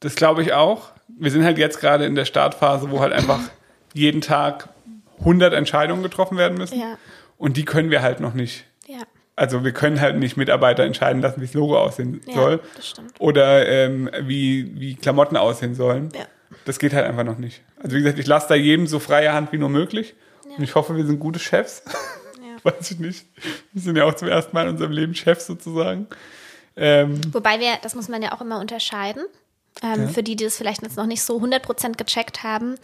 Das 0.02 0.14
glaube 0.14 0.42
ich 0.42 0.52
auch. 0.52 0.90
Wir 1.08 1.30
sind 1.30 1.44
halt 1.44 1.58
jetzt 1.58 1.80
gerade 1.80 2.04
in 2.04 2.14
der 2.14 2.24
Startphase, 2.24 2.90
wo 2.90 3.00
halt 3.00 3.12
einfach 3.12 3.40
jeden 3.94 4.20
Tag 4.20 4.68
100 5.20 5.52
Entscheidungen 5.54 6.02
getroffen 6.02 6.36
werden 6.36 6.58
müssen. 6.58 6.78
Ja. 6.78 6.98
Und 7.38 7.56
die 7.56 7.64
können 7.64 7.90
wir 7.90 8.02
halt 8.02 8.20
noch 8.20 8.34
nicht. 8.34 8.64
Ja, 8.86 8.98
Also 9.36 9.64
wir 9.64 9.72
können 9.72 10.00
halt 10.00 10.16
nicht 10.16 10.36
Mitarbeiter 10.36 10.82
entscheiden 10.84 11.22
lassen, 11.22 11.40
wie 11.40 11.46
das 11.46 11.54
Logo 11.54 11.78
aussehen 11.78 12.20
Ja, 12.26 12.34
soll. 12.34 12.60
das 12.76 12.88
stimmt. 12.88 13.12
Oder 13.18 13.68
ähm, 13.68 14.10
wie, 14.22 14.72
wie 14.80 14.94
Klamotten 14.94 15.36
aussehen 15.36 15.74
sollen. 15.74 16.10
Ja. 16.14 16.24
Das 16.64 16.78
geht 16.78 16.92
halt 16.92 17.06
einfach 17.06 17.24
noch 17.24 17.38
nicht. 17.38 17.62
Also 17.82 17.96
wie 17.96 18.00
gesagt, 18.00 18.18
ich 18.18 18.26
lasse 18.26 18.48
da 18.48 18.54
jedem 18.54 18.86
so 18.86 18.98
freie 18.98 19.32
Hand 19.32 19.52
wie 19.52 19.58
nur 19.58 19.68
möglich. 19.70 20.14
Und 20.56 20.62
ich 20.62 20.74
hoffe, 20.74 20.96
wir 20.96 21.06
sind 21.06 21.18
gute 21.18 21.38
Chefs. 21.38 21.82
Ja. 22.40 22.56
Weiß 22.72 22.90
ich 22.90 22.98
nicht. 22.98 23.26
Wir 23.72 23.82
sind 23.82 23.96
ja 23.96 24.04
auch 24.04 24.14
zum 24.14 24.28
ersten 24.28 24.54
Mal 24.54 24.64
in 24.64 24.70
unserem 24.70 24.92
Leben 24.92 25.14
Chefs 25.14 25.46
sozusagen. 25.46 26.06
Ähm, 26.76 27.20
Wobei 27.32 27.58
wir, 27.60 27.72
das 27.82 27.94
muss 27.94 28.08
man 28.08 28.22
ja 28.22 28.32
auch 28.32 28.40
immer 28.40 28.58
unterscheiden, 28.60 29.24
ähm, 29.82 30.08
für 30.08 30.22
die, 30.22 30.36
die 30.36 30.44
das 30.44 30.56
vielleicht 30.56 30.82
jetzt 30.82 30.96
noch 30.96 31.06
nicht 31.06 31.22
so 31.22 31.38
100% 31.38 31.96
gecheckt 31.96 32.42
haben. 32.42 32.76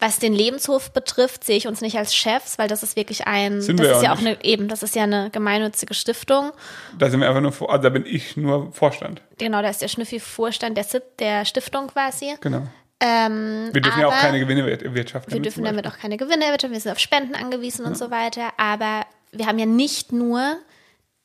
Was 0.00 0.18
den 0.18 0.34
Lebenshof 0.34 0.90
betrifft, 0.92 1.44
sehe 1.44 1.56
ich 1.56 1.68
uns 1.68 1.80
nicht 1.80 1.96
als 1.96 2.14
Chefs, 2.14 2.58
weil 2.58 2.66
das 2.66 2.82
ist 2.82 2.96
wirklich 2.96 3.26
ein, 3.28 3.62
Sind 3.62 3.78
das 3.78 3.86
wir 3.86 3.92
ist 3.92 4.02
ja 4.02 4.08
ja 4.08 4.12
auch 4.12 4.16
auch 4.16 4.20
eine, 4.20 4.44
eben, 4.44 4.66
das 4.68 4.82
ist 4.82 4.96
ja 4.96 5.04
eine 5.04 5.30
gemeinnützige 5.30 5.94
Stiftung. 5.94 6.50
da 6.98 7.08
sind 7.08 7.20
wir 7.20 7.28
einfach 7.28 7.40
nur, 7.40 7.52
also 7.70 7.82
da 7.82 7.88
bin 7.90 8.04
ich 8.04 8.36
nur 8.36 8.72
Vorstand. 8.72 9.22
Genau, 9.38 9.62
da 9.62 9.68
ist 9.68 9.82
der 9.82 9.88
Schnüffi 9.88 10.18
Vorstand 10.18 10.76
der, 10.76 10.84
SIT, 10.84 11.04
der 11.20 11.44
Stiftung 11.44 11.86
quasi. 11.86 12.34
Genau. 12.40 12.66
Ähm, 13.00 13.70
Wir 13.72 13.80
dürfen 13.82 14.00
ja 14.00 14.08
auch 14.08 14.18
keine 14.18 14.40
Gewinne 14.40 14.66
wir- 14.66 14.94
wirtschaften. 14.94 15.32
Wir 15.32 15.40
dürfen 15.40 15.62
damit 15.64 15.86
auch 15.86 15.96
keine 15.96 16.16
Gewinne 16.16 16.44
erwirtschaften, 16.44 16.72
wir 16.74 16.80
sind 16.80 16.92
auf 16.92 16.98
Spenden 16.98 17.34
angewiesen 17.36 17.84
und 17.86 17.96
so 17.96 18.10
weiter. 18.10 18.52
Aber 18.56 19.06
wir 19.30 19.46
haben 19.46 19.58
ja 19.60 19.66
nicht 19.66 20.12
nur 20.12 20.56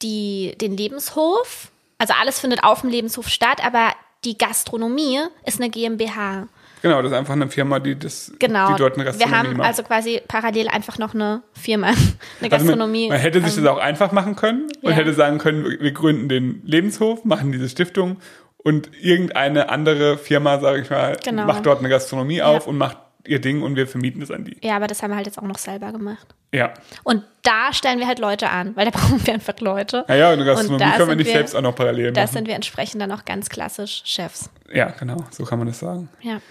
die, 0.01 0.55
den 0.61 0.77
Lebenshof, 0.77 1.71
also 1.97 2.13
alles 2.19 2.39
findet 2.39 2.63
auf 2.63 2.81
dem 2.81 2.89
Lebenshof 2.91 3.27
statt, 3.29 3.63
aber 3.63 3.93
die 4.25 4.37
Gastronomie 4.37 5.19
ist 5.45 5.59
eine 5.61 5.69
GmbH. 5.69 6.47
Genau, 6.81 7.01
das 7.01 7.11
ist 7.11 7.17
einfach 7.17 7.33
eine 7.33 7.49
Firma, 7.49 7.79
die 7.79 7.97
das, 7.99 8.31
Genau. 8.39 8.69
die 8.71 8.75
dort 8.77 8.95
eine 8.95 9.03
wir 9.05 9.11
Gastronomie 9.11 9.35
haben 9.35 9.57
macht. 9.57 9.67
also 9.67 9.83
quasi 9.83 10.21
parallel 10.27 10.69
einfach 10.69 10.97
noch 10.97 11.13
eine 11.13 11.41
Firma, 11.53 11.87
eine 11.87 11.97
Also 12.43 12.49
Gastronomie. 12.49 13.07
man, 13.09 13.17
man 13.17 13.21
hätte 13.21 13.41
sich 13.41 13.57
ähm, 13.57 13.63
das 13.65 13.73
auch 13.73 13.79
einfach 13.79 14.11
machen 14.13 14.35
können 14.37 14.63
und 14.81 14.91
ja. 14.91 14.95
hätte 14.95 15.13
sagen 15.13 15.37
können, 15.39 15.65
wir 15.65 15.79
wir 15.81 15.91
gründen 15.91 16.29
den 16.29 16.61
Lebenshof, 16.65 17.25
machen 17.25 17.51
diese 17.51 17.67
Stiftung 17.67 18.17
und 18.57 18.89
irgendeine 19.01 19.69
andere 19.69 20.17
Firma, 20.17 20.59
sage 20.59 20.81
ich 20.81 20.89
mal, 20.89 21.17
Genau. 21.23 21.45
macht 21.45 21.65
dort 21.65 21.79
eine 21.79 21.89
Gastronomie 21.89 22.41
auf 22.41 22.65
und 22.67 22.77
macht 22.77 22.97
ihr 23.25 23.39
Ding 23.39 23.61
und 23.61 23.75
wir 23.75 23.87
vermieten 23.87 24.21
es 24.21 24.31
an 24.31 24.45
die. 24.45 24.57
Ja, 24.63 24.75
aber 24.75 24.87
das 24.87 25.01
haben 25.03 25.11
wir 25.11 25.15
halt 25.17 25.27
jetzt 25.27 25.37
auch 25.37 25.43
noch 25.43 25.57
selber 25.57 25.91
gemacht. 25.91 26.27
Ja. 26.53 26.73
Und 27.03 27.23
da 27.43 27.71
stellen 27.73 27.99
wir 27.99 28.07
halt 28.07 28.19
Leute 28.19 28.49
an, 28.49 28.75
weil 28.75 28.85
da 28.85 28.91
brauchen 28.97 29.25
wir 29.25 29.33
einfach 29.33 29.59
Leute. 29.59 30.05
Naja, 30.07 30.31
eine 30.31 30.45
Gastronomie 30.45 30.79
da 30.79 30.91
können 30.91 30.99
wir 30.99 31.05
sind 31.07 31.17
nicht 31.17 31.27
wir- 31.27 31.33
selbst 31.33 31.55
auch 31.55 31.61
noch 31.61 31.75
parallel 31.75 32.11
Da 32.13 32.21
machen. 32.21 32.33
sind 32.33 32.47
wir 32.47 32.55
entsprechend 32.55 33.01
dann 33.01 33.11
auch 33.11 33.25
ganz 33.25 33.49
klassisch 33.49 34.01
Chefs. 34.05 34.49
Ja, 34.73 34.87
genau, 34.91 35.17
so 35.31 35.43
kann 35.45 35.59
man 35.59 35.67
das 35.67 35.79
sagen. 35.79 36.09
Ja. 36.21 36.41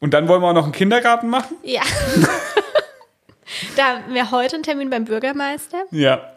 Und 0.00 0.12
dann 0.14 0.28
wollen 0.28 0.42
wir 0.42 0.48
auch 0.48 0.54
noch 0.54 0.64
einen 0.64 0.72
Kindergarten 0.72 1.28
machen? 1.30 1.56
Ja. 1.62 1.82
da 3.76 3.84
haben 4.02 4.14
wir 4.14 4.30
heute 4.30 4.56
einen 4.56 4.62
Termin 4.62 4.90
beim 4.90 5.04
Bürgermeister. 5.04 5.84
Ja. 5.90 6.32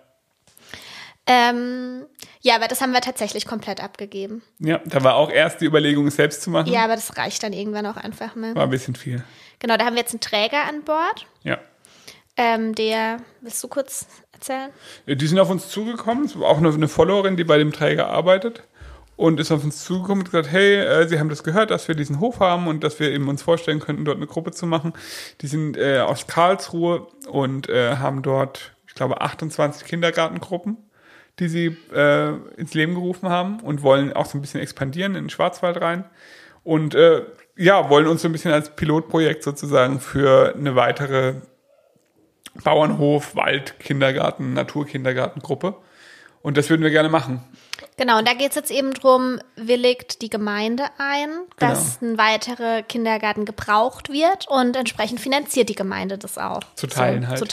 Ähm, 1.27 2.05
ja, 2.41 2.55
aber 2.55 2.67
das 2.67 2.81
haben 2.81 2.91
wir 2.91 3.01
tatsächlich 3.01 3.45
komplett 3.45 3.83
abgegeben. 3.83 4.41
Ja, 4.59 4.79
da 4.85 5.03
war 5.03 5.15
auch 5.15 5.29
erst 5.29 5.61
die 5.61 5.65
Überlegung, 5.65 6.07
es 6.07 6.15
selbst 6.15 6.41
zu 6.41 6.49
machen. 6.49 6.71
Ja, 6.71 6.83
aber 6.85 6.95
das 6.95 7.17
reicht 7.17 7.43
dann 7.43 7.53
irgendwann 7.53 7.85
auch 7.85 7.97
einfach 7.97 8.35
mal. 8.35 8.55
War 8.55 8.63
ein 8.63 8.69
bisschen 8.69 8.95
viel. 8.95 9.23
Genau, 9.59 9.77
da 9.77 9.85
haben 9.85 9.95
wir 9.95 10.01
jetzt 10.01 10.13
einen 10.13 10.21
Träger 10.21 10.63
an 10.67 10.83
Bord, 10.83 11.27
Ja. 11.43 11.57
ähm, 12.37 12.73
der, 12.75 13.17
willst 13.41 13.63
du 13.63 13.67
kurz 13.67 14.07
erzählen? 14.31 14.69
Die 15.07 15.27
sind 15.27 15.39
auf 15.39 15.49
uns 15.49 15.69
zugekommen, 15.69 16.25
es 16.25 16.39
war 16.39 16.47
auch 16.49 16.57
eine, 16.57 16.69
eine 16.69 16.87
Followerin, 16.87 17.35
die 17.37 17.43
bei 17.43 17.57
dem 17.57 17.73
Träger 17.73 18.07
arbeitet 18.07 18.63
und 19.17 19.37
ist 19.39 19.51
auf 19.51 19.63
uns 19.65 19.83
zugekommen 19.83 20.19
und 20.19 20.31
gesagt, 20.31 20.49
hey, 20.49 20.75
äh, 20.77 21.07
sie 21.09 21.19
haben 21.19 21.27
das 21.27 21.43
gehört, 21.43 21.71
dass 21.71 21.87
wir 21.89 21.95
diesen 21.95 22.21
Hof 22.21 22.39
haben 22.39 22.67
und 22.67 22.83
dass 22.85 22.99
wir 23.01 23.11
eben 23.11 23.27
uns 23.27 23.41
vorstellen 23.41 23.79
könnten, 23.81 24.05
dort 24.05 24.15
eine 24.17 24.27
Gruppe 24.27 24.51
zu 24.51 24.65
machen. 24.65 24.93
Die 25.41 25.47
sind 25.47 25.75
äh, 25.75 25.99
aus 25.99 26.27
Karlsruhe 26.27 27.07
und 27.27 27.67
äh, 27.67 27.97
haben 27.97 28.21
dort, 28.21 28.73
ich 28.87 28.95
glaube, 28.95 29.19
28 29.19 29.85
Kindergartengruppen, 29.85 30.77
die 31.39 31.49
sie 31.49 31.77
äh, 31.93 32.29
ins 32.55 32.73
Leben 32.73 32.93
gerufen 32.95 33.27
haben 33.27 33.59
und 33.59 33.81
wollen 33.83 34.13
auch 34.13 34.25
so 34.25 34.37
ein 34.37 34.41
bisschen 34.41 34.61
expandieren 34.61 35.15
in 35.15 35.25
den 35.25 35.29
Schwarzwald 35.29 35.81
rein. 35.81 36.05
Und 36.63 36.95
äh, 36.95 37.23
ja, 37.59 37.89
wollen 37.89 38.07
uns 38.07 38.21
so 38.21 38.29
ein 38.29 38.31
bisschen 38.31 38.53
als 38.53 38.73
Pilotprojekt 38.75 39.43
sozusagen 39.43 39.99
für 39.99 40.55
eine 40.55 40.75
weitere 40.75 41.35
Bauernhof, 42.63 43.35
Wald, 43.35 43.79
Kindergarten, 43.79 44.53
Naturkindergartengruppe. 44.53 45.75
Und 46.41 46.55
das 46.55 46.69
würden 46.69 46.83
wir 46.83 46.89
gerne 46.89 47.09
machen. 47.09 47.43
Genau, 47.97 48.17
und 48.17 48.27
da 48.27 48.33
geht 48.33 48.51
es 48.51 48.55
jetzt 48.55 48.71
eben 48.71 48.93
drum, 48.93 49.41
willigt 49.57 50.21
die 50.21 50.29
Gemeinde 50.29 50.85
ein, 50.97 51.29
dass 51.57 52.01
ein 52.01 52.17
weiterer 52.17 52.81
Kindergarten 52.81 53.43
gebraucht 53.43 54.09
wird 54.09 54.47
und 54.47 54.77
entsprechend 54.77 55.19
finanziert 55.19 55.67
die 55.67 55.75
Gemeinde 55.75 56.17
das 56.17 56.37
auch. 56.37 56.61
Zu 56.75 56.87
teilen 56.87 57.23
so, 57.23 57.27
halt, 57.27 57.39
Zu 57.39 57.45
ja. 57.45 57.51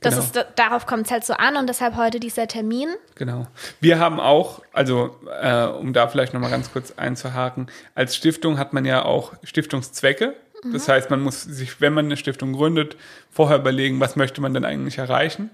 Das 0.00 0.14
Genau. 0.14 0.26
ist, 0.26 0.46
darauf 0.56 0.86
kommt 0.86 1.06
es 1.06 1.10
halt 1.12 1.24
so 1.24 1.32
an 1.34 1.56
und 1.56 1.68
deshalb 1.68 1.96
heute 1.96 2.20
dieser 2.20 2.46
Termin. 2.46 2.88
Genau. 3.14 3.46
Wir 3.80 3.98
haben 3.98 4.20
auch, 4.20 4.62
also 4.72 5.16
äh, 5.40 5.64
um 5.64 5.92
da 5.92 6.08
vielleicht 6.08 6.34
nochmal 6.34 6.50
ganz 6.50 6.72
kurz 6.72 6.92
einzuhaken, 6.96 7.68
als 7.94 8.14
Stiftung 8.16 8.58
hat 8.58 8.72
man 8.72 8.84
ja 8.84 9.04
auch 9.04 9.32
Stiftungszwecke. 9.42 10.34
Das 10.72 10.88
heißt, 10.88 11.10
man 11.10 11.20
muss 11.20 11.42
sich, 11.42 11.80
wenn 11.80 11.92
man 11.92 12.06
eine 12.06 12.16
Stiftung 12.16 12.52
gründet, 12.54 12.96
vorher 13.30 13.58
überlegen, 13.58 14.00
was 14.00 14.16
möchte 14.16 14.40
man 14.40 14.52
denn 14.54 14.64
eigentlich 14.64 14.98
erreichen 14.98 15.50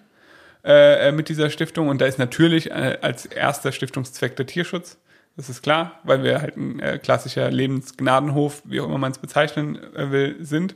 äh, 0.65 1.13
mit 1.13 1.29
dieser 1.29 1.51
Stiftung. 1.51 1.89
Und 1.89 2.01
da 2.01 2.07
ist 2.07 2.19
natürlich 2.19 2.71
äh, 2.71 2.99
als 3.03 3.27
erster 3.27 3.73
Stiftungszweck 3.73 4.37
der 4.37 4.47
Tierschutz. 4.47 4.99
Das 5.37 5.49
ist 5.49 5.63
klar, 5.63 6.01
weil 6.05 6.23
wir 6.23 6.41
halt 6.41 6.57
ein 6.57 6.79
äh, 6.81 6.99
klassischer 6.99 7.51
Lebensgnadenhof, 7.51 8.63
wie 8.65 8.81
auch 8.81 8.87
immer 8.87 8.99
man 8.99 9.13
es 9.13 9.19
bezeichnen 9.19 9.77
äh, 9.95 10.11
will, 10.11 10.37
sind. 10.41 10.75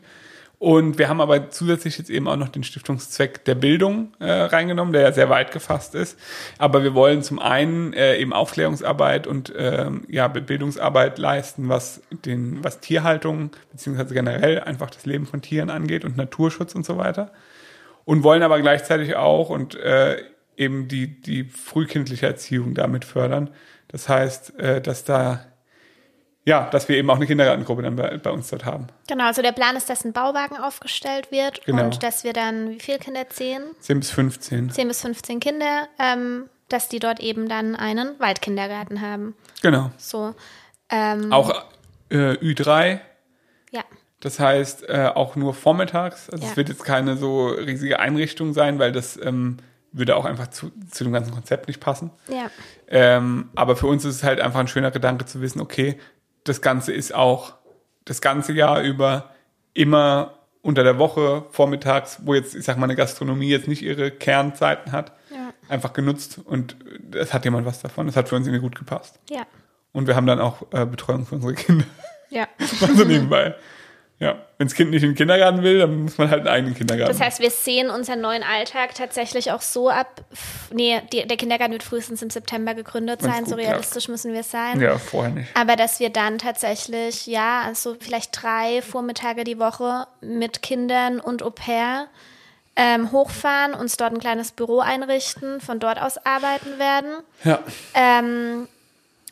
Und 0.59 0.99
wir 0.99 1.11
haben 1.11 1.21
aber 1.21 1.51
zusätzlich 1.51 1.99
jetzt 1.99 2.09
eben 2.09 2.27
auch 2.29 2.37
noch 2.37 2.49
den 2.49 2.65
Stiftungszweck 2.65 3.45
der 3.45 3.55
Bildung 3.55 4.15
äh, 4.21 4.31
reingenommen, 4.31 4.95
der 4.95 5.03
ja 5.03 5.13
sehr 5.13 5.29
weit 5.29 5.53
gefasst 5.53 5.95
ist. 5.95 6.19
Aber 6.57 6.83
wir 6.83 6.95
wollen 6.95 7.23
zum 7.23 7.39
einen 7.39 7.93
äh, 7.93 8.17
eben 8.17 8.33
Aufklärungsarbeit 8.33 9.27
und 9.27 9.53
ähm, 9.57 10.05
ja, 10.09 10.29
Bildungsarbeit 10.29 11.19
leisten, 11.19 11.69
was 11.69 12.01
den, 12.11 12.65
was 12.65 12.81
Tierhaltung 12.81 13.51
beziehungsweise 13.71 14.15
generell 14.15 14.61
einfach 14.61 14.89
das 14.89 15.05
Leben 15.05 15.27
von 15.27 15.43
Tieren 15.43 15.69
angeht 15.69 16.07
und 16.07 16.17
Naturschutz 16.17 16.75
und 16.75 16.87
so 16.87 16.97
weiter. 16.97 17.33
Und 18.07 18.23
wollen 18.23 18.43
aber 18.43 18.61
gleichzeitig 18.61 19.15
auch 19.15 19.51
und 19.51 19.75
äh, 19.75 20.23
eben 20.57 20.89
die, 20.89 21.21
die 21.21 21.45
frühkindliche 21.45 22.27
Erziehung 22.27 22.73
damit 22.73 23.05
fördern. 23.05 23.51
Das 23.89 24.09
heißt, 24.09 24.59
äh, 24.59 24.81
dass 24.81 25.05
da 25.05 25.45
ja, 26.47 26.71
dass 26.71 26.89
wir 26.89 26.97
eben 26.97 27.11
auch 27.11 27.17
eine 27.17 27.27
Kindergartengruppe 27.27 27.83
dann 27.83 27.97
bei, 27.97 28.17
bei 28.17 28.31
uns 28.31 28.49
dort 28.49 28.65
haben. 28.65 28.87
Genau, 29.09 29.25
also 29.27 29.43
der 29.43 29.53
Plan 29.53 29.77
ist, 29.77 29.91
dass 29.91 30.05
ein 30.05 30.13
Bauwagen 30.15 30.57
aufgestellt 30.57 31.31
wird 31.31 31.63
Genau. 31.67 31.85
und 31.85 32.03
dass 32.03 32.25
wir 32.25 32.33
dann, 32.33 32.71
wie 32.71 32.81
viele 32.81 32.99
Kinder? 32.99 33.29
Zehn? 33.29 33.61
10 33.81 34.01
bis 34.01 34.11
15. 34.13 34.71
10 34.71 34.89
bis 34.89 35.01
15 35.03 35.41
Kinder, 35.41 35.89
ähm, 35.99 36.49
dass 36.69 36.89
die 36.89 37.01
dort 37.01 37.21
eben 37.21 37.49
dann 37.49 37.77
einen 37.77 38.19
Waldkindergarten 38.19 39.01
haben. 39.03 39.35
Genau. 39.61 39.91
So. 39.99 40.35
Ähm, 40.89 41.33
Auch 41.33 41.65
äh, 42.11 42.33
Ü3 42.35 43.01
Das 44.21 44.41
heißt, 44.41 44.89
äh, 44.89 45.11
auch 45.15 45.37
nur 45.37 45.53
vormittags. 45.53 46.31
Also 46.31 46.45
Ja. 46.45 46.51
es 46.51 46.57
wird 46.57 46.69
jetzt 46.71 46.85
keine 46.85 47.17
so 47.17 47.49
riesige 47.49 48.01
Einrichtung 48.01 48.55
sein, 48.55 48.79
weil 48.79 48.91
das 48.91 49.19
ähm, 49.23 49.59
würde 49.93 50.17
auch 50.17 50.25
einfach 50.25 50.49
zu, 50.49 50.73
zu 50.91 51.05
dem 51.05 51.13
ganzen 51.13 51.33
Konzept 51.35 51.69
nicht 51.69 51.81
passen. 51.81 52.11
Ja. 52.29 52.51
Ähm, 52.89 53.51
aber 53.55 53.77
für 53.77 53.87
uns 53.87 54.05
ist 54.05 54.17
es 54.17 54.23
halt 54.25 54.41
einfach 54.41 54.61
ein 54.61 54.69
schöner 54.69 54.91
Gedanke 54.91 55.27
zu 55.27 55.41
wissen, 55.43 55.61
okay, 55.61 55.99
das 56.49 56.61
Ganze 56.63 56.93
ist 56.93 57.15
auch 57.15 57.55
das 58.05 58.21
ganze 58.21 58.53
Jahr 58.53 58.83
über 58.83 59.31
immer 59.75 60.35
unter 60.63 60.83
der 60.83 60.99
Woche, 60.99 61.45
vormittags, 61.51 62.19
wo 62.25 62.35
jetzt, 62.35 62.55
ich 62.55 62.65
sag 62.65 62.77
mal, 62.77 62.85
eine 62.85 62.97
Gastronomie 62.97 63.49
jetzt 63.49 63.69
nicht 63.69 63.83
ihre 63.83 64.11
Kernzeiten 64.11 64.91
hat, 64.93 65.13
Ja. 65.31 65.53
einfach 65.69 65.93
genutzt 65.93 66.41
und 66.45 66.77
es 67.13 67.33
hat 67.33 67.45
jemand 67.45 67.67
was 67.67 67.81
davon. 67.81 68.07
Das 68.07 68.17
hat 68.17 68.29
für 68.29 68.37
uns 68.37 68.47
irgendwie 68.47 68.63
gut 68.63 68.77
gepasst. 68.77 69.21
Ja. 69.31 69.43
Und 69.93 70.07
wir 70.09 70.17
haben 70.17 70.27
dann 70.27 70.41
auch 70.41 70.63
äh, 70.73 70.85
Betreuung 70.85 71.25
für 71.25 71.37
unsere 71.37 71.55
Kinder. 71.55 71.85
Ja. 72.31 72.49
so 72.97 73.05
nebenbei. 73.05 73.55
Ja, 74.19 74.37
wenn 74.57 74.67
das 74.67 74.75
Kind 74.75 74.93
nicht 74.93 75.03
in 75.03 75.11
den 75.11 75.15
Kindergarten 75.15 75.63
will, 75.63 75.79
dann 75.81 76.05
muss 76.05 76.17
man 76.17 76.31
halt 76.31 76.41
einen 76.41 76.49
eigenen 76.49 76.75
Kindergarten. 76.75 77.13
Das 77.13 77.21
heißt, 77.21 77.41
wir 77.41 77.51
sehen 77.51 77.91
unseren 77.91 78.23
neuen 78.23 78.43
Alltag 78.43 78.95
tatsächlich 78.95 79.53
auch 79.53 79.61
so 79.61 79.91
ab. 79.91 80.25
Nee, 80.73 81.03
die, 81.13 81.27
der 81.27 81.37
Kindergarten 81.37 81.73
wird 81.75 81.83
frühestens 81.83 82.23
im 82.23 82.31
September 82.31 82.75
gegründet 82.75 83.23
Wenn's 83.23 83.35
sein, 83.35 83.45
so 83.45 83.57
gut 83.57 83.65
realistisch 83.65 84.09
müssen 84.09 84.33
wir 84.33 84.43
sein. 84.43 84.81
ja, 84.81 84.97
vorher 84.97 85.33
nicht. 85.33 85.49
Aber 85.55 85.77
dass 85.77 86.01
wir 86.01 86.09
dann 86.09 86.39
tatsächlich, 86.39 87.27
ja, 87.27 87.61
also 87.67 87.95
vielleicht 88.01 88.43
drei 88.43 88.81
Vormittage 88.81 89.45
die 89.45 89.59
Woche 89.59 90.07
mit 90.23 90.63
Kindern 90.63 91.21
und 91.21 91.43
Au 91.43 91.51
pair 91.51 92.07
ähm, 92.75 93.13
hochfahren, 93.13 93.75
uns 93.75 93.99
dort 93.99 94.13
ein 94.13 94.19
kleines 94.19 94.53
Büro 94.53 94.81
einrichten, 94.81 95.61
von 95.61 95.79
dort 95.79 96.01
aus 96.01 96.17
arbeiten 96.25 96.79
werden. 96.79 97.17
Ja, 97.45 97.59
Ähm, 97.95 98.69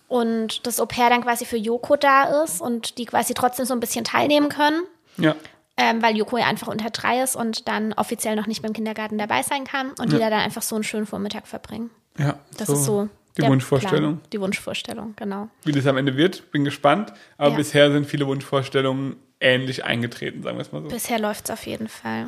und 0.09 0.67
das 0.67 0.81
Au 0.81 0.87
pair 0.87 1.11
dann 1.11 1.23
quasi 1.23 1.45
für 1.45 1.57
Joko 1.57 1.97
da 1.97 2.43
ist 2.45 2.61
und 2.61 2.99
die 2.99 3.05
quasi 3.07 3.35
trotzdem 3.35 3.67
so 3.67 3.75
ein 3.75 3.81
bisschen 3.81 4.05
teilnehmen 4.05 4.49
können, 4.49 4.83
ja, 5.17 5.35
ähm, 5.77 6.03
weil 6.03 6.17
Joko 6.17 6.37
ja 6.39 6.47
einfach 6.47 6.69
unter 6.69 6.91
drei 6.91 7.23
ist 7.23 7.35
und 7.37 7.67
dann 7.69 7.93
offiziell 7.95 8.37
noch 8.37 8.47
nicht 8.47 8.63
beim 8.63 8.73
Kindergarten 8.73 9.19
dabei 9.19 9.43
sein 9.43 9.65
kann 9.65 9.91
und 9.99 10.13
die 10.13 10.19
da 10.19 10.31
dann 10.31 10.41
einfach 10.41 10.63
so 10.63 10.75
einen 10.77 10.85
schönen 10.85 11.07
Vormittag 11.07 11.47
verbringen. 11.49 11.91
ja. 12.19 12.39
Das 12.57 12.69
ist 12.69 12.85
so 12.85 13.09
Die 13.37 13.43
Wunschvorstellung. 13.43 14.19
Plan. 14.19 14.21
Die 14.33 14.41
Wunschvorstellung, 14.41 15.15
genau. 15.17 15.49
Wie 15.65 15.73
das 15.73 15.87
am 15.89 15.97
Ende 15.97 16.17
wird, 16.17 16.53
bin 16.53 16.65
gespannt. 16.65 17.13
Aber 17.37 17.51
Ja. 17.51 17.57
bisher 17.57 17.91
sind 17.91 18.07
viele 18.07 18.29
Wunschvorstellungen 18.29 19.17
ähnlich 19.41 19.85
eingetreten, 19.85 20.43
sagen 20.45 20.57
wir 20.57 20.63
es 20.63 20.71
mal 20.71 20.83
so. 20.83 20.89
Bisher 20.89 21.19
läuft 21.19 21.47
es 21.47 21.51
auf 21.51 21.67
jeden 21.67 21.89
Fall. 21.89 22.27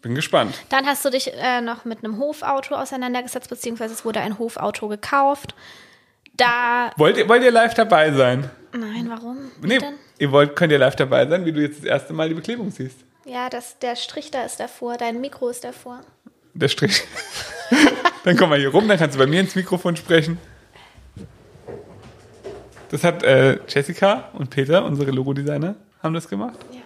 Bin 0.00 0.14
gespannt. 0.14 0.54
Dann 0.68 0.86
hast 0.86 1.04
du 1.04 1.10
dich 1.10 1.32
äh, 1.34 1.60
noch 1.62 1.84
mit 1.84 2.04
einem 2.04 2.18
Hofauto 2.18 2.76
auseinandergesetzt, 2.76 3.50
beziehungsweise 3.50 3.94
es 3.94 4.04
wurde 4.04 4.20
ein 4.20 4.38
Hofauto 4.38 4.86
gekauft. 4.86 5.56
Da. 6.36 6.90
Wollt 6.96 7.16
ihr, 7.16 7.28
wollt 7.28 7.42
ihr 7.42 7.50
live 7.52 7.74
dabei 7.74 8.10
sein? 8.12 8.50
Nein, 8.72 9.08
warum? 9.08 9.38
Nee, 9.62 9.78
ihr 10.18 10.32
wollt, 10.32 10.56
könnt 10.56 10.72
ihr 10.72 10.78
live 10.78 10.96
dabei 10.96 11.26
sein, 11.26 11.44
wie 11.44 11.52
du 11.52 11.60
jetzt 11.60 11.78
das 11.78 11.84
erste 11.84 12.12
Mal 12.12 12.28
die 12.28 12.34
Beklebung 12.34 12.70
siehst. 12.70 12.98
Ja, 13.24 13.48
das, 13.48 13.78
der 13.78 13.94
Strich 13.96 14.30
da 14.30 14.42
ist 14.44 14.58
davor, 14.58 14.96
dein 14.96 15.20
Mikro 15.20 15.48
ist 15.48 15.62
davor. 15.64 16.00
Der 16.54 16.68
Strich. 16.68 17.02
dann 18.24 18.36
komm 18.36 18.50
mal 18.50 18.58
hier 18.58 18.70
rum, 18.70 18.86
dann 18.88 18.98
kannst 18.98 19.14
du 19.14 19.18
bei 19.20 19.26
mir 19.26 19.40
ins 19.40 19.54
Mikrofon 19.54 19.96
sprechen. 19.96 20.38
Das 22.90 23.02
hat 23.02 23.22
äh, 23.22 23.58
Jessica 23.68 24.30
und 24.34 24.50
Peter, 24.50 24.84
unsere 24.84 25.10
Logodesigner, 25.10 25.74
haben 26.02 26.14
das 26.14 26.28
gemacht. 26.28 26.58
Ja, 26.72 26.80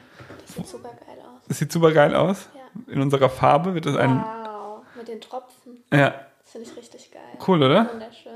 das 0.47 0.55
sieht 0.57 0.67
super 0.69 0.89
geil 0.91 1.19
aus. 1.21 1.43
Das 1.49 1.59
sieht 1.59 1.73
super 1.73 1.93
geil 1.93 2.15
aus. 2.15 2.49
Ja. 2.55 2.93
In 2.93 3.01
unserer 3.03 3.29
Farbe 3.29 3.75
wird 3.75 3.87
das 3.87 3.97
ein. 3.97 4.23
Wow, 4.23 4.83
mit 4.97 5.09
den 5.09 5.21
Tropfen. 5.21 5.83
Ja, 5.93 6.15
Das 6.45 6.53
finde 6.53 6.69
ich 6.71 6.77
richtig 6.77 7.11
geil. 7.11 7.23
cool, 7.47 7.63
oder? 7.63 7.91
Wunderschön. 7.93 8.28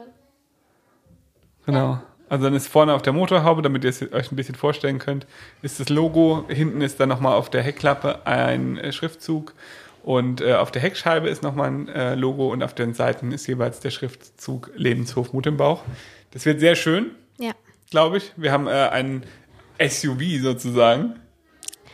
Genau. 1.66 2.01
Also 2.29 2.44
dann 2.44 2.55
ist 2.55 2.66
vorne 2.68 2.94
auf 2.94 3.03
der 3.03 3.12
Motorhaube, 3.12 3.61
damit 3.61 3.85
ihr 3.85 3.90
es 3.90 4.01
euch 4.12 4.33
ein 4.33 4.37
bisschen 4.37 4.55
vorstellen 4.55 4.98
könnt, 4.98 5.27
ist 5.61 5.81
das 5.81 5.90
Logo. 5.90 6.44
Hinten 6.48 6.81
ist 6.81 6.98
dann 6.98 7.11
nochmal 7.11 7.35
auf 7.35 7.51
der 7.51 7.62
Heckklappe 7.62 8.27
ein 8.27 8.79
äh, 8.79 8.90
Schriftzug 8.92 9.53
und 10.03 10.40
äh, 10.40 10.55
auf 10.55 10.70
der 10.72 10.81
Heckscheibe 10.81 11.29
ist 11.29 11.42
nochmal 11.42 11.70
ein 11.70 11.88
äh, 11.88 12.14
Logo 12.14 12.51
und 12.51 12.62
auf 12.62 12.75
den 12.75 12.94
Seiten 12.94 13.33
ist 13.33 13.46
jeweils 13.46 13.81
der 13.81 13.90
Schriftzug 13.90 14.70
Lebenshof 14.75 15.35
Mut 15.35 15.46
im 15.46 15.59
Bauch. 15.59 15.83
Das 16.31 16.46
wird 16.46 16.61
sehr 16.61 16.75
schön, 16.75 17.11
Ja. 17.38 17.53
glaube 17.90 18.16
ich. 18.16 18.33
Wir 18.37 18.51
haben 18.51 18.66
äh, 18.66 18.70
ein 18.88 19.25
SUV 19.79 20.40
sozusagen 20.40 21.16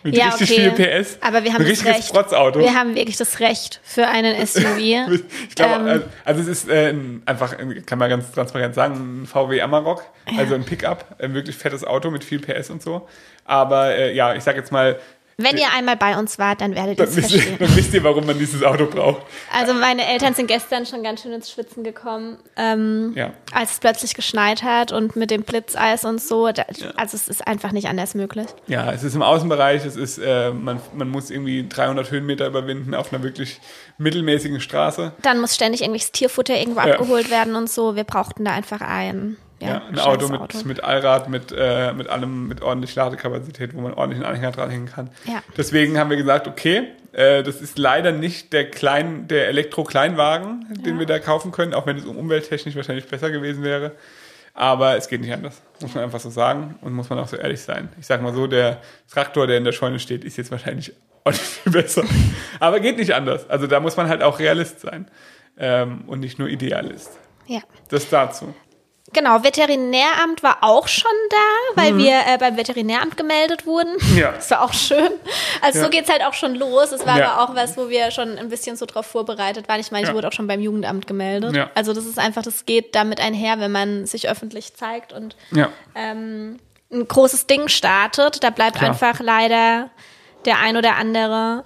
mit 0.03 0.17
Ja, 0.17 0.29
richtig 0.29 0.51
okay. 0.51 0.71
viel 0.77 1.03
PS. 1.03 1.19
Aber 1.21 1.45
wir 1.45 1.53
haben 1.53 1.63
ein 1.63 1.67
richtiges 1.69 1.95
Recht. 1.95 2.13
Protzauto. 2.13 2.61
Wir 2.61 2.75
haben 2.75 2.95
wirklich 2.95 3.17
das 3.17 3.41
Recht 3.41 3.81
für 3.83 4.07
einen 4.07 4.35
SUV. 4.47 4.79
Ich 4.79 5.55
glaube, 5.55 5.75
Ähm, 5.75 5.87
also- 5.87 6.05
also 6.25 6.41
es 6.43 6.47
ist 6.49 6.69
äh, 6.69 6.91
ein- 6.91 7.23
einfach, 7.27 7.59
ein- 7.59 7.85
kann 7.87 7.99
man 7.99 8.09
ganz 8.11 8.31
transparent 8.33 8.75
sagen, 8.75 9.23
ein 9.23 9.27
VW 9.27 9.61
Amarok, 9.61 10.05
also 10.37 10.55
ein 10.55 10.65
Pickup, 10.65 11.17
ein 11.21 11.35
wirklich 11.35 11.57
fettes 11.57 11.85
Auto 11.85 12.11
mit 12.11 12.25
viel 12.25 12.39
PS 12.41 12.71
und 12.71 12.83
so. 12.83 13.09
Aber 13.45 13.95
äh, 13.97 14.15
ja, 14.15 14.35
ich 14.35 14.43
sag 14.45 14.57
jetzt 14.57 14.73
mal, 14.73 14.99
Wenn 15.41 15.57
ihr 15.57 15.69
einmal 15.73 15.97
bei 15.97 16.19
uns 16.19 16.37
wart, 16.41 16.61
dann 16.61 16.75
werdet 16.75 16.99
ihr 16.99 17.05
dann 17.05 17.09
es 17.09 17.17
wisst, 17.17 17.31
ihr, 17.31 17.39
verstehen. 17.43 17.59
dann 17.61 17.77
wisst 17.77 17.95
ihr, 17.95 18.03
warum 18.03 18.27
man 18.27 18.37
dieses 18.41 18.65
Auto 18.65 18.87
braucht. 18.87 19.23
Also 19.57 19.73
meine 19.73 20.05
Eltern 20.05 20.35
sind 20.35 20.49
gestern 20.49 20.85
schon 20.85 21.05
ganz 21.05 21.23
schön 21.23 21.33
ins 21.33 21.49
Schwitzen 21.49 21.85
gekommen, 21.85 22.39
ähm, 22.57 23.13
Ja. 23.15 23.33
als 23.53 23.75
es 23.75 23.79
plötzlich 23.79 24.15
geschneit 24.15 24.65
hat 24.65 24.91
und 24.91 25.15
mit 25.15 25.31
dem 25.31 25.43
Blitzeis 25.43 26.05
und 26.05 26.21
so. 26.21 26.51
Da, 26.51 26.65
Also 26.97 27.17
es 27.17 27.29
ist 27.29 27.47
einfach 27.47 27.71
nicht 27.71 27.87
anders 27.89 28.17
möglich. 28.17 28.49
Ja, 28.67 28.91
es 28.93 29.05
ist 29.05 29.15
im 29.15 29.23
Außenbereich, 29.23 29.85
es 29.85 29.95
ist, 29.95 30.19
äh, 30.19 30.51
man, 30.51 30.81
man 30.95 31.09
muss 31.09 31.31
irgendwie 31.31 31.69
300 31.69 32.11
Höhenmeter 32.11 32.49
überwinden 32.49 32.95
auf 32.97 33.13
einer 33.13 33.23
wirklich 33.23 33.61
mittelmäßigen 33.99 34.61
Straße. 34.61 35.13
Dann 35.23 35.41
muss 35.41 35.55
ständig 35.55 35.83
irgendwelches 35.83 36.11
Tierfutter 36.11 36.57
irgendwo 36.57 36.81
Ja. 36.81 36.95
abgeholt 36.95 37.31
werden 37.31 37.55
und 37.55 37.71
so. 37.71 37.95
Wir 37.95 38.03
brauchten 38.05 38.45
da 38.45 38.51
einfach 38.55 38.81
ein, 38.81 39.37
ja, 39.61 39.69
Ja, 39.69 39.83
ein 39.89 39.99
Auto 39.99 40.29
mit, 40.29 40.65
mit 40.65 40.85
Allrad, 40.85 41.29
mit, 41.29 41.53
äh, 41.57 41.93
mit 41.93 42.09
allem, 42.09 42.49
mit 42.49 42.63
ordentlich 42.63 42.95
Ladekapazität, 42.95 43.75
wo 43.75 43.81
man 43.81 43.95
ordentlich 43.95 44.23
einen 44.25 44.35
Anhänger 44.35 44.53
dranhängen 44.53 44.87
kann. 44.87 45.11
Ja. 45.27 45.43
Deswegen 45.57 45.99
haben 45.99 46.11
wir 46.11 46.17
gesagt, 46.17 46.47
okay, 46.47 46.89
äh, 47.13 47.43
das 47.43 47.61
ist 47.61 47.79
leider 47.79 48.13
nicht 48.13 48.53
der 48.53 48.71
klein, 48.71 49.29
der 49.29 49.49
Elektro-Kleinwagen, 49.49 50.67
den 50.85 50.99
wir 50.99 51.07
da 51.07 51.19
kaufen 51.19 51.53
können, 51.53 51.75
auch 51.75 51.87
wenn 51.87 51.97
es 51.97 52.05
um 52.05 52.17
umwelttechnisch 52.17 52.77
wahrscheinlich 52.77 53.07
besser 53.07 53.31
gewesen 53.31 53.63
wäre. 53.63 53.93
Aber 54.55 54.97
es 54.97 55.09
geht 55.09 55.21
nicht 55.21 55.33
anders, 55.33 55.63
muss 55.81 55.95
man 55.95 56.05
einfach 56.05 56.21
so 56.21 56.31
sagen 56.31 56.79
und 56.81 56.93
muss 56.93 57.09
man 57.11 57.19
auch 57.19 57.29
so 57.29 57.37
ehrlich 57.37 57.61
sein. 57.61 57.91
Ich 58.01 58.07
sag 58.07 58.23
mal 58.23 58.35
so, 58.35 58.47
der 58.47 58.81
Traktor, 59.09 59.47
der 59.47 59.57
in 59.57 59.65
der 59.65 59.73
Scheune 59.73 60.01
steht, 60.01 60.25
ist 60.25 60.37
jetzt 60.37 60.51
wahrscheinlich 60.51 60.93
auch 61.25 61.31
nicht 61.31 61.43
viel 61.43 61.73
besser. 61.73 62.05
Aber 62.59 62.81
geht 62.81 62.99
nicht 62.99 63.15
anders. 63.15 63.49
Also 63.49 63.67
da 63.67 63.81
muss 63.81 63.97
man 63.97 64.09
halt 64.09 64.23
auch 64.23 64.39
Realist 64.39 64.81
sein 64.81 65.09
ähm, 65.59 66.03
und 66.07 66.21
nicht 66.21 66.39
nur 66.39 66.49
Idealist. 66.49 67.19
Ja. 67.47 67.61
Das 67.89 68.09
dazu. 68.09 68.55
Genau, 69.15 69.43
Veterinäramt 69.43 70.43
war 70.43 70.59
auch 70.61 70.87
schon 70.87 71.11
da, 71.31 71.83
weil 71.83 71.97
wir 71.97 72.13
äh, 72.27 72.37
beim 72.39 72.57
Veterinäramt 72.59 73.17
gemeldet 73.17 73.65
wurden. 73.65 73.95
Mhm. 73.99 74.19
Ja. 74.19 74.33
Das 74.37 74.51
war 74.51 74.63
auch 74.63 74.73
schön. 74.75 75.11
Also 75.63 75.79
Ja. 75.79 75.85
so 75.85 75.91
geht's 75.91 76.11
halt 76.11 76.23
auch 76.23 76.35
schon 76.35 76.55
los. 76.55 76.93
Es 76.93 77.07
war 77.07 77.19
Ja. 77.19 77.33
aber 77.33 77.43
auch 77.51 77.55
was, 77.57 77.77
wo 77.79 77.89
wir 77.89 78.11
schon 78.11 78.37
ein 78.39 78.49
bisschen 78.51 78.77
so 78.77 78.85
drauf 78.87 79.07
vorbereitet 79.07 79.67
waren. 79.69 79.81
Ich 79.81 79.91
meine, 79.91 80.03
ich 80.05 80.09
Ja. 80.11 80.15
wurde 80.15 80.29
auch 80.29 80.33
schon 80.33 80.47
beim 80.47 80.61
Jugendamt 80.61 81.07
gemeldet. 81.07 81.55
Ja. 81.57 81.71
Also 81.75 81.95
das 81.95 82.05
ist 82.05 82.19
einfach, 82.19 82.43
das 82.43 82.67
geht 82.67 82.95
damit 82.95 83.19
einher, 83.21 83.59
wenn 83.61 83.73
man 83.73 84.05
sich 84.07 84.29
öffentlich 84.29 84.75
zeigt 84.75 85.13
und 85.15 85.37
Ja. 85.53 85.71
ähm, 85.95 86.59
ein 86.93 87.09
großes 87.09 87.47
Ding 87.47 87.69
startet. 87.69 88.43
Da 88.45 88.51
bleibt 88.51 88.77
Klar. 88.77 88.91
einfach 88.91 89.21
leider 89.21 89.89
der 90.45 90.59
ein 90.59 90.77
oder 90.77 90.97
andere, 90.97 91.65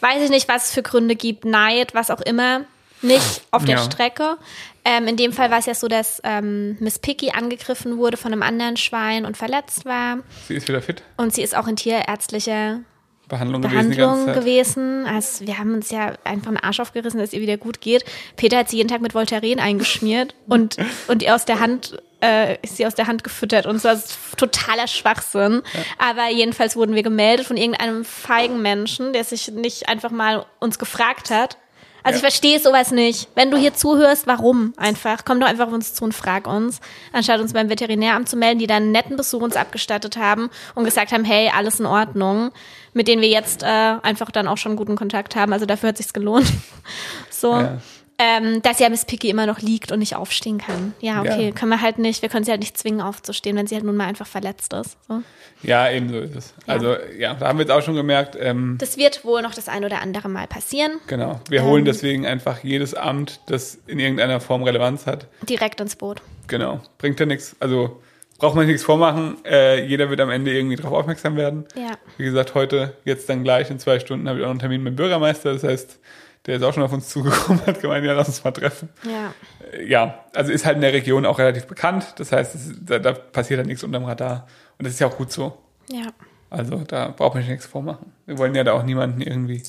weiß 0.00 0.22
ich 0.22 0.30
nicht, 0.30 0.48
was 0.48 0.66
es 0.68 0.74
für 0.74 0.82
Gründe 0.82 1.16
gibt, 1.16 1.44
Neid, 1.44 1.94
was 1.94 2.10
auch 2.10 2.20
immer, 2.22 2.62
nicht 3.02 3.42
auf 3.50 3.64
der 3.64 3.76
Ja. 3.76 3.82
Strecke. 3.82 4.36
Ähm, 4.84 5.06
in 5.06 5.16
dem 5.16 5.32
Fall 5.32 5.50
war 5.50 5.58
es 5.58 5.66
ja 5.66 5.74
so, 5.74 5.86
dass 5.88 6.20
ähm, 6.24 6.76
Miss 6.80 6.98
Picky 6.98 7.30
angegriffen 7.30 7.98
wurde 7.98 8.16
von 8.16 8.32
einem 8.32 8.42
anderen 8.42 8.76
Schwein 8.76 9.24
und 9.24 9.36
verletzt 9.36 9.84
war. 9.84 10.18
Sie 10.48 10.54
ist 10.54 10.68
wieder 10.68 10.82
fit. 10.82 11.02
Und 11.16 11.32
sie 11.34 11.42
ist 11.42 11.56
auch 11.56 11.68
in 11.68 11.76
tierärztlicher 11.76 12.80
Behandlung, 13.28 13.62
gewesen 13.62 13.90
Behandlung 13.90 14.24
Zeit. 14.26 14.34
gewesen. 14.34 15.06
Also 15.06 15.46
wir 15.46 15.58
haben 15.58 15.74
uns 15.74 15.90
ja 15.90 16.14
einfach 16.24 16.48
einen 16.48 16.58
Arsch 16.58 16.80
aufgerissen, 16.80 17.20
dass 17.20 17.32
ihr 17.32 17.40
wieder 17.40 17.56
gut 17.56 17.80
geht. 17.80 18.04
Peter 18.36 18.58
hat 18.58 18.68
sie 18.68 18.76
jeden 18.76 18.88
Tag 18.88 19.00
mit 19.00 19.14
Voltaren 19.14 19.60
eingeschmiert 19.60 20.34
und, 20.48 20.76
und 21.08 21.22
ihr 21.22 21.34
aus 21.34 21.44
der 21.44 21.60
Hand 21.60 21.96
äh, 22.20 22.56
ist 22.62 22.76
sie 22.76 22.86
aus 22.86 22.94
der 22.94 23.06
Hand 23.06 23.24
gefüttert 23.24 23.66
und 23.66 23.80
so. 23.80 23.88
Das 23.88 24.04
ist 24.04 24.18
totaler 24.36 24.86
Schwachsinn. 24.86 25.62
Aber 25.98 26.30
jedenfalls 26.30 26.76
wurden 26.76 26.94
wir 26.94 27.02
gemeldet 27.02 27.46
von 27.46 27.56
irgendeinem 27.56 28.04
feigen 28.04 28.62
Menschen, 28.62 29.12
der 29.12 29.24
sich 29.24 29.48
nicht 29.48 29.88
einfach 29.88 30.10
mal 30.10 30.46
uns 30.60 30.78
gefragt 30.78 31.30
hat. 31.30 31.56
Also 32.04 32.16
ich 32.16 32.22
Ja. 32.22 32.28
verstehe 32.28 32.58
sowas 32.60 32.90
nicht. 32.90 33.28
Wenn 33.34 33.50
du 33.50 33.56
hier 33.56 33.74
zuhörst, 33.74 34.26
warum 34.26 34.74
einfach? 34.76 35.24
Komm 35.24 35.40
doch 35.40 35.46
einfach 35.46 35.68
auf 35.68 35.72
uns 35.72 35.94
zu 35.94 36.04
und 36.04 36.12
frag 36.14 36.46
uns, 36.46 36.80
anstatt 37.12 37.40
uns 37.40 37.52
beim 37.52 37.68
Veterinäramt 37.68 38.28
zu 38.28 38.36
melden, 38.36 38.58
die 38.58 38.66
dann 38.66 38.84
einen 38.84 38.92
netten 38.92 39.16
Besuch 39.16 39.40
uns 39.42 39.56
abgestattet 39.56 40.16
haben 40.16 40.50
und 40.74 40.84
gesagt 40.84 41.12
haben, 41.12 41.24
hey, 41.24 41.50
alles 41.54 41.80
in 41.80 41.86
Ordnung, 41.86 42.50
mit 42.92 43.08
denen 43.08 43.22
wir 43.22 43.28
jetzt 43.28 43.62
äh, 43.62 43.66
einfach 43.66 44.30
dann 44.30 44.48
auch 44.48 44.58
schon 44.58 44.76
guten 44.76 44.96
Kontakt 44.96 45.36
haben. 45.36 45.52
Also 45.52 45.64
dafür 45.66 45.90
hat 45.90 45.96
sich's 45.96 46.12
gelohnt. 46.12 46.46
So. 47.30 47.52
Ja. 47.52 47.78
Ähm, 48.18 48.62
dass 48.62 48.78
ja 48.78 48.88
Miss 48.88 49.04
Picky 49.04 49.30
immer 49.30 49.46
noch 49.46 49.58
liegt 49.60 49.90
und 49.90 49.98
nicht 49.98 50.14
aufstehen 50.14 50.58
kann. 50.58 50.94
Ja, 51.00 51.20
okay, 51.22 51.46
Ja. 51.46 51.50
können 51.52 51.70
wir 51.70 51.80
halt 51.80 51.98
nicht, 51.98 52.22
wir 52.22 52.28
können 52.28 52.44
sie 52.44 52.50
halt 52.52 52.60
nicht 52.60 52.78
zwingen 52.78 53.00
aufzustehen, 53.00 53.56
wenn 53.56 53.66
sie 53.66 53.74
halt 53.74 53.84
nun 53.84 53.96
mal 53.96 54.06
einfach 54.06 54.26
verletzt 54.26 54.72
ist. 54.74 54.96
So. 55.08 55.22
Ja, 55.62 55.90
eben 55.90 56.08
so 56.08 56.18
ist 56.20 56.36
es. 56.36 56.54
Also, 56.66 56.94
ja, 57.18 57.34
da 57.34 57.48
haben 57.48 57.58
wir 57.58 57.64
jetzt 57.64 57.72
auch 57.72 57.82
schon 57.82 57.96
gemerkt, 57.96 58.36
ähm, 58.38 58.76
Das 58.78 58.96
wird 58.96 59.24
wohl 59.24 59.42
noch 59.42 59.54
das 59.54 59.68
ein 59.68 59.84
oder 59.84 60.02
andere 60.02 60.28
Mal 60.28 60.46
passieren. 60.46 60.92
genau. 61.08 61.40
Wir 61.48 61.64
holen 61.64 61.80
Ähm. 61.80 61.84
deswegen 61.86 62.26
einfach 62.26 62.62
jedes 62.62 62.94
Amt, 62.94 63.40
das 63.46 63.78
in 63.86 63.98
irgendeiner 63.98 64.40
Form 64.40 64.62
Relevanz 64.62 65.06
hat. 65.06 65.26
Direkt 65.48 65.80
ins 65.80 65.96
Boot. 65.96 66.20
Genau. 66.46 66.80
Bringt 66.98 67.18
ja 67.18 67.26
nichts. 67.26 67.56
Also, 67.60 68.00
braucht 68.38 68.54
man 68.56 68.66
nichts 68.66 68.84
vormachen. 68.84 69.36
Äh, 69.44 69.84
jeder 69.86 70.10
wird 70.10 70.20
am 70.20 70.30
Ende 70.30 70.52
irgendwie 70.52 70.76
drauf 70.76 70.92
aufmerksam 70.92 71.36
werden. 71.36 71.64
Ja. 71.74 71.96
Wie 72.18 72.24
gesagt, 72.24 72.54
heute, 72.54 72.96
jetzt 73.04 73.28
dann 73.28 73.42
gleich 73.42 73.70
in 73.70 73.78
zwei 73.80 73.98
Stunden 74.00 74.28
habe 74.28 74.38
ich 74.38 74.44
auch 74.44 74.48
noch 74.48 74.52
einen 74.52 74.60
Termin 74.60 74.82
mit 74.82 74.92
dem 74.92 74.96
Bürgermeister. 74.96 75.52
Das 75.54 75.64
heißt, 75.64 75.98
der 76.46 76.56
ist 76.56 76.62
auch 76.62 76.74
schon 76.74 76.82
auf 76.82 76.92
uns 76.92 77.08
zugekommen, 77.08 77.64
hat 77.66 77.80
gemeint, 77.80 78.04
ja, 78.04 78.12
lass 78.14 78.28
uns 78.28 78.42
mal 78.42 78.50
treffen. 78.50 78.88
Ja. 79.04 79.34
Ja, 79.80 80.24
also 80.34 80.52
ist 80.52 80.66
halt 80.66 80.76
in 80.76 80.82
der 80.82 80.92
Region 80.92 81.24
auch 81.24 81.38
relativ 81.38 81.66
bekannt. 81.66 82.14
Das 82.16 82.32
heißt, 82.32 82.54
es, 82.54 82.72
da, 82.80 82.98
da 82.98 83.12
passiert 83.12 83.58
halt 83.58 83.68
nichts 83.68 83.84
unterm 83.84 84.04
Radar. 84.04 84.46
Und 84.78 84.86
das 84.86 84.94
ist 84.94 85.00
ja 85.00 85.06
auch 85.06 85.16
gut 85.16 85.32
so. 85.32 85.56
Ja. 85.90 86.08
Also 86.50 86.78
da 86.84 87.08
braucht 87.08 87.34
man 87.34 87.42
sich 87.42 87.50
nichts 87.50 87.66
vormachen. 87.66 88.12
Wir 88.26 88.36
wollen 88.38 88.54
ja 88.54 88.64
da 88.64 88.72
auch 88.72 88.82
niemanden 88.82 89.20
irgendwie, 89.22 89.62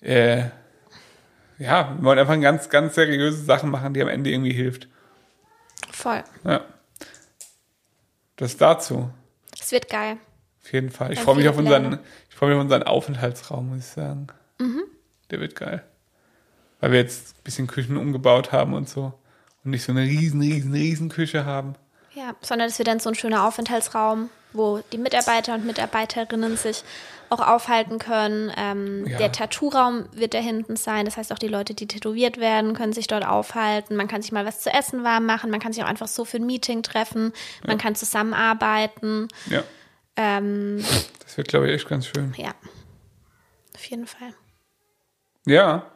äh, 0.00 0.44
ja, 1.58 1.94
wir 1.96 2.02
wollen 2.04 2.18
einfach 2.18 2.40
ganz, 2.40 2.68
ganz 2.68 2.96
seriöse 2.96 3.44
Sachen 3.44 3.70
machen, 3.70 3.94
die 3.94 4.02
am 4.02 4.08
Ende 4.08 4.30
irgendwie 4.30 4.52
hilft. 4.52 4.88
Voll. 5.92 6.24
Ja. 6.44 6.62
Das 8.36 8.56
dazu. 8.56 9.10
Es 9.60 9.70
wird 9.70 9.88
geil. 9.88 10.16
Auf 10.62 10.72
jeden 10.72 10.90
Fall. 10.90 11.12
Ich 11.12 11.20
freue 11.20 11.36
mich 11.36 11.48
auf 11.48 11.58
unseren, 11.58 12.00
ich 12.28 12.34
freue 12.34 12.48
mich 12.48 12.56
auf 12.56 12.62
unseren 12.62 12.82
Aufenthaltsraum, 12.82 13.68
muss 13.68 13.78
ich 13.80 13.86
sagen. 13.86 14.26
Mhm. 14.58 14.82
Der 15.30 15.40
wird 15.40 15.54
geil. 15.56 15.82
Weil 16.80 16.92
wir 16.92 16.98
jetzt 17.00 17.36
ein 17.38 17.42
bisschen 17.44 17.66
Küchen 17.66 17.96
umgebaut 17.96 18.52
haben 18.52 18.74
und 18.74 18.88
so. 18.88 19.12
Und 19.64 19.70
nicht 19.70 19.84
so 19.84 19.92
eine 19.92 20.02
riesen, 20.02 20.40
riesen, 20.40 20.72
riesen 20.72 21.08
Küche 21.08 21.44
haben. 21.44 21.74
Ja, 22.14 22.34
sondern 22.42 22.68
es 22.68 22.78
wird 22.78 22.88
dann 22.88 23.00
so 23.00 23.08
ein 23.08 23.14
schöner 23.14 23.46
Aufenthaltsraum, 23.46 24.28
wo 24.52 24.80
die 24.92 24.98
Mitarbeiter 24.98 25.54
und 25.54 25.64
Mitarbeiterinnen 25.66 26.56
sich 26.56 26.84
auch 27.30 27.40
aufhalten 27.40 27.98
können. 27.98 28.52
Ähm, 28.56 29.06
Ja. 29.06 29.18
Der 29.18 29.32
Tattoo-Raum 29.32 30.04
wird 30.12 30.34
da 30.34 30.38
hinten 30.38 30.76
sein. 30.76 31.06
Das 31.06 31.16
heißt, 31.16 31.32
auch 31.32 31.38
die 31.38 31.48
Leute, 31.48 31.74
die 31.74 31.88
tätowiert 31.88 32.36
werden, 32.38 32.74
können 32.74 32.92
sich 32.92 33.06
dort 33.08 33.26
aufhalten. 33.26 33.96
Man 33.96 34.06
kann 34.06 34.20
sich 34.22 34.30
mal 34.30 34.44
was 34.44 34.60
zu 34.60 34.70
essen 34.72 35.02
warm 35.02 35.24
machen. 35.26 35.50
Man 35.50 35.58
kann 35.58 35.72
sich 35.72 35.82
auch 35.82 35.88
einfach 35.88 36.06
so 36.06 36.24
für 36.24 36.36
ein 36.36 36.46
Meeting 36.46 36.82
treffen. 36.82 37.32
Man 37.66 37.78
kann 37.78 37.94
zusammenarbeiten. 37.96 39.28
Ja. 39.46 39.64
Ähm, 40.16 40.84
Das 41.24 41.36
wird, 41.36 41.48
glaube 41.48 41.68
ich, 41.68 41.74
echt 41.74 41.88
ganz 41.88 42.06
schön. 42.06 42.34
ja, 42.36 42.52
auf 43.74 43.84
jeden 43.86 44.06
Fall. 44.06 44.28
Ja. 45.46 45.86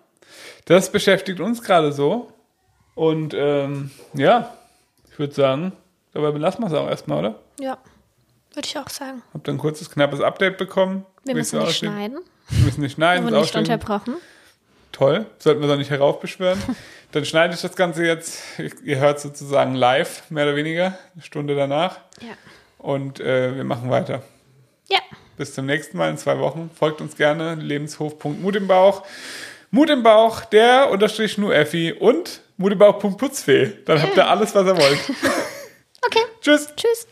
Das 0.65 0.93
beschäftigt 0.93 1.41
uns 1.41 1.63
gerade 1.63 1.93
so. 1.93 2.33
Und 2.95 3.35
ähm, 3.35 3.91
ja, 4.15 4.55
ich 5.11 5.19
würde 5.19 5.33
sagen, 5.33 5.73
dabei 6.13 6.31
belassen 6.33 6.63
wir 6.63 6.67
es 6.67 6.75
auch 6.75 6.89
erstmal, 6.89 7.19
oder? 7.19 7.35
Ja, 7.61 7.79
würde 8.55 8.67
ich 8.67 8.79
auch 8.79 8.89
sagen. 8.89 9.23
Habt 9.33 9.49
ihr 9.49 9.55
ein 9.55 9.59
kurzes, 9.59 9.91
knappes 9.91 10.21
Update 10.21 10.59
bekommen? 10.59 11.07
Wir 11.25 11.35
müssen 11.35 11.59
nicht 11.59 11.69
aussieht? 11.69 11.89
schneiden. 11.91 12.19
Wir 12.49 12.65
müssen 12.65 12.81
nicht 12.81 12.95
schneiden. 12.95 13.25
Wir 13.25 13.31
wurden 13.33 13.41
nicht 13.41 13.55
ausstehen. 13.57 13.65
unterbrochen. 13.65 14.17
Toll, 14.93 15.27
sollten 15.39 15.61
wir 15.61 15.69
doch 15.69 15.77
nicht 15.77 15.91
heraufbeschwören. 15.91 16.61
Dann 17.13 17.25
schneide 17.25 17.55
ich 17.55 17.61
das 17.61 17.77
Ganze 17.77 18.05
jetzt, 18.05 18.43
ihr 18.85 18.99
hört 18.99 19.21
sozusagen 19.21 19.75
live, 19.75 20.29
mehr 20.31 20.45
oder 20.45 20.57
weniger, 20.57 20.99
eine 21.15 21.23
Stunde 21.23 21.55
danach. 21.55 22.01
Ja. 22.21 22.35
Und 22.79 23.21
äh, 23.21 23.55
wir 23.57 23.65
machen 23.65 23.91
weiter. 23.91 24.23
Ja, 24.89 25.01
Bis 25.39 25.55
zum 25.55 25.67
nächsten 25.67 25.97
Mal 25.97 26.11
in 26.11 26.19
zwei 26.19 26.39
Wochen. 26.41 26.69
Folgt 26.77 27.01
uns 27.01 27.17
gerne, 27.17 27.55
lebenshof.mut 27.55 28.57
im 28.57 28.67
Bauch. 28.67 29.05
Mut 29.71 29.89
im 29.89 30.03
Bauch, 30.03 30.45
der 30.45 30.91
unterstrich 30.91 31.39
nur 31.39 31.55
Effi 31.55 31.93
und 31.93 32.41
mut 32.57 32.73
im 32.73 32.79
Bauch.putzfee. 32.79 33.73
Dann 33.85 34.03
habt 34.03 34.17
ihr 34.17 34.27
alles, 34.29 34.55
was 34.55 34.67
ihr 34.67 34.77
wollt. 34.77 34.99
okay. 36.05 36.25
Tschüss. 36.41 36.69
Tschüss. 36.75 37.07